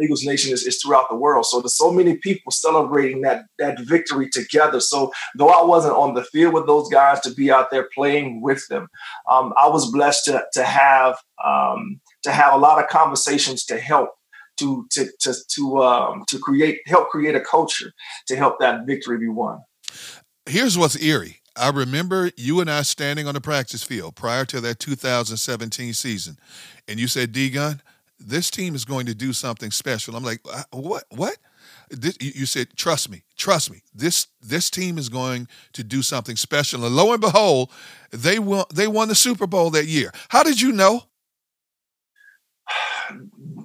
Eagles 0.00 0.24
Nation 0.24 0.52
is, 0.52 0.66
is 0.66 0.80
throughout 0.80 1.08
the 1.08 1.16
world. 1.16 1.46
So 1.46 1.60
there's 1.60 1.76
so 1.76 1.92
many 1.92 2.16
people 2.16 2.52
celebrating 2.52 3.22
that 3.22 3.44
that 3.58 3.80
victory 3.80 4.28
together. 4.30 4.80
So 4.80 5.12
though 5.36 5.48
I 5.48 5.64
wasn't 5.64 5.94
on 5.94 6.14
the 6.14 6.24
field 6.24 6.54
with 6.54 6.66
those 6.66 6.88
guys 6.88 7.20
to 7.20 7.34
be 7.34 7.50
out 7.50 7.70
there 7.70 7.88
playing 7.94 8.40
with 8.40 8.66
them, 8.68 8.88
um, 9.30 9.52
I 9.56 9.68
was 9.68 9.90
blessed 9.90 10.26
to 10.26 10.44
to 10.54 10.64
have 10.64 11.16
um, 11.44 12.00
to 12.22 12.32
have 12.32 12.54
a 12.54 12.58
lot 12.58 12.82
of 12.82 12.88
conversations 12.88 13.64
to 13.66 13.78
help 13.78 14.10
to 14.58 14.86
to 14.92 15.08
to 15.20 15.34
to 15.56 15.82
um, 15.82 16.24
to 16.28 16.38
create 16.38 16.80
help 16.86 17.08
create 17.08 17.34
a 17.34 17.40
culture 17.40 17.92
to 18.28 18.36
help 18.36 18.58
that 18.60 18.86
victory 18.86 19.18
be 19.18 19.28
won. 19.28 19.60
Here's 20.46 20.76
what's 20.76 21.00
eerie. 21.00 21.41
I 21.56 21.70
remember 21.70 22.30
you 22.36 22.60
and 22.60 22.70
I 22.70 22.82
standing 22.82 23.26
on 23.26 23.34
the 23.34 23.40
practice 23.40 23.82
field 23.82 24.14
prior 24.16 24.44
to 24.46 24.60
that 24.62 24.78
2017 24.78 25.92
season, 25.92 26.38
and 26.88 26.98
you 26.98 27.08
said, 27.08 27.32
D 27.32 27.50
Gunn, 27.50 27.82
this 28.18 28.50
team 28.50 28.74
is 28.74 28.84
going 28.84 29.06
to 29.06 29.14
do 29.14 29.32
something 29.32 29.70
special. 29.70 30.16
I'm 30.16 30.24
like, 30.24 30.40
uh, 30.50 30.62
what? 30.70 31.04
What? 31.10 31.36
This, 31.90 32.16
you 32.20 32.46
said, 32.46 32.68
trust 32.76 33.10
me, 33.10 33.22
trust 33.36 33.70
me. 33.70 33.82
This 33.94 34.28
this 34.40 34.70
team 34.70 34.96
is 34.96 35.08
going 35.08 35.48
to 35.74 35.84
do 35.84 36.02
something 36.02 36.36
special. 36.36 36.84
And 36.84 36.96
lo 36.96 37.12
and 37.12 37.20
behold, 37.20 37.70
they 38.10 38.38
won. 38.38 38.64
They 38.72 38.86
won 38.86 39.08
the 39.08 39.14
Super 39.14 39.46
Bowl 39.46 39.70
that 39.70 39.86
year. 39.86 40.10
How 40.28 40.42
did 40.42 40.60
you 40.60 40.72
know? 40.72 41.02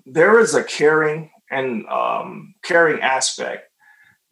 There 0.06 0.40
is 0.40 0.56
a 0.56 0.64
caring 0.64 1.32
and 1.50 1.86
um, 1.88 2.56
caring 2.64 3.02
aspect 3.02 3.70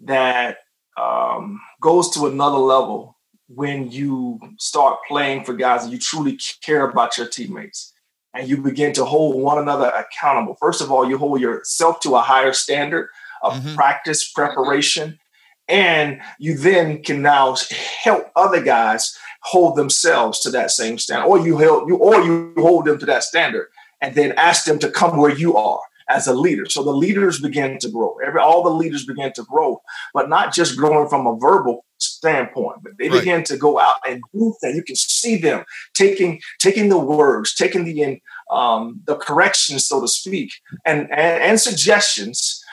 that 0.04 0.58
um, 0.98 1.62
goes 1.82 2.10
to 2.12 2.28
another 2.28 2.58
level 2.58 3.14
when 3.47 3.91
you 3.91 4.39
start 4.58 4.99
playing 5.08 5.43
for 5.43 5.53
guys 5.53 5.84
and 5.84 5.93
you 5.93 5.99
truly 5.99 6.39
care 6.62 6.89
about 6.89 7.17
your 7.17 7.27
teammates 7.27 7.93
and 8.34 8.49
you 8.49 8.58
begin 8.58 8.91
to 8.93 9.05
hold 9.05 9.41
one 9.41 9.58
another 9.58 9.88
accountable. 9.89 10.55
First 10.55 10.81
of 10.81 10.91
all, 10.91 11.08
you 11.08 11.17
hold 11.17 11.39
yourself 11.39 11.99
to 12.01 12.15
a 12.15 12.21
higher 12.21 12.53
standard 12.53 13.10
of 13.41 13.53
mm-hmm. 13.53 13.75
practice, 13.75 14.29
preparation, 14.31 15.19
and 15.67 16.21
you 16.39 16.58
then 16.58 17.01
can 17.01 17.21
now 17.21 17.55
help 18.03 18.31
other 18.36 18.62
guys 18.62 19.17
hold 19.41 19.75
themselves 19.75 20.39
to 20.39 20.49
that 20.49 20.71
same 20.71 20.97
standard, 20.97 21.27
or 21.27 21.39
you 21.39 21.58
help 21.58 21.88
you, 21.88 21.95
or 21.95 22.21
you 22.21 22.53
hold 22.58 22.86
them 22.86 22.99
to 22.99 23.05
that 23.05 23.23
standard, 23.23 23.67
and 24.01 24.15
then 24.15 24.32
ask 24.34 24.65
them 24.65 24.80
to 24.80 24.89
come 24.89 25.17
where 25.17 25.36
you 25.36 25.55
are 25.55 25.82
as 26.10 26.28
a 26.28 26.34
leader. 26.34 26.66
So 26.70 26.84
the 26.84 26.91
leaders 26.91 27.41
begin 27.41 27.78
to 27.80 27.89
grow. 27.89 28.16
Every 28.26 28.39
all 28.39 28.64
the 28.64 28.70
leaders 28.70 29.06
begin 29.06 29.32
to 29.34 29.43
grow, 29.43 29.82
but 30.14 30.30
not 30.30 30.53
just 30.53 30.78
growing 30.78 31.10
from 31.10 31.28
a 31.28 31.36
verbal 31.38 31.86
standpoint, 31.97 32.80
but 32.84 32.93
they 32.97 33.10
right. 33.10 33.20
begin 33.20 33.43
to 33.45 33.58
go 33.58 33.80
out 33.80 33.95
and 34.08 34.22
do 34.34 34.53
things. 34.62 34.76
You 34.76 34.84
can 34.84 34.95
see 34.95 35.38
them 35.38 35.66
taking 35.93 36.41
taking 36.60 36.89
the 36.89 36.99
words, 36.99 37.56
taking 37.56 37.86
the 37.86 38.22
um, 38.51 39.01
the 39.06 39.16
corrections, 39.16 39.88
so 39.88 40.01
to 40.01 40.08
speak, 40.08 40.51
and, 40.86 41.01
and 41.12 41.43
and 41.43 41.60
suggestions 41.60 42.64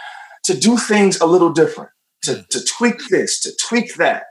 to 0.44 0.58
do 0.58 0.76
things 0.76 1.20
a 1.20 1.26
little 1.26 1.52
different, 1.52 1.90
to 2.22 2.44
to 2.50 2.64
tweak 2.64 3.08
this, 3.08 3.40
to 3.40 3.52
tweak 3.68 3.94
that. 3.96 4.24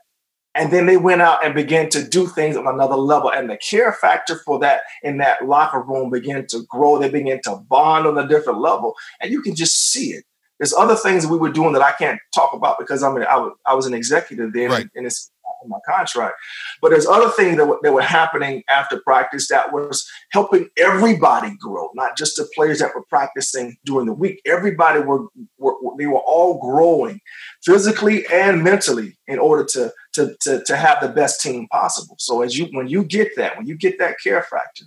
And 0.54 0.72
then 0.72 0.86
they 0.86 0.98
went 0.98 1.22
out 1.22 1.46
and 1.46 1.56
began 1.56 1.90
to 1.90 2.04
do 2.04 2.28
things 2.28 2.58
on 2.58 2.68
another 2.68 2.96
level. 2.96 3.32
And 3.32 3.50
the 3.50 3.58
care 3.58 3.94
factor 3.94 4.40
for 4.46 4.60
that 4.60 4.82
in 5.02 5.18
that 5.18 5.48
locker 5.48 5.82
room 5.82 6.10
began 6.10 6.46
to 6.48 6.64
grow. 6.70 6.98
They 6.98 7.10
began 7.10 7.42
to 7.44 7.56
bond 7.70 8.06
on 8.06 8.18
a 8.18 8.28
different 8.28 8.60
level. 8.60 8.96
And 9.22 9.32
you 9.32 9.42
can 9.42 9.56
just 9.56 9.92
see 9.92 10.12
it. 10.12 10.26
there's 10.60 10.74
other 10.74 10.96
things 10.96 11.26
we 11.26 11.38
were 11.38 11.52
doing 11.52 11.74
that 11.74 11.82
I 11.82 11.94
can't 11.94 12.20
talk 12.36 12.54
about 12.54 12.80
because 12.80 13.02
I'm 13.02 13.16
I 13.18 13.38
was, 13.38 13.54
I 13.66 13.74
was 13.74 13.86
an 13.86 13.94
executive 13.94 14.52
then, 14.54 14.72
right. 14.72 14.88
and, 14.94 15.06
it's 15.06 15.32
my 15.68 15.78
contract. 15.88 16.36
But 16.82 16.90
there's 16.90 17.06
other 17.06 17.30
things 17.30 17.58
that, 17.58 17.78
that 17.82 17.94
were 17.94 18.02
happening 18.02 18.64
after 18.70 19.00
practice 19.00 19.48
that 19.50 19.72
was 19.72 20.10
helping 20.32 20.70
everybody 20.78 21.56
grow, 21.60 21.90
not 21.96 22.18
just 22.18 22.38
the 22.38 22.48
players 22.56 22.80
that 22.80 22.96
were 22.96 23.04
practicing 23.04 23.78
during 23.86 24.08
the 24.08 24.14
week. 24.14 24.42
Everybody 24.46 25.00
were, 25.00 25.28
were 25.58 25.76
they 25.98 26.08
were 26.08 26.20
all 26.20 26.60
growing 26.60 27.20
physically 27.64 28.26
and 28.28 28.64
mentally 28.64 29.18
in 29.28 29.40
order 29.40 29.66
to, 29.74 29.92
to, 30.14 30.36
to, 30.42 30.64
to 30.66 30.76
have 30.76 31.02
the 31.02 31.10
best 31.10 31.42
team 31.42 31.68
possible. 31.70 32.16
So 32.20 32.42
as 32.42 32.58
you 32.58 32.66
when 32.72 32.88
you 32.88 33.04
get 33.04 33.36
that, 33.38 33.58
when 33.58 33.68
you 33.68 33.76
get 33.76 34.00
that 34.00 34.18
care 34.24 34.44
factor, 34.44 34.86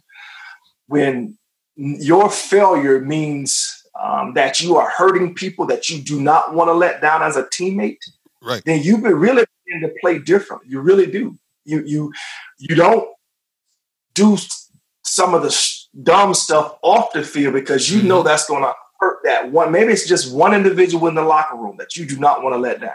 when 0.87 1.39
your 1.77 2.31
failure 2.31 3.01
means 3.01 3.83
um, 4.01 4.35
that 4.35 4.61
you 4.61 4.77
are 4.77 4.91
hurting 4.91 5.35
people 5.35 5.67
that 5.67 5.89
you 5.89 6.03
do 6.03 6.21
not 6.21 6.55
want 6.55 6.69
to 6.69 6.75
let 6.75 7.01
down 7.01 7.23
as 7.23 7.37
a 7.37 7.45
teammate, 7.45 7.99
right? 8.43 8.63
Then 8.65 8.83
you 8.83 8.99
really 8.99 9.45
begin 9.65 9.89
to 9.89 9.95
play 10.01 10.19
different. 10.19 10.63
You 10.67 10.81
really 10.81 11.07
do. 11.07 11.39
You 11.65 11.83
you 11.85 12.13
you 12.59 12.75
don't 12.75 13.09
do 14.15 14.37
some 15.03 15.35
of 15.35 15.43
the 15.43 15.75
dumb 16.03 16.35
stuff 16.35 16.77
off 16.83 17.13
the 17.13 17.23
field 17.23 17.55
because 17.55 17.91
you 17.91 17.99
mm-hmm. 17.99 18.09
know 18.09 18.23
that's 18.23 18.47
going 18.47 18.63
to 18.63 18.73
hurt 19.01 19.19
that 19.25 19.51
one. 19.51 19.71
Maybe 19.71 19.93
it's 19.93 20.07
just 20.07 20.35
one 20.35 20.55
individual 20.55 21.09
in 21.09 21.15
the 21.15 21.23
locker 21.23 21.57
room 21.57 21.77
that 21.79 21.97
you 21.97 22.07
do 22.07 22.19
not 22.19 22.43
want 22.43 22.55
to 22.55 22.59
let 22.59 22.81
down. 22.81 22.91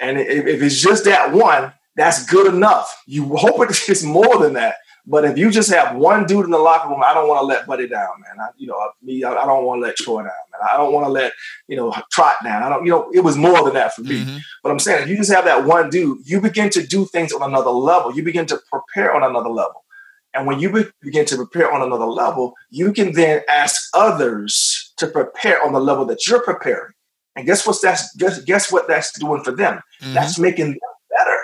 And 0.00 0.18
if, 0.18 0.46
if 0.46 0.62
it's 0.62 0.80
just 0.80 1.04
that 1.04 1.32
one, 1.32 1.72
that's 1.96 2.26
good 2.26 2.52
enough. 2.52 3.02
You 3.06 3.36
hope 3.36 3.60
it's 3.68 4.02
more 4.02 4.38
than 4.38 4.54
that. 4.54 4.76
But 5.06 5.26
if 5.26 5.36
you 5.36 5.50
just 5.50 5.70
have 5.70 5.96
one 5.96 6.24
dude 6.24 6.46
in 6.46 6.50
the 6.50 6.58
locker 6.58 6.88
room, 6.88 7.02
I 7.06 7.12
don't 7.12 7.28
want 7.28 7.40
to 7.42 7.46
let 7.46 7.66
Buddy 7.66 7.86
down, 7.86 8.08
man. 8.22 8.40
I, 8.40 8.48
you 8.56 8.66
know, 8.66 8.90
me, 9.02 9.22
I, 9.22 9.34
I 9.34 9.44
don't 9.44 9.64
want 9.64 9.82
to 9.82 9.86
let 9.86 9.96
Troy 9.96 10.20
down, 10.20 10.24
man. 10.24 10.60
I 10.72 10.78
don't 10.78 10.94
want 10.94 11.04
to 11.04 11.10
let 11.10 11.32
you 11.68 11.76
know 11.76 11.94
Trot 12.10 12.36
down. 12.42 12.62
I 12.62 12.70
don't, 12.70 12.86
you 12.86 12.90
know, 12.90 13.10
it 13.12 13.20
was 13.20 13.36
more 13.36 13.62
than 13.64 13.74
that 13.74 13.94
for 13.94 14.00
me. 14.00 14.22
Mm-hmm. 14.22 14.38
But 14.62 14.72
I'm 14.72 14.78
saying, 14.78 15.02
if 15.02 15.08
you 15.10 15.16
just 15.16 15.30
have 15.30 15.44
that 15.44 15.66
one 15.66 15.90
dude, 15.90 16.26
you 16.26 16.40
begin 16.40 16.70
to 16.70 16.86
do 16.86 17.04
things 17.04 17.32
on 17.32 17.42
another 17.42 17.70
level. 17.70 18.14
You 18.14 18.22
begin 18.22 18.46
to 18.46 18.58
prepare 18.70 19.14
on 19.14 19.22
another 19.22 19.50
level, 19.50 19.84
and 20.32 20.46
when 20.46 20.58
you 20.58 20.72
be- 20.72 20.90
begin 21.02 21.26
to 21.26 21.36
prepare 21.36 21.70
on 21.70 21.82
another 21.82 22.06
level, 22.06 22.54
you 22.70 22.90
can 22.94 23.12
then 23.12 23.42
ask 23.46 23.90
others 23.92 24.94
to 24.96 25.06
prepare 25.06 25.62
on 25.62 25.74
the 25.74 25.80
level 25.80 26.06
that 26.06 26.26
you're 26.26 26.42
preparing. 26.42 26.94
And 27.36 27.46
guess 27.46 27.66
what? 27.66 27.76
That's 27.82 28.14
guess, 28.16 28.42
guess 28.44 28.72
what 28.72 28.88
that's 28.88 29.18
doing 29.18 29.42
for 29.42 29.52
them. 29.52 29.80
Mm-hmm. 30.00 30.14
That's 30.14 30.38
making 30.38 30.72
them 30.72 30.78
better. 31.10 31.38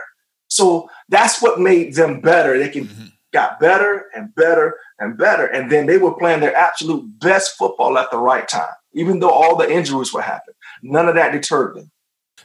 So 0.48 0.88
that's 1.08 1.42
what 1.42 1.60
made 1.60 1.94
them 1.94 2.20
better. 2.20 2.58
They 2.58 2.68
can. 2.68 2.86
Mm-hmm 2.86 3.06
got 3.32 3.60
better 3.60 4.06
and 4.14 4.34
better 4.34 4.76
and 4.98 5.16
better. 5.16 5.46
And 5.46 5.70
then 5.70 5.86
they 5.86 5.98
were 5.98 6.14
playing 6.14 6.40
their 6.40 6.54
absolute 6.54 7.18
best 7.20 7.56
football 7.56 7.98
at 7.98 8.10
the 8.10 8.18
right 8.18 8.46
time, 8.46 8.74
even 8.92 9.20
though 9.20 9.30
all 9.30 9.56
the 9.56 9.70
injuries 9.70 10.12
were 10.12 10.22
happening. 10.22 10.56
None 10.82 11.08
of 11.08 11.14
that 11.14 11.32
deterred 11.32 11.76
them. 11.76 11.90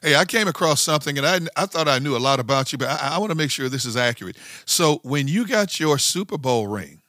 Hey, 0.02 0.16
I 0.16 0.26
came 0.26 0.48
across 0.48 0.82
something 0.82 1.18
and 1.18 1.26
I, 1.26 1.39
I 1.56 1.66
thought 1.66 1.88
I 1.88 2.00
knew 2.00 2.18
a 2.18 2.20
lot 2.20 2.39
about 2.39 2.72
you, 2.72 2.78
but 2.78 2.89
I, 2.89 3.16
I 3.16 3.18
want 3.18 3.32
to 3.32 3.36
make 3.36 3.50
sure 3.50 3.70
this 3.70 3.86
is 3.86 3.96
accurate. 3.96 4.38
So 4.66 5.00
when 5.04 5.28
you 5.28 5.48
got 5.48 5.80
your 5.80 5.98
Super 5.98 6.38
Bowl 6.38 6.68
ring, 6.68 7.02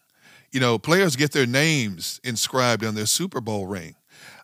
you 0.52 0.60
know, 0.60 0.78
players 0.78 1.16
get 1.16 1.32
their 1.32 1.46
names 1.46 2.20
inscribed 2.22 2.84
on 2.84 2.94
their 2.94 3.06
Super 3.06 3.40
Bowl 3.40 3.66
ring. 3.66 3.96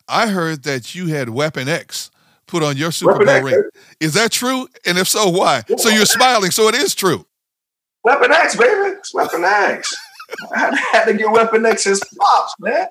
I 0.07 0.27
heard 0.27 0.63
that 0.63 0.95
you 0.95 1.07
had 1.07 1.29
Weapon 1.29 1.67
X 1.67 2.11
put 2.47 2.63
on 2.63 2.77
your 2.77 2.91
Super 2.91 3.13
Weapon 3.13 3.25
Bowl 3.27 3.35
X, 3.35 3.45
ring. 3.45 3.63
Is 3.99 4.13
that 4.13 4.31
true? 4.31 4.67
And 4.85 4.97
if 4.97 5.07
so, 5.07 5.29
why? 5.29 5.63
So 5.77 5.89
you're 5.89 6.05
smiling, 6.05 6.51
so 6.51 6.67
it 6.67 6.75
is 6.75 6.93
true. 6.93 7.25
Weapon 8.03 8.31
X, 8.31 8.55
baby. 8.55 8.95
It's 8.97 9.13
Weapon 9.13 9.43
X. 9.43 9.95
I 10.53 10.75
had 10.91 11.05
to 11.05 11.13
get 11.13 11.31
Weapon 11.31 11.65
X 11.65 11.85
his 11.85 12.03
pops, 12.19 12.53
man. 12.59 12.87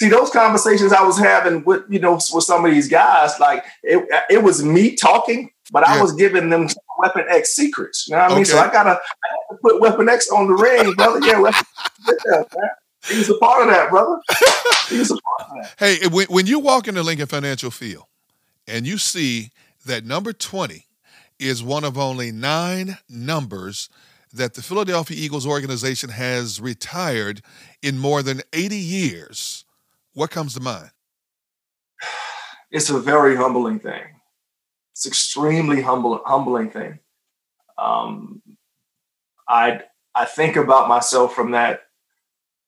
See 0.00 0.08
those 0.08 0.30
conversations 0.30 0.92
I 0.92 1.02
was 1.02 1.18
having 1.18 1.62
with 1.64 1.82
you 1.90 1.98
know 1.98 2.14
with 2.14 2.44
some 2.44 2.64
of 2.64 2.70
these 2.70 2.88
guys, 2.88 3.38
like 3.38 3.64
it, 3.82 4.02
it 4.30 4.42
was 4.42 4.64
me 4.64 4.96
talking, 4.96 5.50
but 5.70 5.84
yeah. 5.86 5.94
I 5.94 6.02
was 6.02 6.14
giving 6.14 6.48
them 6.48 6.68
Weapon 6.98 7.26
X 7.28 7.54
secrets. 7.54 8.08
You 8.08 8.16
know 8.16 8.22
what 8.22 8.32
I 8.32 8.34
mean? 8.36 8.44
So 8.46 8.58
I 8.58 8.72
gotta, 8.72 8.90
I 8.90 9.48
gotta 9.50 9.60
put 9.60 9.80
Weapon 9.80 10.08
X 10.08 10.30
on 10.30 10.48
the 10.48 10.54
ring, 10.54 10.94
brother. 10.94 11.20
Yeah, 11.26 11.40
Weapon, 11.40 11.66
yeah, 12.08 12.42
he 13.08 13.18
was 13.18 13.30
a 13.30 13.38
part 13.38 13.62
of 13.62 13.68
that, 13.68 13.90
brother. 13.90 14.20
He 14.88 14.98
was 14.98 15.10
a 15.10 15.16
part 15.16 15.50
of 15.50 15.56
that. 15.62 15.74
Hey, 15.78 16.06
when, 16.08 16.26
when 16.28 16.46
you 16.46 16.58
walk 16.58 16.88
into 16.88 17.02
Lincoln 17.02 17.26
Financial 17.26 17.70
Field 17.70 18.04
and 18.66 18.86
you 18.86 18.96
see 18.96 19.50
that 19.84 20.04
number 20.04 20.32
twenty 20.32 20.86
is 21.38 21.62
one 21.62 21.84
of 21.84 21.98
only 21.98 22.32
nine 22.32 22.98
numbers 23.08 23.88
that 24.32 24.54
the 24.54 24.62
Philadelphia 24.62 25.16
Eagles 25.18 25.46
organization 25.46 26.10
has 26.10 26.60
retired 26.60 27.42
in 27.82 27.98
more 27.98 28.22
than 28.22 28.42
80 28.52 28.76
years, 28.76 29.64
what 30.14 30.30
comes 30.30 30.54
to 30.54 30.60
mind? 30.60 30.90
It's 32.70 32.90
a 32.90 32.98
very 32.98 33.36
humbling 33.36 33.80
thing. 33.80 34.02
It's 34.92 35.06
extremely 35.06 35.80
humble, 35.80 36.20
humbling 36.24 36.70
thing. 36.70 36.98
Um, 37.78 38.42
I 39.48 39.82
I 40.14 40.24
think 40.24 40.56
about 40.56 40.88
myself 40.88 41.34
from 41.34 41.52
that 41.52 41.82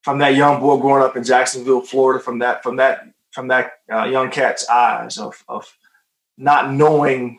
from 0.02 0.18
that 0.18 0.34
young 0.34 0.60
boy 0.60 0.78
growing 0.78 1.02
up 1.02 1.16
in 1.16 1.24
Jacksonville, 1.24 1.80
Florida, 1.80 2.22
from 2.22 2.38
that 2.40 2.62
from 2.62 2.76
that 2.76 3.08
from 3.32 3.48
that 3.48 3.72
uh, 3.92 4.04
young 4.04 4.30
cat's 4.30 4.68
eyes 4.68 5.18
of 5.18 5.44
of 5.48 5.76
not 6.36 6.72
knowing 6.72 7.38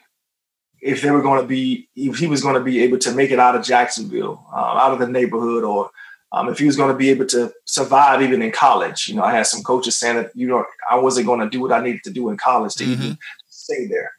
if 0.82 1.02
they 1.02 1.12
were 1.12 1.22
going 1.22 1.42
to 1.42 1.48
be, 1.48 1.88
if 1.96 2.18
he 2.18 2.28
was 2.28 2.42
going 2.42 2.56
to 2.56 2.62
be 2.62 2.82
able 2.82 2.98
to 2.98 3.14
make 3.14 3.30
it 3.30 3.40
out 3.40 3.56
of 3.56 3.64
Jacksonville, 3.64 4.44
uh, 4.52 4.58
out 4.58 4.94
of 4.94 5.00
the 5.00 5.08
neighborhood, 5.08 5.64
or 5.64 5.92
um, 6.32 6.50
if 6.50 6.58
he 6.58 6.66
was 6.66 6.76
going 6.76 6.92
to 6.92 6.98
be 6.98 7.10
able 7.10 7.28
to 7.28 7.54
survive 7.66 8.22
even 8.22 8.42
in 8.42 8.52
college. 8.52 9.08
You 9.08 9.16
know, 9.16 9.24
I 9.24 9.34
had 9.34 9.48
some 9.48 9.64
coaches 9.64 9.98
saying 9.98 10.16
that 10.18 10.32
you 10.36 10.48
know 10.48 10.66
I 10.90 10.98
wasn't 10.98 11.28
going 11.28 11.40
to 11.42 11.50
do 11.50 11.62
what 11.62 11.72
I 11.72 11.82
needed 11.82 12.04
to 12.06 12.12
do 12.12 12.30
in 12.30 12.38
college 12.38 12.76
to 12.76 12.84
mm-hmm. 12.84 13.04
even 13.04 13.18
stay 13.48 13.86
there. 13.86 14.12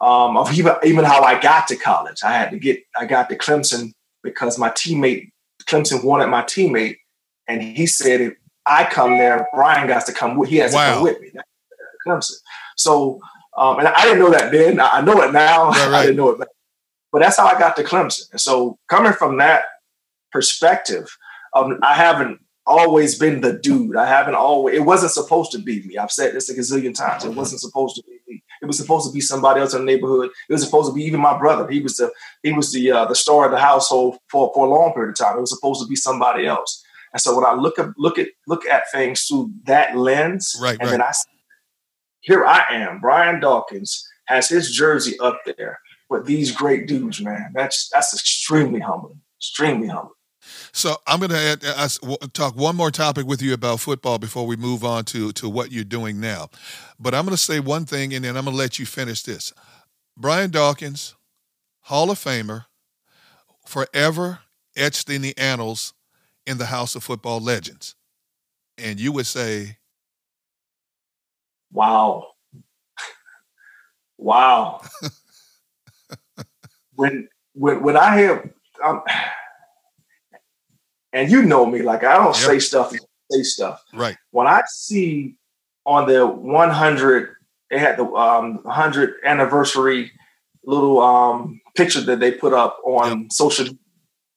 Um, 0.00 0.36
of 0.36 0.52
even 0.56 0.74
even 0.84 1.04
how 1.04 1.22
I 1.22 1.40
got 1.40 1.68
to 1.68 1.76
college, 1.76 2.20
I 2.24 2.32
had 2.32 2.50
to 2.50 2.58
get 2.58 2.82
I 2.96 3.06
got 3.06 3.28
to 3.30 3.36
Clemson 3.36 3.92
because 4.22 4.58
my 4.58 4.70
teammate 4.70 5.30
Clemson 5.66 6.04
wanted 6.04 6.26
my 6.28 6.42
teammate, 6.42 6.98
and 7.48 7.62
he 7.62 7.86
said 7.86 8.20
if 8.20 8.34
I 8.66 8.84
come 8.84 9.18
there, 9.18 9.46
Brian 9.54 9.86
got 9.86 10.06
to 10.06 10.12
come. 10.12 10.36
With, 10.36 10.48
he 10.48 10.56
has 10.56 10.72
wow. 10.72 10.88
to 10.88 10.94
come 10.94 11.02
with 11.04 11.20
me. 11.20 11.32
Clemson. 12.06 12.34
So 12.76 13.20
um, 13.56 13.78
and 13.78 13.88
I 13.88 14.02
didn't 14.02 14.18
know 14.18 14.30
that 14.30 14.50
then. 14.50 14.80
I 14.80 15.00
know 15.00 15.22
it 15.22 15.32
now. 15.32 15.70
Right, 15.70 15.76
right. 15.90 15.94
I 15.94 16.02
didn't 16.02 16.16
know 16.16 16.30
it, 16.30 16.38
but, 16.38 16.48
but 17.12 17.20
that's 17.20 17.36
how 17.36 17.46
I 17.46 17.58
got 17.58 17.76
to 17.76 17.84
Clemson. 17.84 18.30
And 18.32 18.40
so 18.40 18.78
coming 18.88 19.12
from 19.12 19.38
that 19.38 19.64
perspective, 20.32 21.16
um, 21.54 21.78
I 21.82 21.94
haven't 21.94 22.40
always 22.66 23.18
been 23.18 23.40
the 23.40 23.52
dude. 23.52 23.96
I 23.96 24.06
haven't 24.06 24.34
always. 24.34 24.76
It 24.76 24.82
wasn't 24.82 25.12
supposed 25.12 25.52
to 25.52 25.58
be 25.58 25.82
me. 25.86 25.96
I've 25.98 26.10
said 26.10 26.34
this 26.34 26.48
a 26.50 26.54
gazillion 26.54 26.94
times. 26.94 27.24
It 27.24 27.34
wasn't 27.34 27.60
supposed 27.60 27.96
to 27.96 28.02
be 28.02 28.18
me. 28.26 28.42
It 28.60 28.66
was 28.66 28.78
supposed 28.78 29.06
to 29.06 29.12
be 29.12 29.20
somebody 29.20 29.60
else 29.60 29.74
in 29.74 29.80
the 29.80 29.92
neighborhood. 29.92 30.30
It 30.48 30.52
was 30.52 30.64
supposed 30.64 30.90
to 30.90 30.94
be 30.94 31.02
even 31.04 31.20
my 31.20 31.38
brother. 31.38 31.68
He 31.70 31.80
was 31.80 31.96
the 31.96 32.10
he 32.42 32.52
was 32.52 32.72
the 32.72 32.90
uh, 32.90 33.04
the 33.04 33.14
star 33.14 33.44
of 33.44 33.52
the 33.52 33.58
household 33.58 34.18
for 34.28 34.50
for 34.52 34.66
a 34.66 34.70
long 34.70 34.92
period 34.94 35.10
of 35.10 35.16
time. 35.16 35.36
It 35.36 35.42
was 35.42 35.54
supposed 35.54 35.80
to 35.82 35.88
be 35.88 35.96
somebody 35.96 36.46
else. 36.46 36.83
And 37.14 37.20
so 37.20 37.34
when 37.36 37.46
I 37.46 37.54
look 37.54 37.78
at 37.78 37.90
look 37.96 38.18
at 38.18 38.28
look 38.46 38.66
at 38.66 38.90
things 38.90 39.24
through 39.24 39.52
that 39.64 39.96
lens, 39.96 40.56
right, 40.60 40.72
and 40.72 40.82
right. 40.82 40.90
then 40.90 41.00
I 41.00 41.12
here 42.20 42.44
I 42.44 42.64
am. 42.70 43.00
Brian 43.00 43.40
Dawkins 43.40 44.06
has 44.26 44.48
his 44.48 44.72
jersey 44.72 45.18
up 45.20 45.40
there 45.56 45.78
with 46.10 46.26
these 46.26 46.50
great 46.50 46.88
dudes, 46.88 47.22
man. 47.22 47.52
That's 47.54 47.88
that's 47.92 48.12
extremely 48.12 48.80
humbling. 48.80 49.20
Extremely 49.38 49.86
humbling. 49.86 50.10
So 50.72 50.96
I'm 51.06 51.20
going 51.20 51.30
to 51.30 51.58
uh, 51.64 52.16
talk 52.34 52.54
one 52.54 52.76
more 52.76 52.90
topic 52.90 53.26
with 53.26 53.40
you 53.40 53.54
about 53.54 53.80
football 53.80 54.18
before 54.18 54.46
we 54.46 54.56
move 54.56 54.84
on 54.84 55.04
to 55.06 55.32
to 55.32 55.48
what 55.48 55.72
you're 55.72 55.84
doing 55.84 56.20
now. 56.20 56.50
But 56.98 57.14
I'm 57.14 57.24
going 57.24 57.36
to 57.36 57.42
say 57.42 57.60
one 57.60 57.86
thing, 57.86 58.12
and 58.12 58.24
then 58.24 58.36
I'm 58.36 58.44
going 58.44 58.54
to 58.54 58.58
let 58.58 58.78
you 58.78 58.86
finish 58.86 59.22
this. 59.22 59.52
Brian 60.16 60.50
Dawkins, 60.50 61.14
Hall 61.82 62.10
of 62.10 62.18
Famer, 62.18 62.66
forever 63.64 64.40
etched 64.76 65.08
in 65.08 65.22
the 65.22 65.36
annals 65.38 65.93
in 66.46 66.58
the 66.58 66.66
House 66.66 66.94
of 66.94 67.04
Football 67.04 67.40
Legends. 67.40 67.94
And 68.76 69.00
you 69.00 69.12
would 69.12 69.26
say 69.26 69.78
wow, 71.72 72.28
wow. 74.18 74.80
when 76.94 77.28
when 77.54 77.82
when 77.82 77.96
I 77.96 78.18
hear, 78.18 78.54
um, 78.82 79.02
and 81.12 81.30
you 81.30 81.42
know 81.42 81.66
me, 81.66 81.82
like 81.82 82.04
I 82.04 82.16
don't 82.16 82.36
yep. 82.36 82.50
say 82.50 82.58
stuff, 82.58 82.92
say 83.30 83.42
stuff. 83.42 83.82
Right. 83.92 84.16
When 84.30 84.46
I 84.46 84.62
see 84.66 85.36
on 85.86 86.08
the 86.08 86.26
100, 86.26 87.36
they 87.70 87.78
had 87.78 87.96
the 87.96 88.04
um, 88.04 88.62
100 88.64 89.14
anniversary 89.24 90.10
little 90.64 91.00
um, 91.00 91.60
picture 91.76 92.00
that 92.00 92.20
they 92.20 92.32
put 92.32 92.52
up 92.52 92.78
on 92.84 93.22
yep. 93.22 93.32
social 93.32 93.66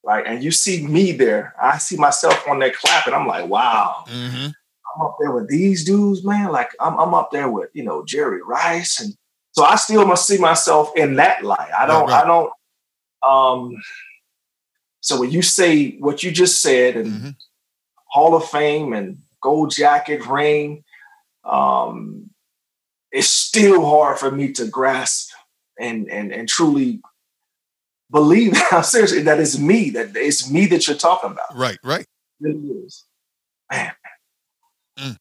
right? 0.08 0.26
And 0.26 0.42
you 0.42 0.52
see 0.52 0.88
me 0.88 1.12
there. 1.12 1.54
I 1.62 1.78
see 1.80 1.98
myself 1.98 2.48
on 2.48 2.60
there 2.60 2.74
and 3.06 3.14
I'm 3.14 3.28
like, 3.28 3.50
wow. 3.50 4.06
Mm-hmm. 4.08 4.52
I'm 4.96 5.06
up 5.06 5.18
there 5.20 5.32
with 5.32 5.50
these 5.50 5.84
dudes, 5.84 6.24
man. 6.24 6.50
Like 6.54 6.70
I'm, 6.80 6.98
I'm 6.98 7.14
up 7.14 7.30
there 7.32 7.50
with 7.50 7.70
you 7.74 7.84
know 7.84 8.06
Jerry 8.06 8.42
Rice, 8.42 9.00
and 9.02 9.14
so 9.52 9.64
I 9.64 9.76
still 9.76 10.08
must 10.08 10.26
see 10.26 10.40
myself 10.40 10.92
in 10.96 11.18
that 11.18 11.44
light. 11.44 11.70
I 11.78 11.86
don't, 11.86 12.08
right, 12.08 12.14
right. 12.14 12.24
I 12.24 12.28
don't. 12.28 12.54
Um, 13.22 13.76
so 15.02 15.20
when 15.20 15.30
you 15.30 15.42
say 15.44 15.98
what 15.98 16.24
you 16.24 16.32
just 16.32 16.62
said, 16.62 16.96
and 16.96 17.12
mm-hmm. 17.12 17.30
Hall 18.06 18.34
of 18.34 18.46
Fame 18.46 18.94
and 18.94 19.20
gold 19.42 19.72
jacket 19.72 20.26
ring, 20.26 20.84
um, 21.44 22.32
it's 23.12 23.30
still 23.30 23.86
hard 23.86 24.18
for 24.18 24.32
me 24.32 24.54
to 24.54 24.66
grasp 24.66 25.32
and 25.80 26.10
and 26.10 26.32
and 26.32 26.48
truly 26.48 27.02
believe 28.12 28.54
now 28.72 28.82
seriously 28.82 29.22
that 29.24 29.40
it's 29.40 29.58
me 29.58 29.90
that 29.92 30.16
it's 30.16 30.50
me 30.50 30.66
that 30.68 30.88
you're 30.88 30.98
talking 30.98 31.32
about. 31.32 31.56
Right 31.56 31.78
right. 31.84 32.06
It 32.42 32.56
is. 32.56 33.06
Man. 33.72 33.92
Mm. 34.98 35.18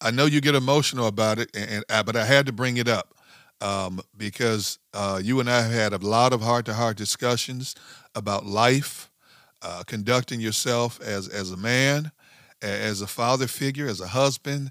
i 0.00 0.10
know 0.10 0.24
you 0.26 0.40
get 0.40 0.54
emotional 0.54 1.06
about 1.06 1.38
it 1.38 1.50
and, 1.54 1.70
and 1.70 1.84
uh, 1.88 2.02
but 2.02 2.14
i 2.14 2.24
had 2.24 2.46
to 2.46 2.52
bring 2.52 2.76
it 2.76 2.88
up 2.88 3.14
um, 3.60 4.00
because 4.16 4.78
uh, 4.94 5.20
you 5.22 5.40
and 5.40 5.50
i 5.50 5.62
have 5.62 5.72
had 5.72 5.92
a 5.92 6.06
lot 6.06 6.32
of 6.32 6.40
heart-to-heart 6.40 6.96
discussions 6.96 7.74
about 8.14 8.46
life 8.46 9.10
uh, 9.62 9.82
conducting 9.86 10.40
yourself 10.40 11.00
as 11.00 11.26
as 11.26 11.50
a 11.50 11.56
man 11.56 12.12
as 12.60 13.00
a 13.00 13.06
father 13.06 13.48
figure 13.48 13.88
as 13.88 14.00
a 14.00 14.08
husband 14.08 14.70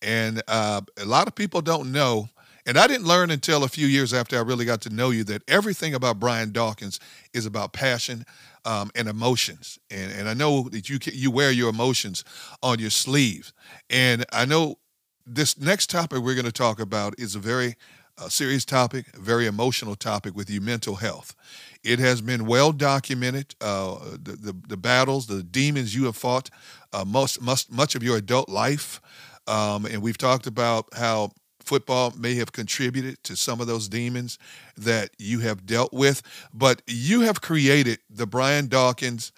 and 0.00 0.42
uh, 0.48 0.80
a 0.98 1.04
lot 1.04 1.26
of 1.26 1.34
people 1.34 1.60
don't 1.60 1.92
know 1.92 2.28
and 2.66 2.76
I 2.76 2.86
didn't 2.88 3.06
learn 3.06 3.30
until 3.30 3.64
a 3.64 3.68
few 3.68 3.86
years 3.86 4.12
after 4.12 4.36
I 4.36 4.42
really 4.42 4.64
got 4.64 4.80
to 4.82 4.90
know 4.90 5.10
you 5.10 5.24
that 5.24 5.42
everything 5.48 5.94
about 5.94 6.18
Brian 6.18 6.50
Dawkins 6.50 6.98
is 7.32 7.46
about 7.46 7.72
passion 7.72 8.26
um, 8.64 8.90
and 8.96 9.08
emotions. 9.08 9.78
And, 9.90 10.12
and 10.12 10.28
I 10.28 10.34
know 10.34 10.68
that 10.70 10.90
you 10.90 10.98
you 11.12 11.30
wear 11.30 11.52
your 11.52 11.70
emotions 11.70 12.24
on 12.62 12.80
your 12.80 12.90
sleeve. 12.90 13.52
And 13.88 14.24
I 14.32 14.44
know 14.44 14.78
this 15.24 15.58
next 15.58 15.90
topic 15.90 16.18
we're 16.18 16.34
going 16.34 16.44
to 16.46 16.52
talk 16.52 16.80
about 16.80 17.14
is 17.18 17.34
a 17.36 17.38
very 17.38 17.76
uh, 18.18 18.28
serious 18.28 18.64
topic, 18.64 19.06
a 19.14 19.20
very 19.20 19.46
emotional 19.46 19.94
topic 19.94 20.34
with 20.34 20.50
you, 20.50 20.60
mental 20.60 20.96
health. 20.96 21.36
It 21.84 21.98
has 21.98 22.20
been 22.20 22.46
well 22.46 22.72
documented. 22.72 23.54
Uh, 23.60 23.98
the, 24.12 24.32
the, 24.32 24.56
the 24.68 24.76
battles, 24.76 25.26
the 25.26 25.42
demons 25.42 25.94
you 25.94 26.04
have 26.04 26.16
fought, 26.16 26.50
uh, 26.92 27.04
most, 27.04 27.40
most 27.40 27.70
much 27.70 27.94
of 27.94 28.02
your 28.02 28.16
adult 28.16 28.48
life, 28.48 29.00
um, 29.46 29.86
and 29.86 30.02
we've 30.02 30.18
talked 30.18 30.46
about 30.46 30.88
how 30.94 31.30
football 31.66 32.12
may 32.16 32.34
have 32.36 32.52
contributed 32.52 33.22
to 33.24 33.36
some 33.36 33.60
of 33.60 33.66
those 33.66 33.88
demons 33.88 34.38
that 34.76 35.10
you 35.18 35.40
have 35.40 35.66
dealt 35.66 35.92
with, 35.92 36.22
but 36.54 36.82
you 36.86 37.22
have 37.22 37.40
created 37.40 37.98
the 38.08 38.26
Brian 38.26 38.68
Dawkins 38.68 39.32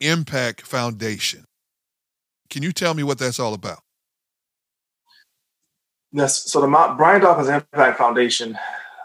Impact 0.00 0.62
Foundation. 0.62 1.44
Can 2.50 2.62
you 2.62 2.72
tell 2.72 2.94
me 2.94 3.02
what 3.02 3.18
that's 3.18 3.40
all 3.40 3.54
about? 3.54 3.80
Yes. 6.12 6.50
So 6.50 6.60
the 6.60 6.66
Brian 6.66 7.20
Dawkins 7.20 7.48
Impact 7.48 7.98
Foundation, 7.98 8.58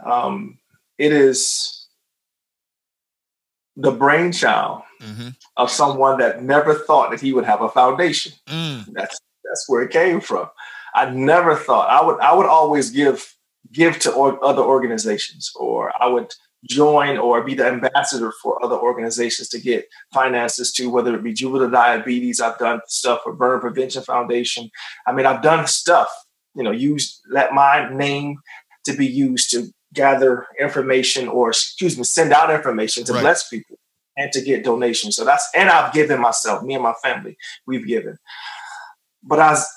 um, 0.06 0.58
it 0.98 1.12
is 1.12 1.88
the 3.78 3.92
brainchild 3.92 4.82
mm-hmm. 5.02 5.30
of 5.56 5.72
someone 5.72 6.20
that 6.20 6.44
never 6.44 6.74
thought 6.74 7.12
that 7.12 7.22
he 7.22 7.32
would 7.32 7.46
have 7.46 7.62
a 7.62 7.70
foundation. 7.70 8.34
Mm. 8.48 8.86
That's 8.94 9.20
that's 9.46 9.70
where 9.70 9.84
it 9.84 9.92
came 9.92 10.20
from. 10.20 10.50
I 10.98 11.10
never 11.12 11.56
thought 11.56 11.90
I 11.90 12.04
would. 12.04 12.20
I 12.20 12.34
would 12.34 12.48
always 12.48 12.90
give 12.90 13.34
give 13.72 14.00
to 14.00 14.12
or, 14.12 14.44
other 14.44 14.64
organizations, 14.64 15.52
or 15.56 15.92
I 16.02 16.08
would 16.08 16.34
join 16.68 17.18
or 17.18 17.44
be 17.44 17.54
the 17.54 17.68
ambassador 17.68 18.34
for 18.42 18.64
other 18.64 18.76
organizations 18.76 19.48
to 19.50 19.60
get 19.60 19.88
finances 20.14 20.72
to 20.74 20.90
whether 20.90 21.16
it 21.16 21.24
be 21.24 21.34
juvenile 21.34 21.70
diabetes. 21.70 22.42
I've 22.42 22.58
done 22.58 22.82
stuff 22.88 23.22
for 23.24 23.34
Burn 23.34 23.60
Prevention 23.60 24.02
Foundation. 24.04 24.72
I 25.06 25.12
mean, 25.12 25.26
I've 25.26 25.44
done 25.44 25.68
stuff. 25.68 26.10
You 26.56 26.64
know, 26.64 26.72
use 26.72 27.22
let 27.30 27.54
my 27.54 27.88
name 27.94 28.38
to 28.86 28.94
be 28.94 29.06
used 29.06 29.52
to 29.52 29.68
gather 29.94 30.48
information 30.60 31.28
or 31.28 31.50
excuse 31.50 31.98
me, 31.98 32.04
send 32.04 32.34
out 32.34 32.52
information 32.52 33.04
to 33.06 33.14
right. 33.14 33.22
bless 33.22 33.48
people 33.48 33.78
and 34.18 34.32
to 34.32 34.42
get 34.42 34.64
donations. 34.64 35.16
So 35.16 35.24
that's 35.24 35.48
and 35.56 35.70
I've 35.70 35.94
given 35.94 36.20
myself, 36.20 36.64
me 36.64 36.74
and 36.74 36.84
my 36.84 36.94
family, 37.04 37.38
we've 37.68 37.86
given. 37.86 38.18
But 39.24 39.40
as 39.40 39.68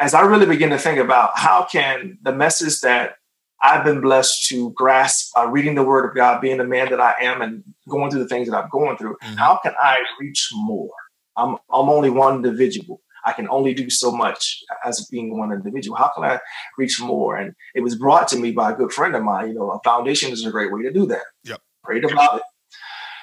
as 0.00 0.14
I 0.14 0.22
really 0.22 0.46
begin 0.46 0.70
to 0.70 0.78
think 0.78 0.98
about 0.98 1.38
how 1.38 1.64
can 1.70 2.18
the 2.22 2.32
message 2.32 2.80
that 2.80 3.16
I've 3.62 3.84
been 3.84 4.00
blessed 4.00 4.48
to 4.48 4.72
grasp 4.72 5.32
by 5.34 5.44
reading 5.44 5.76
the 5.76 5.84
Word 5.84 6.08
of 6.08 6.16
God, 6.16 6.40
being 6.40 6.58
the 6.58 6.64
man 6.64 6.90
that 6.90 7.00
I 7.00 7.14
am, 7.20 7.40
and 7.40 7.62
going 7.88 8.10
through 8.10 8.22
the 8.24 8.28
things 8.28 8.48
that 8.48 8.56
I'm 8.56 8.68
going 8.70 8.96
through, 8.96 9.16
mm-hmm. 9.22 9.36
how 9.36 9.60
can 9.62 9.72
I 9.80 9.98
reach 10.20 10.50
more? 10.52 10.90
I'm 11.36 11.56
I'm 11.72 11.88
only 11.88 12.10
one 12.10 12.36
individual. 12.36 13.00
I 13.24 13.32
can 13.32 13.48
only 13.48 13.72
do 13.72 13.88
so 13.88 14.10
much 14.10 14.58
as 14.84 15.06
being 15.06 15.38
one 15.38 15.52
individual. 15.52 15.96
How 15.96 16.10
can 16.12 16.24
I 16.24 16.40
reach 16.76 17.00
more? 17.00 17.36
And 17.36 17.54
it 17.74 17.80
was 17.80 17.94
brought 17.94 18.26
to 18.28 18.36
me 18.36 18.50
by 18.50 18.72
a 18.72 18.74
good 18.74 18.92
friend 18.92 19.14
of 19.14 19.22
mine. 19.22 19.48
You 19.48 19.54
know, 19.54 19.70
a 19.70 19.80
foundation 19.84 20.32
is 20.32 20.44
a 20.44 20.50
great 20.50 20.72
way 20.72 20.82
to 20.82 20.92
do 20.92 21.06
that. 21.06 21.22
Yep. 21.44 21.60
Prayed 21.84 22.04
about 22.04 22.38
it. 22.38 22.42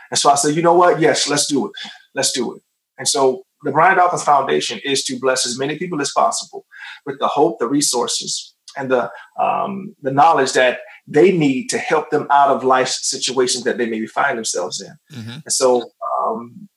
And 0.09 0.17
so 0.17 0.29
I 0.29 0.35
said, 0.35 0.55
you 0.55 0.61
know 0.61 0.73
what? 0.73 1.01
Yes, 1.01 1.27
let's 1.27 1.47
do 1.47 1.67
it. 1.67 1.73
Let's 2.15 2.31
do 2.31 2.55
it. 2.55 2.61
And 2.97 3.07
so 3.07 3.43
the 3.63 3.71
Brian 3.71 3.97
Dawkins 3.97 4.23
Foundation 4.23 4.79
is 4.83 5.03
to 5.05 5.19
bless 5.19 5.45
as 5.45 5.57
many 5.57 5.77
people 5.77 6.01
as 6.01 6.11
possible 6.11 6.65
with 7.05 7.19
the 7.19 7.27
hope, 7.27 7.59
the 7.59 7.67
resources, 7.67 8.53
and 8.77 8.89
the 8.89 9.11
um, 9.39 9.95
the 10.01 10.11
knowledge 10.11 10.53
that 10.53 10.79
they 11.07 11.31
need 11.31 11.69
to 11.69 11.77
help 11.77 12.09
them 12.11 12.27
out 12.29 12.49
of 12.49 12.63
life 12.63 12.89
situations 12.89 13.63
that 13.63 13.77
they 13.77 13.89
maybe 13.89 14.07
find 14.07 14.37
themselves 14.37 14.81
in. 14.81 15.17
Mm-hmm. 15.17 15.39
And 15.45 15.51
so, 15.51 15.91
um, 16.21 16.69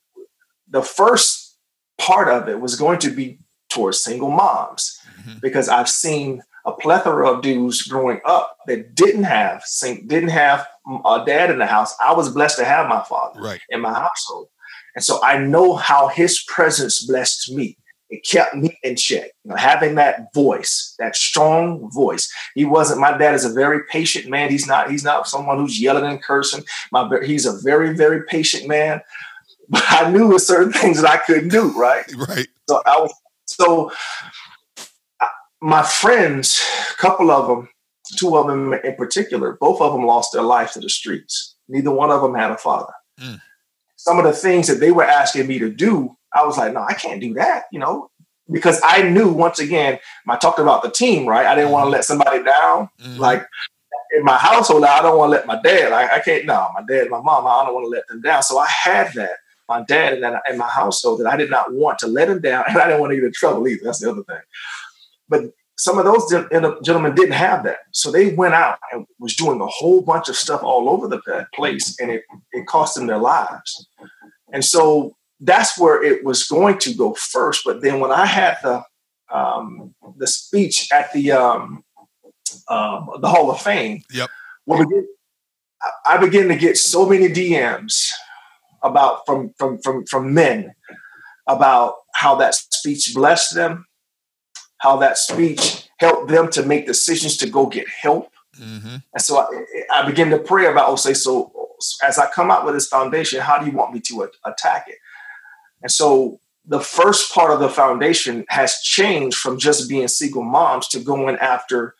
the 0.68 0.82
first 0.82 1.58
part 1.98 2.28
of 2.28 2.48
it 2.48 2.60
was 2.60 2.76
going 2.76 2.98
to 3.00 3.10
be 3.10 3.38
towards 3.68 4.00
single 4.00 4.30
moms 4.30 4.98
mm-hmm. 5.20 5.38
because 5.40 5.68
I've 5.68 5.88
seen 5.88 6.42
a 6.64 6.72
plethora 6.72 7.30
of 7.30 7.42
dudes 7.42 7.82
growing 7.82 8.20
up 8.24 8.56
that 8.66 8.94
didn't 8.94 9.24
have 9.24 9.64
didn't 10.06 10.28
have 10.28 10.66
a 11.04 11.22
dad 11.26 11.50
in 11.50 11.58
the 11.58 11.66
house. 11.66 11.94
I 12.00 12.12
was 12.12 12.28
blessed 12.28 12.58
to 12.58 12.64
have 12.64 12.88
my 12.88 13.02
father 13.02 13.40
right. 13.40 13.60
in 13.68 13.80
my 13.80 13.92
household. 13.92 14.48
And 14.94 15.04
so 15.04 15.22
I 15.22 15.38
know 15.38 15.74
how 15.74 16.08
his 16.08 16.42
presence 16.46 17.04
blessed 17.06 17.52
me. 17.52 17.78
It 18.10 18.26
kept 18.28 18.54
me 18.54 18.78
in 18.82 18.96
check. 18.96 19.30
You 19.42 19.50
know, 19.50 19.56
having 19.56 19.94
that 19.94 20.34
voice, 20.34 20.94
that 20.98 21.16
strong 21.16 21.90
voice. 21.92 22.30
He 22.54 22.66
wasn't. 22.66 23.00
My 23.00 23.16
dad 23.16 23.34
is 23.34 23.46
a 23.46 23.52
very 23.52 23.84
patient 23.90 24.28
man. 24.28 24.50
He's 24.50 24.66
not. 24.66 24.90
He's 24.90 25.02
not 25.02 25.26
someone 25.26 25.56
who's 25.56 25.80
yelling 25.80 26.04
and 26.04 26.22
cursing. 26.22 26.62
My 26.92 27.08
he's 27.24 27.46
a 27.46 27.58
very 27.62 27.96
very 27.96 28.24
patient 28.26 28.68
man. 28.68 29.00
But 29.70 29.84
I 29.88 30.10
knew 30.10 30.38
certain 30.38 30.74
things 30.74 31.00
that 31.00 31.10
I 31.10 31.16
couldn't 31.16 31.48
do. 31.48 31.72
Right. 31.72 32.04
Right. 32.16 32.48
So 32.68 32.82
I 32.84 33.00
was. 33.00 33.14
So 33.46 33.90
my 35.62 35.82
friends, 35.82 36.60
a 36.92 36.96
couple 36.96 37.30
of 37.30 37.46
them, 37.46 37.70
two 38.18 38.36
of 38.36 38.46
them 38.46 38.74
in 38.74 38.94
particular, 38.96 39.56
both 39.58 39.80
of 39.80 39.92
them 39.92 40.04
lost 40.04 40.34
their 40.34 40.42
life 40.42 40.72
to 40.74 40.80
the 40.80 40.90
streets. 40.90 41.56
Neither 41.66 41.90
one 41.90 42.10
of 42.10 42.20
them 42.20 42.34
had 42.34 42.50
a 42.50 42.58
father. 42.58 42.92
Mm 43.18 43.40
some 44.02 44.18
of 44.18 44.24
the 44.24 44.32
things 44.32 44.66
that 44.66 44.80
they 44.80 44.90
were 44.90 45.04
asking 45.04 45.46
me 45.46 45.60
to 45.60 45.70
do, 45.70 46.16
I 46.34 46.44
was 46.44 46.58
like, 46.58 46.72
no, 46.72 46.82
I 46.82 46.94
can't 46.94 47.20
do 47.20 47.34
that, 47.34 47.66
you 47.70 47.78
know, 47.78 48.10
because 48.50 48.80
I 48.82 49.08
knew 49.08 49.28
once 49.28 49.60
again, 49.60 50.00
I 50.28 50.36
talked 50.36 50.58
about 50.58 50.82
the 50.82 50.90
team, 50.90 51.24
right? 51.24 51.46
I 51.46 51.54
didn't 51.54 51.70
want 51.70 51.86
to 51.86 51.90
let 51.90 52.04
somebody 52.04 52.42
down. 52.42 52.90
Mm-hmm. 53.00 53.20
Like 53.20 53.46
in 54.16 54.24
my 54.24 54.36
household, 54.36 54.84
I 54.84 55.02
don't 55.02 55.16
want 55.16 55.28
to 55.28 55.36
let 55.36 55.46
my 55.46 55.60
dad, 55.62 55.92
I, 55.92 56.16
I 56.16 56.18
can't, 56.18 56.46
no, 56.46 56.68
my 56.74 56.82
dad, 56.82 57.10
my 57.10 57.20
mom, 57.20 57.46
I 57.46 57.64
don't 57.64 57.74
want 57.74 57.84
to 57.84 57.90
let 57.90 58.08
them 58.08 58.20
down. 58.22 58.42
So 58.42 58.58
I 58.58 58.66
had 58.66 59.12
that, 59.14 59.36
my 59.68 59.84
dad 59.84 60.14
and, 60.14 60.36
in 60.50 60.58
my 60.58 60.68
household 60.68 61.20
that 61.20 61.28
I 61.28 61.36
did 61.36 61.48
not 61.48 61.72
want 61.72 62.00
to 62.00 62.08
let 62.08 62.28
him 62.28 62.40
down 62.40 62.64
and 62.68 62.78
I 62.78 62.86
didn't 62.86 63.00
want 63.00 63.12
to 63.12 63.16
get 63.16 63.24
in 63.24 63.32
trouble 63.32 63.68
either. 63.68 63.84
That's 63.84 64.00
the 64.00 64.10
other 64.10 64.24
thing. 64.24 64.40
But 65.28 65.42
some 65.82 65.98
of 65.98 66.04
those 66.04 66.30
gentlemen 66.84 67.12
didn't 67.16 67.32
have 67.32 67.64
that. 67.64 67.78
So 67.90 68.12
they 68.12 68.32
went 68.34 68.54
out 68.54 68.78
and 68.92 69.04
was 69.18 69.34
doing 69.34 69.60
a 69.60 69.66
whole 69.66 70.00
bunch 70.00 70.28
of 70.28 70.36
stuff 70.36 70.62
all 70.62 70.88
over 70.88 71.08
the 71.08 71.20
place 71.52 71.98
and 71.98 72.08
it, 72.08 72.22
it 72.52 72.68
cost 72.68 72.94
them 72.94 73.08
their 73.08 73.18
lives. 73.18 73.88
And 74.52 74.64
so 74.64 75.16
that's 75.40 75.76
where 75.76 76.00
it 76.00 76.24
was 76.24 76.44
going 76.44 76.78
to 76.78 76.94
go 76.94 77.14
first. 77.14 77.62
But 77.64 77.82
then 77.82 77.98
when 77.98 78.12
I 78.12 78.26
had 78.26 78.58
the 78.62 78.84
um, 79.34 79.92
the 80.18 80.28
speech 80.28 80.88
at 80.92 81.12
the 81.12 81.32
um, 81.32 81.82
um, 82.68 83.10
the 83.20 83.28
Hall 83.28 83.50
of 83.50 83.60
Fame, 83.60 84.02
yep. 84.12 84.30
Well, 84.66 84.86
I 86.06 86.16
began 86.16 86.46
to 86.46 86.54
get 86.54 86.76
so 86.76 87.08
many 87.08 87.26
DMs 87.26 88.08
about 88.84 89.26
from 89.26 89.52
from 89.58 89.78
from 89.82 90.06
from 90.06 90.32
men 90.32 90.74
about 91.48 91.94
how 92.14 92.36
that 92.36 92.54
speech 92.54 93.10
blessed 93.12 93.56
them, 93.56 93.86
how 94.82 94.96
that 94.96 95.16
speech 95.16 95.88
helped 95.98 96.28
them 96.28 96.50
to 96.50 96.64
make 96.64 96.86
decisions 96.86 97.36
to 97.36 97.48
go 97.48 97.66
get 97.66 97.88
help. 97.88 98.32
Mm-hmm. 98.58 98.96
And 99.14 99.22
so 99.22 99.38
I, 99.38 100.00
I 100.00 100.04
began 100.04 100.30
to 100.30 100.38
pray 100.38 100.66
about, 100.66 100.88
oh, 100.88 100.96
say, 100.96 101.14
so 101.14 101.52
as 102.02 102.18
I 102.18 102.28
come 102.30 102.50
out 102.50 102.64
with 102.64 102.74
this 102.74 102.88
foundation, 102.88 103.40
how 103.40 103.58
do 103.58 103.66
you 103.66 103.76
want 103.76 103.94
me 103.94 104.00
to 104.00 104.24
a- 104.24 104.50
attack 104.50 104.86
it? 104.88 104.98
And 105.82 105.90
so 105.90 106.40
the 106.66 106.80
first 106.80 107.32
part 107.32 107.52
of 107.52 107.60
the 107.60 107.68
foundation 107.68 108.44
has 108.48 108.80
changed 108.82 109.36
from 109.36 109.56
just 109.56 109.88
being 109.88 110.08
single 110.08 110.42
moms 110.42 110.88
to 110.88 110.98
going 110.98 111.36
after 111.36 111.94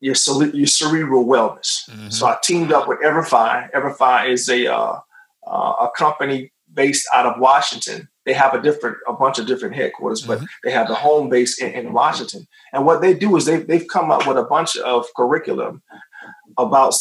your, 0.00 0.16
your 0.52 0.66
cerebral 0.66 1.24
wellness. 1.24 1.88
Mm-hmm. 1.88 2.08
So 2.08 2.26
I 2.26 2.36
teamed 2.42 2.72
up 2.72 2.88
with 2.88 2.98
Everfi. 2.98 3.70
Everfi 3.70 4.28
is 4.28 4.48
a 4.48 4.66
uh, 4.66 4.98
uh, 5.46 5.86
a 5.86 5.90
company 5.96 6.52
based 6.72 7.06
out 7.14 7.26
of 7.26 7.40
Washington 7.40 8.08
they 8.24 8.32
have 8.32 8.54
a 8.54 8.62
different 8.62 8.96
a 9.06 9.12
bunch 9.12 9.38
of 9.38 9.46
different 9.46 9.74
headquarters 9.74 10.22
but 10.22 10.38
mm-hmm. 10.38 10.46
they 10.64 10.70
have 10.70 10.88
the 10.88 10.94
home 10.94 11.28
base 11.28 11.60
in, 11.60 11.72
in, 11.72 11.92
washington 11.92 12.46
and 12.72 12.86
what 12.86 13.00
they 13.00 13.14
do 13.14 13.36
is 13.36 13.44
they, 13.44 13.58
they've 13.58 13.88
come 13.88 14.10
up 14.10 14.26
with 14.26 14.36
a 14.36 14.44
bunch 14.44 14.76
of 14.76 15.06
curriculum 15.16 15.82
about 16.58 16.94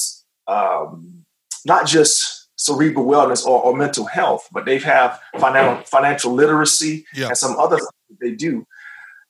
um, 0.47 1.23
not 1.65 1.85
just 1.85 2.47
cerebral 2.55 3.05
wellness 3.05 3.45
or, 3.45 3.61
or, 3.63 3.75
mental 3.75 4.05
health 4.05 4.47
but 4.51 4.65
they 4.65 4.77
have 4.77 5.19
financial 5.39 5.83
financial 5.85 6.33
literacy 6.33 7.05
yeah. 7.13 7.27
and 7.27 7.37
some 7.37 7.57
other 7.57 7.77
things 7.77 7.91
that 8.09 8.19
they 8.19 8.31
do 8.31 8.65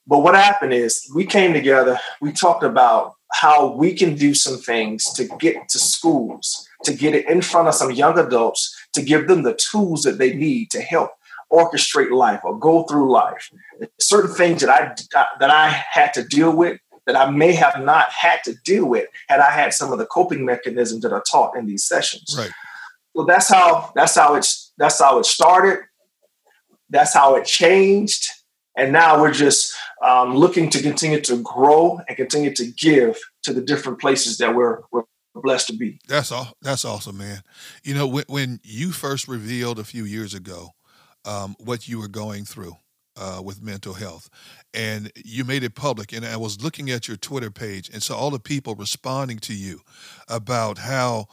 But 0.07 0.19
what 0.19 0.35
happened 0.35 0.73
is 0.73 1.09
we 1.15 1.25
came 1.25 1.53
together, 1.53 1.97
we 2.19 2.31
talked 2.31 2.63
about 2.63 3.15
how 3.31 3.73
we 3.73 3.93
can 3.93 4.15
do 4.15 4.33
some 4.33 4.57
things 4.57 5.05
to 5.13 5.25
get 5.39 5.69
to 5.69 5.79
schools, 5.79 6.67
to 6.83 6.93
get 6.93 7.15
it 7.15 7.29
in 7.29 7.41
front 7.41 7.67
of 7.67 7.75
some 7.75 7.91
young 7.91 8.19
adults, 8.19 8.75
to 8.93 9.01
give 9.01 9.27
them 9.27 9.43
the 9.43 9.53
tools 9.53 10.03
that 10.03 10.17
they 10.17 10.33
need 10.33 10.69
to 10.71 10.81
help 10.81 11.11
orchestrate 11.51 12.11
life 12.11 12.41
or 12.43 12.57
go 12.57 12.83
through 12.83 13.11
life. 13.11 13.51
Certain 13.99 14.33
things 14.33 14.61
that 14.61 14.69
I 14.69 14.95
that 15.39 15.49
I 15.49 15.69
had 15.69 16.13
to 16.13 16.23
deal 16.23 16.55
with 16.55 16.79
that 17.05 17.15
I 17.15 17.29
may 17.29 17.53
have 17.53 17.79
not 17.79 18.11
had 18.11 18.43
to 18.45 18.55
deal 18.63 18.85
with 18.85 19.07
had 19.27 19.39
I 19.39 19.51
had 19.51 19.73
some 19.73 19.91
of 19.91 19.99
the 19.99 20.05
coping 20.05 20.45
mechanisms 20.45 21.01
that 21.01 21.11
are 21.11 21.23
taught 21.29 21.57
in 21.57 21.65
these 21.65 21.83
sessions. 21.83 22.35
Right. 22.37 22.51
So 23.15 23.25
that's 23.25 23.49
how 23.49 23.91
that's 23.95 24.15
how 24.15 24.35
it's 24.35 24.71
that's 24.77 24.99
how 24.99 25.19
it 25.19 25.25
started. 25.25 25.79
That's 26.89 27.13
how 27.13 27.35
it 27.35 27.45
changed, 27.45 28.29
and 28.75 28.91
now 28.91 29.21
we're 29.21 29.31
just 29.31 29.73
um, 30.05 30.35
looking 30.35 30.69
to 30.71 30.81
continue 30.81 31.21
to 31.21 31.41
grow 31.41 32.01
and 32.07 32.17
continue 32.17 32.53
to 32.53 32.65
give 32.65 33.17
to 33.43 33.53
the 33.53 33.61
different 33.61 33.99
places 33.99 34.37
that 34.39 34.55
we're 34.55 34.81
we're 34.91 35.03
blessed 35.35 35.67
to 35.67 35.77
be. 35.77 35.99
That's 36.07 36.31
all. 36.31 36.53
That's 36.61 36.83
awesome, 36.85 37.17
man. 37.17 37.43
You 37.83 37.95
know, 37.95 38.07
when, 38.07 38.25
when 38.27 38.59
you 38.63 38.91
first 38.91 39.27
revealed 39.27 39.79
a 39.79 39.83
few 39.83 40.03
years 40.03 40.33
ago 40.33 40.71
um, 41.25 41.55
what 41.59 41.87
you 41.87 41.99
were 41.99 42.07
going 42.07 42.45
through 42.45 42.75
uh, 43.17 43.41
with 43.43 43.61
mental 43.61 43.93
health, 43.93 44.29
and 44.73 45.11
you 45.15 45.43
made 45.43 45.63
it 45.63 45.75
public, 45.75 46.13
and 46.13 46.25
I 46.25 46.37
was 46.37 46.63
looking 46.63 46.89
at 46.89 47.07
your 47.07 47.17
Twitter 47.17 47.51
page 47.51 47.89
and 47.89 48.01
saw 48.01 48.17
all 48.17 48.31
the 48.31 48.39
people 48.39 48.75
responding 48.75 49.39
to 49.39 49.53
you 49.53 49.81
about 50.27 50.79
how. 50.79 51.27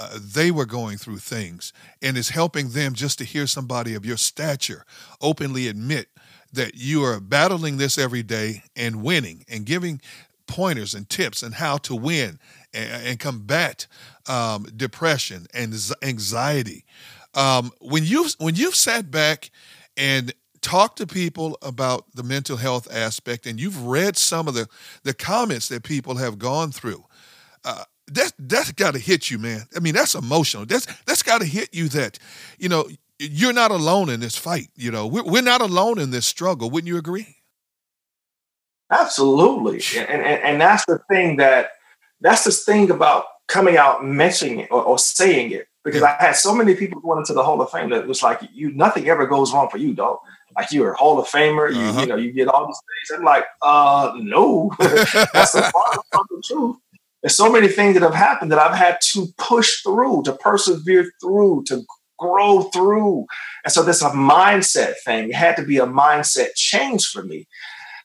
Uh, 0.00 0.16
they 0.22 0.52
were 0.52 0.64
going 0.64 0.96
through 0.96 1.18
things, 1.18 1.72
and 2.00 2.16
it's 2.16 2.28
helping 2.28 2.68
them 2.68 2.94
just 2.94 3.18
to 3.18 3.24
hear 3.24 3.48
somebody 3.48 3.94
of 3.94 4.06
your 4.06 4.16
stature 4.16 4.84
openly 5.20 5.66
admit 5.66 6.06
that 6.52 6.76
you 6.76 7.02
are 7.02 7.18
battling 7.18 7.78
this 7.78 7.98
every 7.98 8.22
day 8.22 8.62
and 8.76 9.02
winning 9.02 9.44
and 9.48 9.66
giving 9.66 10.00
pointers 10.46 10.94
and 10.94 11.08
tips 11.08 11.42
on 11.42 11.52
how 11.52 11.76
to 11.76 11.94
win 11.94 12.38
and, 12.74 13.06
and 13.06 13.20
combat 13.20 13.86
um, 14.28 14.66
depression 14.76 15.46
and 15.54 15.74
anxiety. 16.02 16.84
Um, 17.38 17.70
when 17.80 18.04
you've 18.04 18.34
when 18.38 18.56
you've 18.56 18.74
sat 18.74 19.10
back 19.10 19.50
and 19.96 20.34
talked 20.60 20.98
to 20.98 21.06
people 21.06 21.56
about 21.62 22.04
the 22.14 22.22
mental 22.22 22.56
health 22.56 22.88
aspect, 22.92 23.46
and 23.46 23.60
you've 23.60 23.86
read 23.86 24.16
some 24.16 24.48
of 24.48 24.54
the 24.54 24.68
the 25.04 25.14
comments 25.14 25.68
that 25.68 25.84
people 25.84 26.16
have 26.16 26.38
gone 26.38 26.72
through. 26.72 27.04
Uh, 27.64 27.84
that 28.08 28.32
that's 28.38 28.72
got 28.72 28.94
to 28.94 28.98
hit 28.98 29.30
you, 29.30 29.38
man. 29.38 29.62
I 29.76 29.80
mean, 29.80 29.94
that's 29.94 30.14
emotional. 30.14 30.66
That's 30.66 30.86
that's 31.04 31.22
got 31.22 31.40
to 31.40 31.46
hit 31.46 31.72
you. 31.72 31.88
That 31.88 32.18
you 32.58 32.68
know 32.68 32.88
you're 33.18 33.52
not 33.52 33.70
alone 33.70 34.08
in 34.08 34.20
this 34.20 34.36
fight. 34.36 34.68
You 34.76 34.90
know, 34.90 35.06
we're, 35.06 35.24
we're 35.24 35.42
not 35.42 35.60
alone 35.60 35.98
in 35.98 36.10
this 36.10 36.26
struggle. 36.26 36.70
Wouldn't 36.70 36.88
you 36.88 36.98
agree? 36.98 37.36
Absolutely. 38.90 39.82
And, 39.98 40.22
and, 40.22 40.42
and 40.42 40.60
that's 40.60 40.84
the 40.86 41.00
thing 41.10 41.36
that, 41.36 41.72
that's 42.20 42.44
the 42.44 42.52
thing 42.52 42.90
about 42.90 43.24
coming 43.46 43.76
out 43.76 44.04
mentioning 44.04 44.60
it 44.60 44.68
or, 44.70 44.82
or 44.82 44.98
saying 44.98 45.52
it. 45.52 45.68
Because. 45.92 46.02
I 46.02 46.16
had 46.18 46.36
so 46.36 46.54
many 46.54 46.74
people 46.74 47.00
going 47.00 47.18
into 47.18 47.32
the 47.32 47.42
Hall 47.42 47.60
of 47.60 47.70
Fame 47.70 47.90
that 47.90 48.00
it 48.00 48.08
was 48.08 48.22
like, 48.22 48.40
you, 48.52 48.72
nothing 48.72 49.08
ever 49.08 49.26
goes 49.26 49.52
wrong 49.52 49.68
for 49.68 49.78
you, 49.78 49.94
dog. 49.94 50.18
Like 50.56 50.72
you're 50.72 50.92
a 50.92 50.96
Hall 50.96 51.18
of 51.18 51.26
Famer, 51.26 51.72
you, 51.72 51.80
uh-huh. 51.80 52.00
you 52.00 52.06
know, 52.06 52.16
you 52.16 52.32
get 52.32 52.48
all 52.48 52.66
these 52.66 52.80
things. 53.08 53.18
I'm 53.18 53.24
like, 53.24 53.44
uh, 53.62 54.12
no, 54.16 54.72
that's 54.78 55.52
the 55.52 55.70
part 55.72 55.98
of 56.14 56.26
the 56.30 56.42
truth. 56.46 56.76
There's 57.22 57.36
so 57.36 57.50
many 57.50 57.68
things 57.68 57.94
that 57.94 58.02
have 58.02 58.14
happened 58.14 58.52
that 58.52 58.58
I've 58.58 58.76
had 58.76 58.98
to 59.12 59.26
push 59.36 59.82
through, 59.82 60.22
to 60.24 60.32
persevere 60.32 61.12
through, 61.20 61.64
to 61.66 61.82
grow 62.18 62.62
through. 62.62 63.26
And 63.64 63.72
so 63.72 63.82
this 63.82 63.96
is 63.96 64.02
a 64.02 64.10
mindset 64.10 64.94
thing. 65.04 65.30
It 65.30 65.34
had 65.34 65.56
to 65.56 65.64
be 65.64 65.78
a 65.78 65.86
mindset 65.86 66.54
change 66.54 67.06
for 67.06 67.22
me 67.22 67.46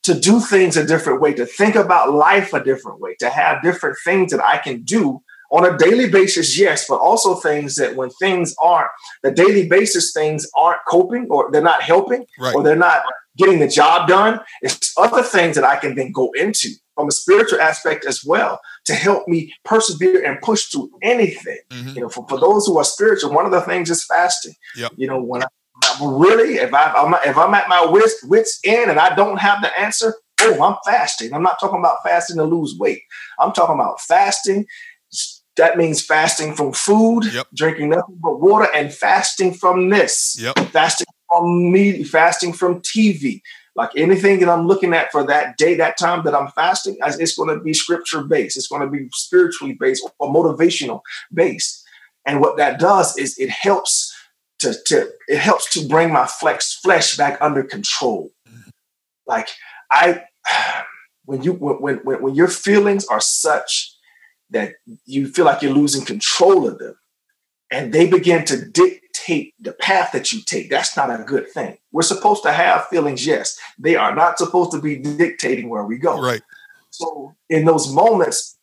to 0.04 0.20
do 0.20 0.40
things 0.40 0.78
a 0.78 0.86
different 0.86 1.22
way, 1.22 1.34
to 1.34 1.46
think 1.46 1.76
about 1.76 2.14
life 2.14 2.54
a 2.54 2.64
different 2.64 3.00
way, 3.00 3.16
to 3.20 3.30
have 3.30 3.64
different 3.64 3.98
things 4.04 4.32
that 4.32 4.44
I 4.44 4.58
can 4.58 4.84
do 4.84 5.22
on 5.54 5.72
a 5.72 5.78
daily 5.78 6.10
basis, 6.10 6.58
yes, 6.58 6.88
but 6.90 6.96
also 6.96 7.36
things 7.36 7.76
that 7.76 7.96
when 7.96 8.10
things 8.10 8.56
aren't, 8.62 8.90
the 9.22 9.32
daily 9.32 9.70
basis 9.70 10.12
things 10.12 10.50
aren't 10.58 10.80
coping 10.90 11.28
or 11.30 11.52
they're 11.52 11.62
not 11.62 11.84
helping 11.84 12.26
right. 12.40 12.56
or 12.56 12.64
they're 12.64 12.76
not 12.76 13.04
getting 13.38 13.60
the 13.60 13.68
job 13.68 14.08
done. 14.08 14.40
It's 14.64 14.94
other 14.98 15.22
things 15.22 15.56
that 15.56 15.64
I 15.64 15.76
can 15.76 15.96
then 15.96 16.12
go 16.12 16.32
into 16.32 16.70
from 16.96 17.08
a 17.08 17.12
spiritual 17.12 17.62
aspect 17.62 18.06
as 18.06 18.24
well 18.26 18.60
to 18.86 18.96
help 18.96 19.28
me 19.28 19.54
persevere 19.64 20.26
and 20.26 20.42
push 20.42 20.66
through 20.66 20.90
anything. 21.04 21.60
Mm-hmm. 21.70 21.90
You 21.90 22.02
know, 22.02 22.10
for, 22.10 22.26
for 22.28 22.40
those 22.40 22.66
who 22.66 22.78
are 22.80 22.84
spiritual, 22.84 23.32
one 23.32 23.46
of 23.46 23.52
the 23.52 23.62
things 23.62 23.92
is 23.92 24.06
fasting. 24.06 24.54
Yep. 24.76 24.94
You 24.98 25.08
know, 25.08 25.22
when 25.22 25.44
I'm 25.44 26.18
really, 26.18 26.56
if 26.56 26.74
I 26.74 26.94
I'm, 26.94 27.14
if 27.26 27.38
I'm 27.38 27.54
at 27.54 27.70
my 27.70 27.86
wits 27.86 28.24
wits 28.24 28.60
end 28.66 28.90
and 28.90 29.00
I 29.00 29.14
don't 29.16 29.38
have 29.38 29.62
the 29.62 29.80
answer, 29.80 30.16
oh, 30.42 30.64
I'm 30.64 30.78
fasting. 30.86 31.34
I'm 31.34 31.44
not 31.44 31.60
talking 31.60 31.80
about 31.80 32.04
fasting 32.04 32.38
to 32.38 32.44
lose 32.44 32.76
weight. 32.78 33.02
I'm 33.40 33.54
talking 33.54 33.76
about 33.76 34.02
fasting. 34.02 34.66
That 35.58 35.78
means 35.78 36.04
fasting 36.04 36.56
from 36.56 36.74
food, 36.74 37.26
yep. 37.32 37.48
drinking 37.54 37.90
nothing 37.90 38.18
but 38.22 38.40
water, 38.40 38.68
and 38.74 38.92
fasting 38.92 39.54
from 39.54 39.90
this. 39.90 40.36
Yep. 40.40 40.58
Fasting 40.70 41.08
from 41.30 41.72
me, 41.72 42.04
fasting 42.04 42.54
from 42.54 42.82
TV, 42.82 43.42
like 43.76 43.92
anything 43.96 44.40
that 44.40 44.50
I'm 44.50 44.68
looking 44.68 44.94
at 44.94 45.12
for 45.12 45.26
that 45.26 45.58
day, 45.58 45.76
that 45.76 45.98
time 45.98 46.24
that 46.26 46.36
I'm 46.36 46.50
fasting, 46.50 46.98
it's 47.02 47.36
going 47.36 47.56
to 47.56 47.64
be 47.64 47.74
scripture 47.74 48.24
based. 48.24 48.58
It's 48.58 48.68
going 48.68 48.82
to 48.82 48.90
be 48.90 49.08
spiritually 49.14 49.78
based 49.80 50.08
or 50.20 50.34
motivational 50.34 51.02
based. 51.34 51.84
And 52.26 52.40
what 52.40 52.58
that 52.58 52.80
does 52.80 53.18
is 53.18 53.38
it 53.38 53.50
helps 53.50 54.14
to, 54.60 54.74
to 54.88 55.10
it 55.28 55.40
helps 55.40 55.72
to 55.74 55.88
bring 55.88 56.12
my 56.12 56.26
flex 56.26 56.80
flesh 56.80 57.18
back 57.18 57.38
under 57.42 57.64
control. 57.64 58.32
Like 59.28 59.50
I, 59.92 60.24
when 61.26 61.44
you 61.44 61.54
when 61.54 61.98
when 62.04 62.22
when 62.22 62.36
your 62.36 62.48
feelings 62.48 63.06
are 63.08 63.22
such 63.22 63.93
that 64.50 64.74
you 65.06 65.28
feel 65.28 65.46
like 65.46 65.62
you're 65.62 65.74
losing 65.74 66.06
control 66.06 66.68
of 66.68 66.78
them, 66.80 66.96
and 67.72 67.94
they 67.94 68.08
begin 68.08 68.46
to 68.46 68.66
dictate 68.66 69.54
the 69.60 69.74
path 69.74 70.12
that 70.12 70.32
you 70.32 70.42
take. 70.42 70.70
That's 70.70 70.96
not 70.96 71.10
a 71.10 71.24
good 71.24 71.50
thing. 71.50 71.78
We're 71.92 72.04
supposed 72.04 72.44
to 72.44 72.52
have 72.52 72.88
feelings, 72.88 73.26
yes. 73.26 73.58
They 73.80 73.96
are 73.96 74.14
not 74.14 74.38
supposed 74.38 74.72
to 74.72 74.82
be 74.82 74.98
dictating 74.98 75.70
where 75.70 75.84
we 75.84 75.98
go. 75.98 76.22
Right. 76.22 76.42
So 76.92 77.36
in 77.50 77.66
those 77.66 77.92
moments, 77.92 78.58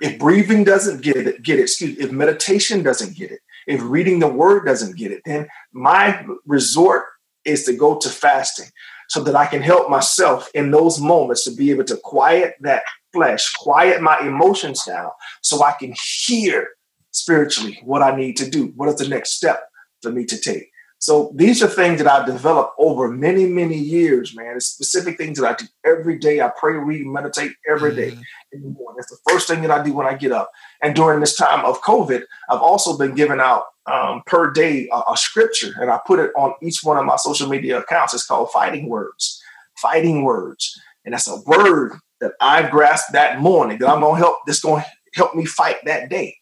if 0.00 0.18
breathing 0.18 0.64
doesn't 0.64 1.02
get 1.02 1.16
it, 1.16 1.42
get 1.42 1.58
it, 1.58 1.62
excuse 1.62 1.98
me, 1.98 2.04
if 2.04 2.12
meditation 2.12 2.82
doesn't 2.82 3.16
get 3.16 3.30
it, 3.30 3.40
if 3.66 3.80
reading 3.82 4.20
the 4.20 4.28
word 4.28 4.64
doesn't 4.64 4.96
get 4.96 5.12
it, 5.12 5.22
then 5.24 5.48
my 5.72 6.24
resort 6.46 7.04
is 7.44 7.64
to 7.64 7.72
go 7.72 7.98
to 7.98 8.08
fasting 8.08 8.70
so 9.08 9.22
that 9.22 9.34
I 9.34 9.46
can 9.46 9.60
help 9.60 9.90
myself 9.90 10.48
in 10.54 10.70
those 10.70 11.00
moments 11.00 11.44
to 11.44 11.50
be 11.54 11.70
able 11.70 11.84
to 11.84 11.96
quiet 11.96 12.54
that 12.60 12.82
flesh, 13.12 13.52
quiet 13.54 14.02
my 14.02 14.18
emotions 14.20 14.84
down 14.84 15.10
so 15.42 15.62
I 15.62 15.72
can 15.72 15.94
hear 16.26 16.68
spiritually 17.10 17.78
what 17.84 18.02
I 18.02 18.16
need 18.16 18.36
to 18.38 18.48
do. 18.48 18.72
What 18.76 18.88
is 18.88 18.96
the 18.96 19.08
next 19.08 19.32
step? 19.32 19.64
for 20.02 20.12
me 20.12 20.26
to 20.26 20.38
take. 20.38 20.70
So 20.98 21.32
these 21.34 21.62
are 21.64 21.66
things 21.66 22.00
that 22.00 22.06
I've 22.06 22.26
developed 22.26 22.74
over 22.78 23.08
many, 23.08 23.46
many 23.46 23.76
years, 23.76 24.36
man. 24.36 24.54
It's 24.54 24.66
specific 24.66 25.18
things 25.18 25.40
that 25.40 25.48
I 25.48 25.54
do 25.54 25.64
every 25.84 26.16
day. 26.16 26.40
I 26.40 26.52
pray, 26.56 26.74
read, 26.74 27.04
meditate 27.06 27.52
every 27.68 27.92
day 27.92 28.12
mm-hmm. 28.12 28.20
in 28.52 28.62
the 28.62 28.68
morning. 28.68 28.98
That's 28.98 29.10
the 29.10 29.18
first 29.28 29.48
thing 29.48 29.62
that 29.62 29.72
I 29.72 29.82
do 29.82 29.94
when 29.94 30.06
I 30.06 30.14
get 30.14 30.30
up. 30.30 30.52
And 30.80 30.94
during 30.94 31.18
this 31.18 31.36
time 31.36 31.64
of 31.64 31.80
COVID, 31.82 32.22
I've 32.48 32.60
also 32.60 32.96
been 32.96 33.16
giving 33.16 33.40
out 33.40 33.64
um, 33.86 34.22
per 34.26 34.52
day 34.52 34.88
a, 34.92 35.12
a, 35.12 35.16
scripture, 35.16 35.74
and 35.80 35.90
I 35.90 35.98
put 36.06 36.20
it 36.20 36.30
on 36.36 36.54
each 36.62 36.84
one 36.84 36.98
of 36.98 37.04
my 37.04 37.16
social 37.16 37.48
media 37.48 37.80
accounts. 37.80 38.14
It's 38.14 38.24
called 38.24 38.52
Fighting 38.52 38.88
Words. 38.88 39.42
Fighting 39.78 40.22
Words, 40.22 40.80
and 41.04 41.14
that's 41.14 41.26
a 41.26 41.40
word 41.40 41.94
that 42.22 42.32
I've 42.40 42.70
grasped 42.70 43.12
that 43.12 43.40
morning 43.40 43.76
that 43.78 43.88
I'm 43.90 44.00
gonna 44.00 44.16
help. 44.16 44.38
This 44.46 44.60
gonna 44.60 44.84
help 45.12 45.34
me 45.34 45.44
fight 45.44 45.76
that 45.84 46.08
day 46.08 46.36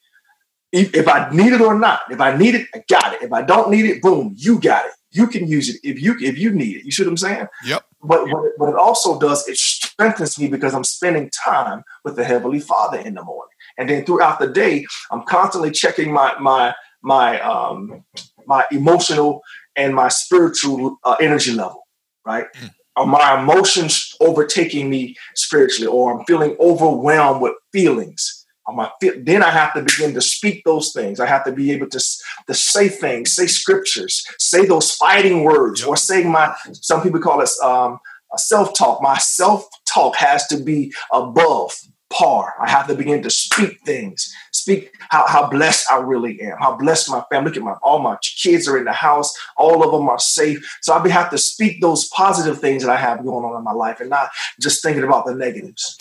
if 0.72 1.08
I 1.08 1.28
need 1.30 1.52
it 1.52 1.60
or 1.60 1.78
not. 1.78 2.02
If 2.10 2.20
I 2.20 2.36
need 2.36 2.54
it, 2.54 2.68
I 2.74 2.82
got 2.88 3.14
it. 3.14 3.22
If 3.22 3.32
I 3.32 3.42
don't 3.42 3.70
need 3.70 3.86
it, 3.86 4.02
boom, 4.02 4.34
you 4.36 4.60
got 4.60 4.86
it. 4.86 4.92
You 5.10 5.26
can 5.26 5.48
use 5.48 5.68
it 5.68 5.80
if 5.82 6.00
you 6.00 6.16
if 6.20 6.38
you 6.38 6.52
need 6.52 6.76
it. 6.76 6.84
You 6.84 6.92
see 6.92 7.02
what 7.02 7.10
I'm 7.10 7.16
saying? 7.16 7.46
Yep. 7.64 7.84
But 8.02 8.28
what 8.28 8.46
it, 8.46 8.52
what 8.56 8.70
it 8.70 8.76
also 8.76 9.18
does, 9.18 9.46
it 9.48 9.56
strengthens 9.56 10.38
me 10.38 10.46
because 10.46 10.72
I'm 10.72 10.84
spending 10.84 11.30
time 11.30 11.82
with 12.04 12.16
the 12.16 12.24
Heavenly 12.24 12.60
Father 12.60 12.98
in 12.98 13.14
the 13.14 13.24
morning, 13.24 13.50
and 13.76 13.88
then 13.88 14.04
throughout 14.04 14.38
the 14.38 14.46
day, 14.46 14.86
I'm 15.10 15.24
constantly 15.24 15.72
checking 15.72 16.12
my 16.12 16.38
my 16.38 16.74
my 17.02 17.40
um 17.40 18.04
my 18.46 18.64
emotional 18.70 19.42
and 19.76 19.94
my 19.94 20.08
spiritual 20.08 20.98
uh, 21.02 21.16
energy 21.20 21.52
level. 21.52 21.86
Right. 22.24 22.46
Mm. 22.54 22.70
Are 22.96 23.06
my 23.06 23.40
emotions 23.40 24.14
overtaking 24.20 24.90
me 24.90 25.16
spiritually, 25.34 25.86
or 25.86 26.18
I'm 26.18 26.24
feeling 26.26 26.56
overwhelmed 26.60 27.40
with 27.40 27.54
feelings? 27.72 28.40
my 28.72 28.90
then 29.00 29.42
I 29.42 29.50
have 29.50 29.74
to 29.74 29.82
begin 29.82 30.14
to 30.14 30.20
speak 30.20 30.62
those 30.64 30.92
things. 30.92 31.20
I 31.20 31.26
have 31.26 31.44
to 31.44 31.52
be 31.52 31.72
able 31.72 31.88
to, 31.88 31.98
to 32.46 32.54
say 32.54 32.88
things, 32.88 33.32
say 33.32 33.46
scriptures, 33.46 34.26
say 34.38 34.66
those 34.66 34.94
fighting 34.94 35.44
words, 35.44 35.82
or 35.82 35.96
say 35.96 36.24
my 36.24 36.54
some 36.72 37.02
people 37.02 37.20
call 37.20 37.40
it 37.40 37.50
um, 37.62 37.98
self 38.36 38.74
talk. 38.74 39.02
My 39.02 39.18
self 39.18 39.68
talk 39.86 40.16
has 40.16 40.46
to 40.48 40.58
be 40.58 40.92
above 41.12 41.74
par. 42.10 42.54
I 42.60 42.68
have 42.68 42.86
to 42.88 42.94
begin 42.94 43.22
to 43.22 43.30
speak 43.30 43.80
things 43.84 44.32
speak 44.60 44.94
how, 45.10 45.26
how 45.26 45.48
blessed 45.48 45.90
I 45.90 45.98
really 45.98 46.40
am, 46.40 46.56
how 46.58 46.76
blessed 46.76 47.10
my 47.10 47.22
family. 47.30 47.50
Look 47.50 47.56
at 47.56 47.62
my 47.62 47.74
all 47.82 47.98
my 48.00 48.16
kids 48.22 48.68
are 48.68 48.78
in 48.78 48.84
the 48.84 48.92
house, 48.92 49.36
all 49.56 49.82
of 49.82 49.92
them 49.92 50.08
are 50.08 50.18
safe. 50.18 50.78
So 50.82 50.92
I 50.92 51.08
have 51.08 51.30
to 51.30 51.38
speak 51.38 51.80
those 51.80 52.08
positive 52.08 52.60
things 52.60 52.82
that 52.82 52.90
I 52.90 52.96
have 52.96 53.24
going 53.24 53.44
on 53.44 53.56
in 53.56 53.64
my 53.64 53.72
life 53.72 54.00
and 54.00 54.10
not 54.10 54.30
just 54.60 54.82
thinking 54.82 55.04
about 55.04 55.26
the 55.26 55.34
negatives. 55.34 55.98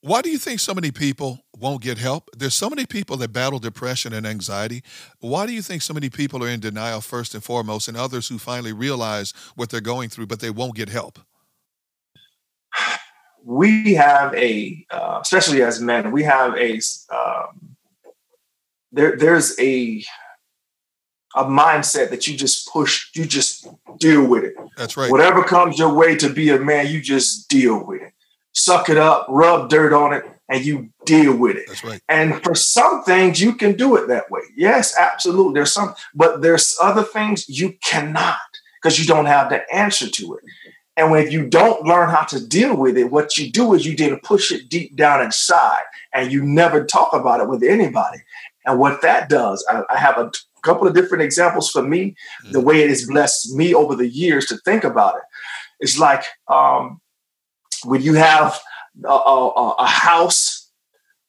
Why 0.00 0.22
do 0.22 0.30
you 0.30 0.38
think 0.38 0.60
so 0.60 0.74
many 0.74 0.92
people 0.92 1.40
won't 1.58 1.82
get 1.82 1.98
help? 1.98 2.30
There's 2.36 2.54
so 2.54 2.70
many 2.70 2.86
people 2.86 3.16
that 3.16 3.32
battle 3.32 3.58
depression 3.58 4.12
and 4.12 4.26
anxiety. 4.26 4.82
Why 5.18 5.44
do 5.44 5.52
you 5.52 5.60
think 5.60 5.82
so 5.82 5.92
many 5.92 6.08
people 6.08 6.42
are 6.44 6.48
in 6.48 6.60
denial 6.60 7.00
first 7.00 7.34
and 7.34 7.42
foremost, 7.42 7.88
and 7.88 7.96
others 7.96 8.28
who 8.28 8.38
finally 8.38 8.72
realize 8.72 9.34
what 9.56 9.70
they're 9.70 9.80
going 9.80 10.08
through, 10.08 10.28
but 10.28 10.38
they 10.38 10.50
won't 10.50 10.76
get 10.76 10.88
help? 10.88 11.18
We 13.44 13.94
have 13.94 14.34
a, 14.34 14.86
uh, 14.90 15.18
especially 15.20 15.62
as 15.62 15.80
men, 15.80 16.12
we 16.12 16.22
have 16.22 16.54
a 16.56 16.80
um, 17.10 17.76
there. 18.92 19.16
There's 19.16 19.58
a 19.58 20.04
a 21.34 21.44
mindset 21.44 22.10
that 22.10 22.26
you 22.26 22.36
just 22.36 22.68
push, 22.68 23.10
you 23.14 23.26
just 23.26 23.68
deal 23.98 24.24
with 24.26 24.44
it. 24.44 24.54
That's 24.76 24.96
right. 24.96 25.10
Whatever 25.10 25.44
comes 25.44 25.78
your 25.78 25.92
way 25.92 26.16
to 26.16 26.32
be 26.32 26.48
a 26.50 26.58
man, 26.58 26.88
you 26.88 27.02
just 27.02 27.48
deal 27.48 27.84
with 27.84 28.02
it 28.02 28.12
suck 28.58 28.88
it 28.88 28.98
up, 28.98 29.26
rub 29.28 29.68
dirt 29.68 29.92
on 29.92 30.12
it, 30.12 30.24
and 30.48 30.64
you 30.64 30.90
deal 31.04 31.36
with 31.36 31.56
it. 31.56 31.64
That's 31.68 31.84
right. 31.84 32.00
And 32.08 32.42
for 32.42 32.54
some 32.54 33.02
things, 33.04 33.40
you 33.40 33.54
can 33.54 33.76
do 33.76 33.96
it 33.96 34.08
that 34.08 34.30
way. 34.30 34.40
Yes, 34.56 34.96
absolutely. 34.96 35.54
There's 35.54 35.72
some, 35.72 35.94
but 36.14 36.42
there's 36.42 36.76
other 36.82 37.02
things 37.02 37.48
you 37.48 37.76
cannot 37.84 38.36
because 38.80 38.98
you 38.98 39.06
don't 39.06 39.26
have 39.26 39.50
the 39.50 39.62
answer 39.72 40.08
to 40.08 40.34
it. 40.34 40.44
And 40.96 41.12
when 41.12 41.30
you 41.30 41.46
don't 41.46 41.84
learn 41.84 42.10
how 42.10 42.24
to 42.24 42.44
deal 42.44 42.76
with 42.76 42.98
it, 42.98 43.12
what 43.12 43.36
you 43.36 43.52
do 43.52 43.74
is 43.74 43.86
you 43.86 43.96
then 43.96 44.18
push 44.24 44.50
it 44.50 44.68
deep 44.68 44.96
down 44.96 45.22
inside 45.22 45.82
and 46.12 46.32
you 46.32 46.42
never 46.42 46.84
talk 46.84 47.12
about 47.12 47.40
it 47.40 47.48
with 47.48 47.62
anybody. 47.62 48.18
And 48.68 48.78
what 48.78 49.02
that 49.02 49.28
does, 49.28 49.64
I, 49.68 49.82
I 49.90 49.96
have 49.96 50.18
a 50.18 50.30
couple 50.62 50.86
of 50.86 50.94
different 50.94 51.24
examples 51.24 51.70
for 51.70 51.82
me, 51.82 52.14
mm-hmm. 52.44 52.52
the 52.52 52.60
way 52.60 52.82
it 52.82 52.90
has 52.90 53.06
blessed 53.06 53.54
me 53.54 53.74
over 53.74 53.96
the 53.96 54.08
years 54.08 54.46
to 54.46 54.58
think 54.58 54.84
about 54.84 55.16
it. 55.16 55.22
It's 55.80 55.98
like 55.98 56.24
um, 56.48 57.00
when 57.84 58.02
you 58.02 58.14
have 58.14 58.60
a, 59.04 59.08
a, 59.08 59.74
a 59.78 59.86
house 59.86 60.70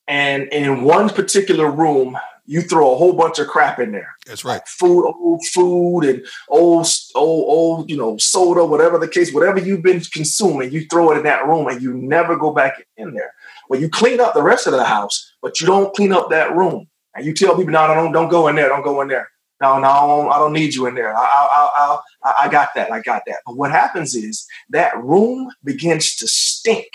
and 0.07 0.43
in 0.51 0.83
one 0.83 1.09
particular 1.09 1.71
room 1.71 2.17
you 2.45 2.61
throw 2.61 2.91
a 2.91 2.97
whole 2.97 3.13
bunch 3.13 3.37
of 3.37 3.47
crap 3.47 3.77
in 3.79 3.91
there. 3.91 4.15
That's 4.25 4.43
right. 4.43 4.55
Like 4.55 4.65
food, 4.65 5.05
old 5.05 5.45
food, 5.53 6.01
and 6.01 6.25
old, 6.49 6.87
old, 7.13 7.45
old, 7.47 7.89
you 7.91 7.95
know, 7.95 8.17
soda, 8.17 8.65
whatever 8.65 8.97
the 8.97 9.07
case, 9.07 9.31
whatever 9.31 9.59
you've 9.59 9.83
been 9.83 10.01
consuming, 10.01 10.71
you 10.71 10.87
throw 10.87 11.11
it 11.11 11.17
in 11.17 11.23
that 11.25 11.45
room, 11.45 11.67
and 11.67 11.79
you 11.79 11.93
never 11.93 12.35
go 12.35 12.51
back 12.51 12.83
in 12.97 13.13
there. 13.13 13.35
Well, 13.69 13.79
you 13.79 13.87
clean 13.87 14.19
up 14.19 14.33
the 14.33 14.41
rest 14.41 14.65
of 14.65 14.73
the 14.73 14.83
house, 14.83 15.31
but 15.43 15.61
you 15.61 15.67
don't 15.67 15.95
clean 15.95 16.11
up 16.11 16.31
that 16.31 16.55
room, 16.55 16.87
and 17.15 17.25
you 17.25 17.33
tell 17.33 17.55
people, 17.55 17.71
"No, 17.71 17.87
no, 17.87 17.95
don't, 17.95 18.11
don't 18.11 18.29
go 18.29 18.47
in 18.47 18.55
there, 18.55 18.69
don't 18.69 18.83
go 18.83 19.01
in 19.01 19.07
there." 19.07 19.29
No, 19.61 19.77
no, 19.77 20.29
I 20.29 20.37
don't 20.39 20.53
need 20.53 20.73
you 20.73 20.85
in 20.85 20.95
there. 20.95 21.13
I, 21.13 21.21
I, 21.21 21.99
I, 22.23 22.33
I 22.43 22.49
got 22.49 22.69
that. 22.75 22.93
I 22.93 23.01
got 23.01 23.23
that. 23.27 23.39
But 23.45 23.57
what 23.57 23.71
happens 23.71 24.15
is 24.15 24.47
that 24.69 24.97
room 25.03 25.49
begins 25.65 26.15
to 26.15 26.27
stink 26.29 26.87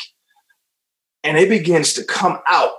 and 1.22 1.36
it 1.36 1.50
begins 1.50 1.92
to 1.94 2.04
come 2.04 2.38
out 2.48 2.72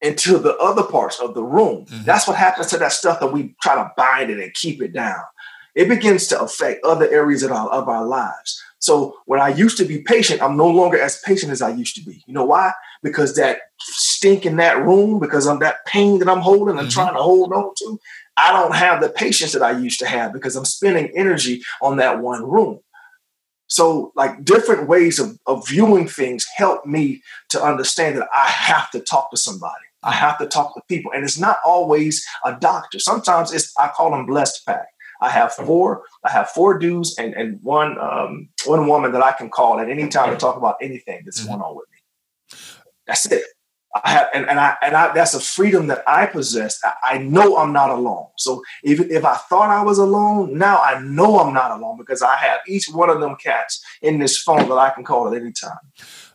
into 0.00 0.38
the 0.38 0.56
other 0.56 0.82
parts 0.82 1.20
of 1.20 1.34
the 1.34 1.42
room. 1.42 1.84
Mm-hmm. 1.84 2.04
That's 2.04 2.26
what 2.26 2.36
happens 2.36 2.68
to 2.68 2.78
that 2.78 2.92
stuff 2.92 3.20
that 3.20 3.32
we 3.32 3.54
try 3.62 3.74
to 3.74 3.90
bind 3.96 4.30
it 4.30 4.38
and 4.38 4.52
keep 4.54 4.82
it 4.82 4.92
down. 4.92 5.20
It 5.74 5.88
begins 5.88 6.26
to 6.28 6.40
affect 6.40 6.84
other 6.84 7.10
areas 7.10 7.42
of 7.42 7.52
our, 7.52 7.68
of 7.70 7.88
our 7.88 8.06
lives. 8.06 8.62
So 8.84 9.16
when 9.24 9.40
I 9.40 9.48
used 9.48 9.78
to 9.78 9.86
be 9.86 10.02
patient, 10.02 10.42
I'm 10.42 10.58
no 10.58 10.68
longer 10.68 11.00
as 11.00 11.18
patient 11.22 11.50
as 11.50 11.62
I 11.62 11.70
used 11.70 11.96
to 11.96 12.04
be. 12.04 12.22
You 12.26 12.34
know 12.34 12.44
why? 12.44 12.74
Because 13.02 13.34
that 13.36 13.60
stink 13.80 14.44
in 14.44 14.56
that 14.56 14.84
room, 14.84 15.18
because 15.18 15.46
of 15.46 15.60
that 15.60 15.86
pain 15.86 16.18
that 16.18 16.28
I'm 16.28 16.40
holding 16.40 16.76
and 16.76 16.88
mm-hmm. 16.88 17.00
trying 17.00 17.14
to 17.14 17.22
hold 17.22 17.50
on 17.54 17.72
to, 17.78 17.98
I 18.36 18.52
don't 18.52 18.74
have 18.74 19.00
the 19.00 19.08
patience 19.08 19.52
that 19.52 19.62
I 19.62 19.70
used 19.70 20.00
to 20.00 20.06
have 20.06 20.34
because 20.34 20.54
I'm 20.54 20.66
spending 20.66 21.10
energy 21.16 21.62
on 21.80 21.96
that 21.96 22.20
one 22.20 22.44
room. 22.44 22.80
So, 23.68 24.12
like 24.16 24.44
different 24.44 24.86
ways 24.86 25.18
of, 25.18 25.38
of 25.46 25.66
viewing 25.66 26.06
things 26.06 26.46
help 26.54 26.84
me 26.84 27.22
to 27.48 27.62
understand 27.64 28.18
that 28.18 28.28
I 28.36 28.48
have 28.48 28.90
to 28.90 29.00
talk 29.00 29.30
to 29.30 29.38
somebody. 29.38 29.86
I 30.02 30.12
have 30.12 30.36
to 30.40 30.46
talk 30.46 30.74
to 30.74 30.82
people. 30.90 31.10
And 31.14 31.24
it's 31.24 31.38
not 31.38 31.56
always 31.64 32.22
a 32.44 32.54
doctor. 32.60 32.98
Sometimes 32.98 33.50
it's 33.50 33.72
I 33.78 33.88
call 33.88 34.10
them 34.10 34.26
blessed 34.26 34.66
pack. 34.66 34.88
I 35.24 35.30
have 35.30 35.54
four, 35.54 36.02
I 36.22 36.30
have 36.30 36.50
four 36.50 36.78
dudes 36.78 37.16
and, 37.18 37.32
and 37.34 37.58
one 37.62 37.98
um, 37.98 38.48
one 38.66 38.86
woman 38.86 39.12
that 39.12 39.22
I 39.22 39.32
can 39.32 39.48
call 39.48 39.80
at 39.80 39.88
any 39.88 40.08
time 40.08 40.30
to 40.30 40.36
talk 40.36 40.56
about 40.56 40.76
anything 40.82 41.22
that's 41.24 41.40
mm-hmm. 41.40 41.48
going 41.48 41.62
on 41.62 41.76
with 41.76 41.86
me. 41.90 42.58
That's 43.06 43.26
it. 43.26 43.44
I 44.04 44.10
have, 44.10 44.28
and, 44.34 44.48
and 44.50 44.58
I 44.58 44.76
and 44.82 44.96
I 44.96 45.14
that's 45.14 45.34
a 45.34 45.40
freedom 45.40 45.86
that 45.86 46.02
I 46.06 46.26
possess. 46.26 46.78
I, 46.84 47.14
I, 47.14 47.18
know 47.18 47.56
I'm 47.56 47.72
not 47.72 47.90
alone. 47.90 48.26
So 48.36 48.60
even 48.82 49.10
if 49.10 49.24
I 49.24 49.36
thought 49.36 49.70
I 49.70 49.84
was 49.84 49.98
alone, 49.98 50.58
now 50.58 50.82
I 50.82 51.00
know 51.00 51.38
I'm 51.38 51.54
not 51.54 51.70
alone 51.70 51.96
because 51.96 52.20
I 52.20 52.36
have 52.36 52.58
each 52.66 52.86
one 52.88 53.08
of 53.08 53.20
them 53.20 53.36
cats 53.36 53.82
in 54.02 54.18
this 54.18 54.42
phone 54.42 54.68
that 54.68 54.74
I 54.74 54.90
can 54.90 55.04
call 55.04 55.32
at 55.32 55.40
any 55.40 55.52
time. 55.52 55.78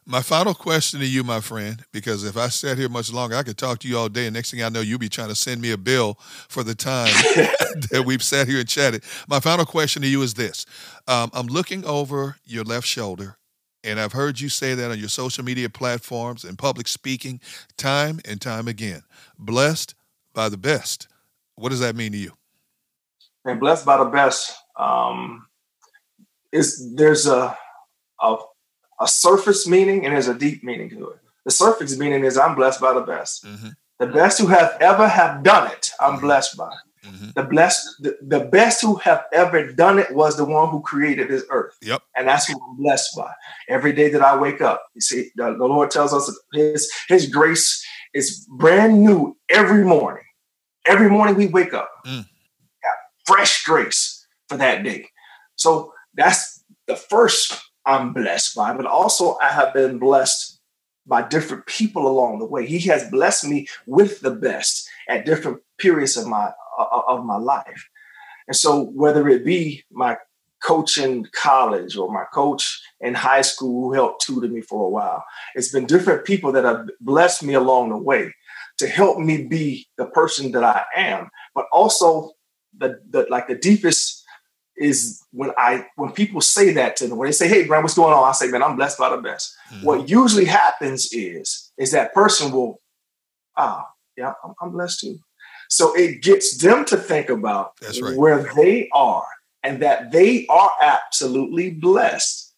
My 0.10 0.24
final 0.24 0.56
question 0.56 1.00
to 1.02 1.06
you, 1.06 1.24
my 1.24 1.40
friend, 1.40 1.86
because 1.94 2.24
if 2.24 2.36
I 2.36 2.48
sat 2.48 2.80
here 2.80 2.90
much 2.90 3.14
longer, 3.14 3.36
I 3.36 3.44
could 3.44 3.60
talk 3.60 3.78
to 3.80 3.88
you 3.88 3.96
all 3.96 4.10
day, 4.10 4.26
and 4.26 4.34
next 4.34 4.50
thing 4.50 4.64
I 4.64 4.70
know, 4.70 4.82
you'll 4.82 4.98
be 4.98 5.08
trying 5.08 5.30
to 5.30 5.36
send 5.36 5.62
me 5.62 5.72
a 5.72 5.78
bill 5.78 6.16
for 6.48 6.64
the 6.64 6.74
time 6.74 7.06
that 7.92 8.04
we've 8.08 8.24
sat 8.24 8.48
here 8.48 8.60
and 8.60 8.68
chatted. 8.68 9.04
My 9.28 9.40
final 9.40 9.66
question 9.66 10.02
to 10.02 10.08
you 10.08 10.24
is 10.24 10.34
this: 10.34 10.66
um, 11.08 11.30
I'm 11.32 11.46
looking 11.46 11.86
over 11.86 12.38
your 12.44 12.64
left 12.64 12.88
shoulder 12.88 13.38
and 13.84 14.00
I've 14.00 14.14
heard 14.14 14.40
you 14.40 14.50
say 14.50 14.74
that 14.74 14.92
on 14.92 15.00
your 15.00 15.10
social 15.10 15.44
media 15.44 15.70
platforms 15.70 16.44
and 16.44 16.58
public 16.58 16.88
speaking 16.88 17.40
time 17.78 18.20
and 18.26 18.42
time 18.42 18.68
again. 18.68 19.04
Blessed 19.38 19.96
by 20.34 20.50
the 20.50 20.58
best. 20.58 21.08
What 21.56 21.70
does 21.70 21.80
that 21.80 21.96
mean 21.96 22.12
to 22.12 22.18
you? 22.18 22.34
And 23.46 23.60
blessed 23.60 23.86
by 23.86 23.98
the 23.98 24.10
best 24.10 24.54
um, 24.76 25.46
is 26.52 26.94
there's 26.96 27.26
a, 27.26 27.58
a 28.22 28.38
a 29.00 29.08
surface 29.08 29.68
meaning 29.68 30.06
and 30.06 30.14
there's 30.14 30.28
a 30.28 30.38
deep 30.38 30.64
meaning 30.64 30.90
to 30.90 31.10
it. 31.10 31.20
The 31.46 31.52
surface 31.52 31.98
meaning 31.98 32.26
is 32.26 32.38
I'm 32.38 32.56
blessed 32.56 32.82
by 32.82 32.94
the 32.94 33.02
best. 33.02 33.46
Mm-hmm. 33.46 33.70
The 34.00 34.08
best 34.08 34.40
who 34.40 34.48
have 34.48 34.78
ever 34.80 35.08
have 35.08 35.44
done 35.44 35.72
it, 35.72 35.92
I'm 36.00 36.14
mm-hmm. 36.14 36.22
blessed 36.22 36.58
by. 36.58 36.74
Mm-hmm. 37.06 37.30
The 37.36 37.44
blessed, 37.44 37.88
the, 38.00 38.18
the, 38.22 38.40
best 38.42 38.82
who 38.82 38.96
have 38.96 39.24
ever 39.32 39.72
done 39.72 40.00
it 40.00 40.14
was 40.14 40.36
the 40.36 40.44
one 40.44 40.70
who 40.70 40.82
created 40.82 41.30
this 41.30 41.46
earth. 41.50 41.78
Yep. 41.82 42.02
And 42.16 42.28
that's 42.28 42.48
who 42.48 42.60
I'm 42.62 42.76
blessed 42.76 43.16
by. 43.16 43.32
Every 43.70 43.94
day 43.94 44.10
that 44.10 44.22
I 44.22 44.38
wake 44.38 44.62
up, 44.62 44.84
you 44.94 45.02
see, 45.02 45.32
the, 45.36 45.56
the 45.58 45.66
Lord 45.66 45.92
tells 45.92 46.14
us 46.14 46.38
his, 46.54 46.92
his 47.08 47.28
grace 47.28 47.86
is 48.14 48.46
brand 48.58 49.02
new 49.02 49.38
every 49.50 49.86
morning. 49.86 50.24
Every 50.86 51.10
morning 51.10 51.36
we 51.36 51.48
wake 51.48 51.74
up, 51.74 51.90
mm. 52.06 52.26
fresh 53.26 53.64
grace 53.64 54.26
for 54.50 54.58
that 54.58 54.84
day. 54.84 55.08
So 55.56 55.94
that's 56.16 56.64
the 56.88 56.96
first 56.96 57.69
I'm 57.90 58.14
blessed 58.14 58.56
by, 58.56 58.74
but 58.74 58.86
also 58.86 59.38
I 59.42 59.50
have 59.50 59.74
been 59.74 59.98
blessed 59.98 60.60
by 61.08 61.28
different 61.28 61.66
people 61.66 62.08
along 62.08 62.38
the 62.38 62.46
way. 62.46 62.68
He 62.68 62.80
has 62.82 63.10
blessed 63.10 63.46
me 63.46 63.68
with 63.88 64.22
the 64.22 64.32
best 64.32 64.88
at 65.08 65.26
different 65.26 65.62
periods 65.80 66.16
of 66.16 66.28
my 66.28 66.52
uh, 66.78 66.84
uh, 66.84 67.02
of 67.08 67.26
my 67.26 67.38
life. 67.38 67.90
And 68.48 68.56
so, 68.56 68.86
whether 68.94 69.28
it 69.28 69.44
be 69.44 69.84
my 69.92 70.18
coach 70.62 70.98
in 71.00 71.28
college 71.34 71.98
or 71.98 72.12
my 72.12 72.26
coach 72.32 72.80
in 73.02 73.16
high 73.16 73.42
school 73.42 73.90
who 73.90 73.94
helped 73.94 74.24
tutor 74.24 74.48
me 74.48 74.62
for 74.62 74.86
a 74.86 74.90
while, 74.90 75.24
it's 75.56 75.72
been 75.72 75.86
different 75.86 76.26
people 76.26 76.52
that 76.52 76.66
have 76.66 76.86
blessed 77.02 77.44
me 77.44 77.56
along 77.56 77.90
the 77.90 77.98
way 77.98 78.34
to 78.78 78.88
help 78.88 79.18
me 79.18 79.48
be 79.48 79.88
the 79.98 80.06
person 80.06 80.52
that 80.52 80.64
I 80.64 80.84
am. 80.96 81.30
But 81.56 81.66
also, 81.74 82.34
the, 82.78 83.00
the 83.10 83.26
like 83.32 83.48
the 83.48 83.56
deepest 83.56 84.19
is 84.80 85.24
when 85.32 85.52
I 85.58 85.86
when 85.96 86.12
people 86.12 86.42
say 86.42 86.72
that 86.74 86.96
to 86.98 87.08
me, 87.08 87.14
when 87.14 87.28
they 87.28 87.34
say, 87.34 87.48
"Hey, 87.48 87.66
Brian, 87.66 87.84
what's 87.84 87.96
going 87.96 88.14
on?" 88.14 88.24
I 88.24 88.32
say, 88.32 88.48
"Man, 88.48 88.64
I'm 88.64 88.76
blessed 88.76 88.98
by 88.98 89.10
the 89.10 89.22
best." 89.22 89.56
Mm-hmm. 89.74 89.86
What 89.86 90.10
usually 90.10 90.46
happens 90.46 91.12
is 91.12 91.72
is 91.78 91.92
that 91.92 92.14
person 92.14 92.52
will, 92.52 92.82
ah, 93.58 93.88
yeah, 94.18 94.34
I'm, 94.44 94.54
I'm 94.62 94.72
blessed 94.72 95.02
too. 95.02 95.20
So 95.70 95.94
it 95.96 96.22
gets 96.22 96.58
them 96.58 96.84
to 96.86 96.98
think 96.98 97.30
about 97.30 97.74
right. 98.02 98.18
where 98.18 98.52
they 98.56 98.90
are 98.94 99.28
and 99.64 99.82
that 99.82 100.12
they 100.12 100.48
are 100.48 100.72
absolutely 100.82 101.72
blessed. 101.72 102.54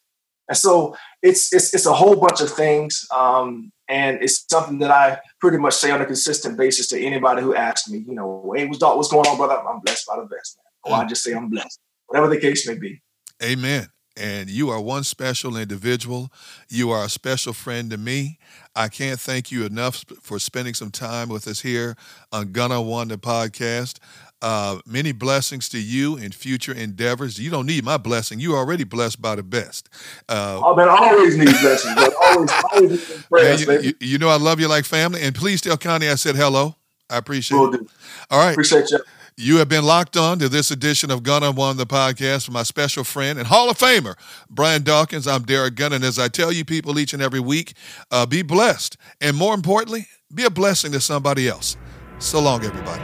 And 0.48 0.56
so 0.56 0.96
it's 1.22 1.52
it's 1.52 1.74
it's 1.74 1.86
a 1.86 1.92
whole 1.92 2.16
bunch 2.16 2.40
of 2.40 2.50
things, 2.50 3.06
um, 3.14 3.72
and 3.88 4.22
it's 4.22 4.44
something 4.50 4.78
that 4.78 4.90
I 4.90 5.18
pretty 5.40 5.58
much 5.58 5.74
say 5.74 5.90
on 5.90 6.00
a 6.00 6.06
consistent 6.06 6.56
basis 6.56 6.88
to 6.88 7.00
anybody 7.00 7.42
who 7.42 7.54
asks 7.54 7.88
me. 7.88 7.98
You 7.98 8.14
know, 8.14 8.52
hey, 8.56 8.66
what's, 8.66 8.80
what's 8.80 9.08
going 9.08 9.26
on, 9.26 9.36
brother? 9.36 9.56
I'm 9.66 9.80
blessed 9.80 10.06
by 10.06 10.16
the 10.16 10.26
best, 10.26 10.58
man. 10.58 10.92
Or 10.92 11.00
I 11.00 11.04
mm. 11.04 11.08
just 11.08 11.22
say 11.22 11.32
I'm 11.32 11.48
blessed, 11.48 11.78
whatever 12.12 12.28
the 12.28 12.40
case 12.40 12.68
may 12.68 12.74
be. 12.74 13.00
Amen 13.42 13.88
and 14.16 14.50
you 14.50 14.70
are 14.70 14.80
one 14.80 15.04
special 15.04 15.56
individual. 15.56 16.30
You 16.68 16.90
are 16.90 17.04
a 17.04 17.08
special 17.08 17.52
friend 17.52 17.90
to 17.90 17.96
me. 17.96 18.38
I 18.74 18.88
can't 18.88 19.18
thank 19.18 19.50
you 19.50 19.64
enough 19.64 20.04
for 20.20 20.38
spending 20.38 20.74
some 20.74 20.90
time 20.90 21.28
with 21.28 21.46
us 21.48 21.60
here 21.60 21.96
on 22.30 22.52
Gunn 22.52 22.72
on 22.72 22.86
One 22.86 23.08
the 23.08 23.18
podcast. 23.18 23.98
Uh, 24.40 24.80
many 24.84 25.12
blessings 25.12 25.68
to 25.68 25.80
you 25.80 26.16
in 26.16 26.32
future 26.32 26.72
endeavors. 26.72 27.38
You 27.38 27.48
don't 27.48 27.66
need 27.66 27.84
my 27.84 27.96
blessing. 27.96 28.40
You're 28.40 28.58
already 28.58 28.82
blessed 28.82 29.22
by 29.22 29.36
the 29.36 29.42
best. 29.42 29.88
Uh, 30.28 30.60
oh, 30.62 30.74
man, 30.74 30.88
I 30.88 30.96
always 30.96 31.36
need 31.36 31.54
blessings, 31.60 31.94
but 31.94 32.12
always, 32.20 32.50
always 32.72 33.22
prayers, 33.26 33.64
you, 33.64 33.80
you, 33.80 33.94
you, 34.00 34.18
know 34.18 34.28
I 34.28 34.36
love 34.36 34.58
you 34.58 34.66
like 34.66 34.84
family. 34.84 35.22
And 35.22 35.32
please 35.32 35.60
tell 35.60 35.76
Connie 35.76 36.08
I 36.08 36.16
said 36.16 36.34
hello. 36.34 36.74
I 37.08 37.18
appreciate 37.18 37.56
Will 37.56 37.72
it. 37.72 37.80
do. 37.80 37.88
All 38.30 38.44
right. 38.44 38.50
Appreciate 38.50 38.90
you. 38.90 38.98
You 39.38 39.56
have 39.56 39.68
been 39.68 39.84
locked 39.84 40.18
on 40.18 40.38
to 40.40 40.48
this 40.50 40.70
edition 40.70 41.10
of 41.10 41.22
Gunn 41.22 41.42
on 41.42 41.54
One, 41.54 41.78
the 41.78 41.86
podcast 41.86 42.48
with 42.48 42.52
my 42.52 42.64
special 42.64 43.02
friend 43.02 43.38
and 43.38 43.48
Hall 43.48 43.70
of 43.70 43.78
Famer, 43.78 44.14
Brian 44.50 44.82
Dawkins. 44.82 45.26
I'm 45.26 45.42
Derrick 45.44 45.74
Gunn. 45.74 45.94
And 45.94 46.04
as 46.04 46.18
I 46.18 46.28
tell 46.28 46.52
you 46.52 46.66
people 46.66 46.98
each 46.98 47.14
and 47.14 47.22
every 47.22 47.40
week, 47.40 47.72
uh, 48.10 48.26
be 48.26 48.42
blessed. 48.42 48.98
And 49.22 49.34
more 49.34 49.54
importantly, 49.54 50.06
be 50.34 50.44
a 50.44 50.50
blessing 50.50 50.92
to 50.92 51.00
somebody 51.00 51.48
else. 51.48 51.78
So 52.18 52.40
long, 52.42 52.62
everybody. 52.62 53.02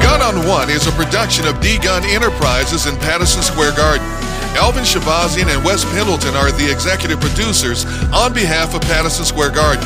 Gunn 0.00 0.22
on 0.22 0.46
One 0.46 0.70
is 0.70 0.86
a 0.86 0.92
production 0.92 1.48
of 1.48 1.60
D 1.60 1.76
Gunn 1.78 2.04
Enterprises 2.04 2.86
in 2.86 2.96
Patterson 2.98 3.42
Square 3.42 3.72
Garden. 3.72 4.29
Alvin 4.56 4.84
Shabazian 4.84 5.46
and 5.46 5.64
Wes 5.64 5.84
Pendleton 5.92 6.34
are 6.34 6.50
the 6.50 6.70
executive 6.70 7.20
producers 7.20 7.84
on 8.12 8.32
behalf 8.32 8.74
of 8.74 8.82
Patterson 8.82 9.24
Square 9.24 9.50
Garden. 9.52 9.84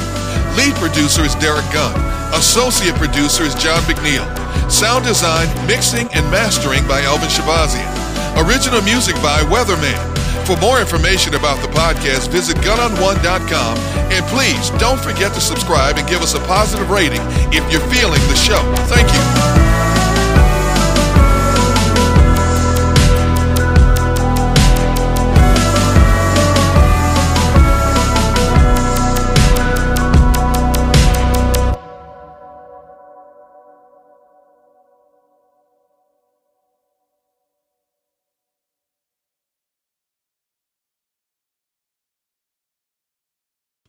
Lead 0.56 0.74
producer 0.76 1.22
is 1.22 1.34
Derrick 1.36 1.66
Gunn. 1.72 1.94
Associate 2.34 2.94
producer 2.94 3.44
is 3.44 3.54
John 3.54 3.82
McNeil. 3.82 4.24
Sound 4.70 5.04
design, 5.04 5.48
mixing, 5.66 6.08
and 6.14 6.24
mastering 6.30 6.86
by 6.88 7.02
Alvin 7.02 7.28
Shabazian. 7.28 7.86
Original 8.46 8.82
music 8.82 9.14
by 9.16 9.40
Weatherman. 9.52 10.00
For 10.46 10.56
more 10.60 10.80
information 10.80 11.34
about 11.34 11.60
the 11.62 11.68
podcast, 11.68 12.28
visit 12.30 12.56
gunonone.com. 12.58 13.78
And 14.12 14.24
please 14.26 14.70
don't 14.80 15.00
forget 15.00 15.32
to 15.34 15.40
subscribe 15.40 15.96
and 15.96 16.08
give 16.08 16.22
us 16.22 16.34
a 16.34 16.40
positive 16.40 16.90
rating 16.90 17.20
if 17.52 17.64
you're 17.72 17.86
feeling 17.88 18.20
the 18.28 18.36
show. 18.36 18.60
Thank 18.86 19.12
you. 19.12 19.53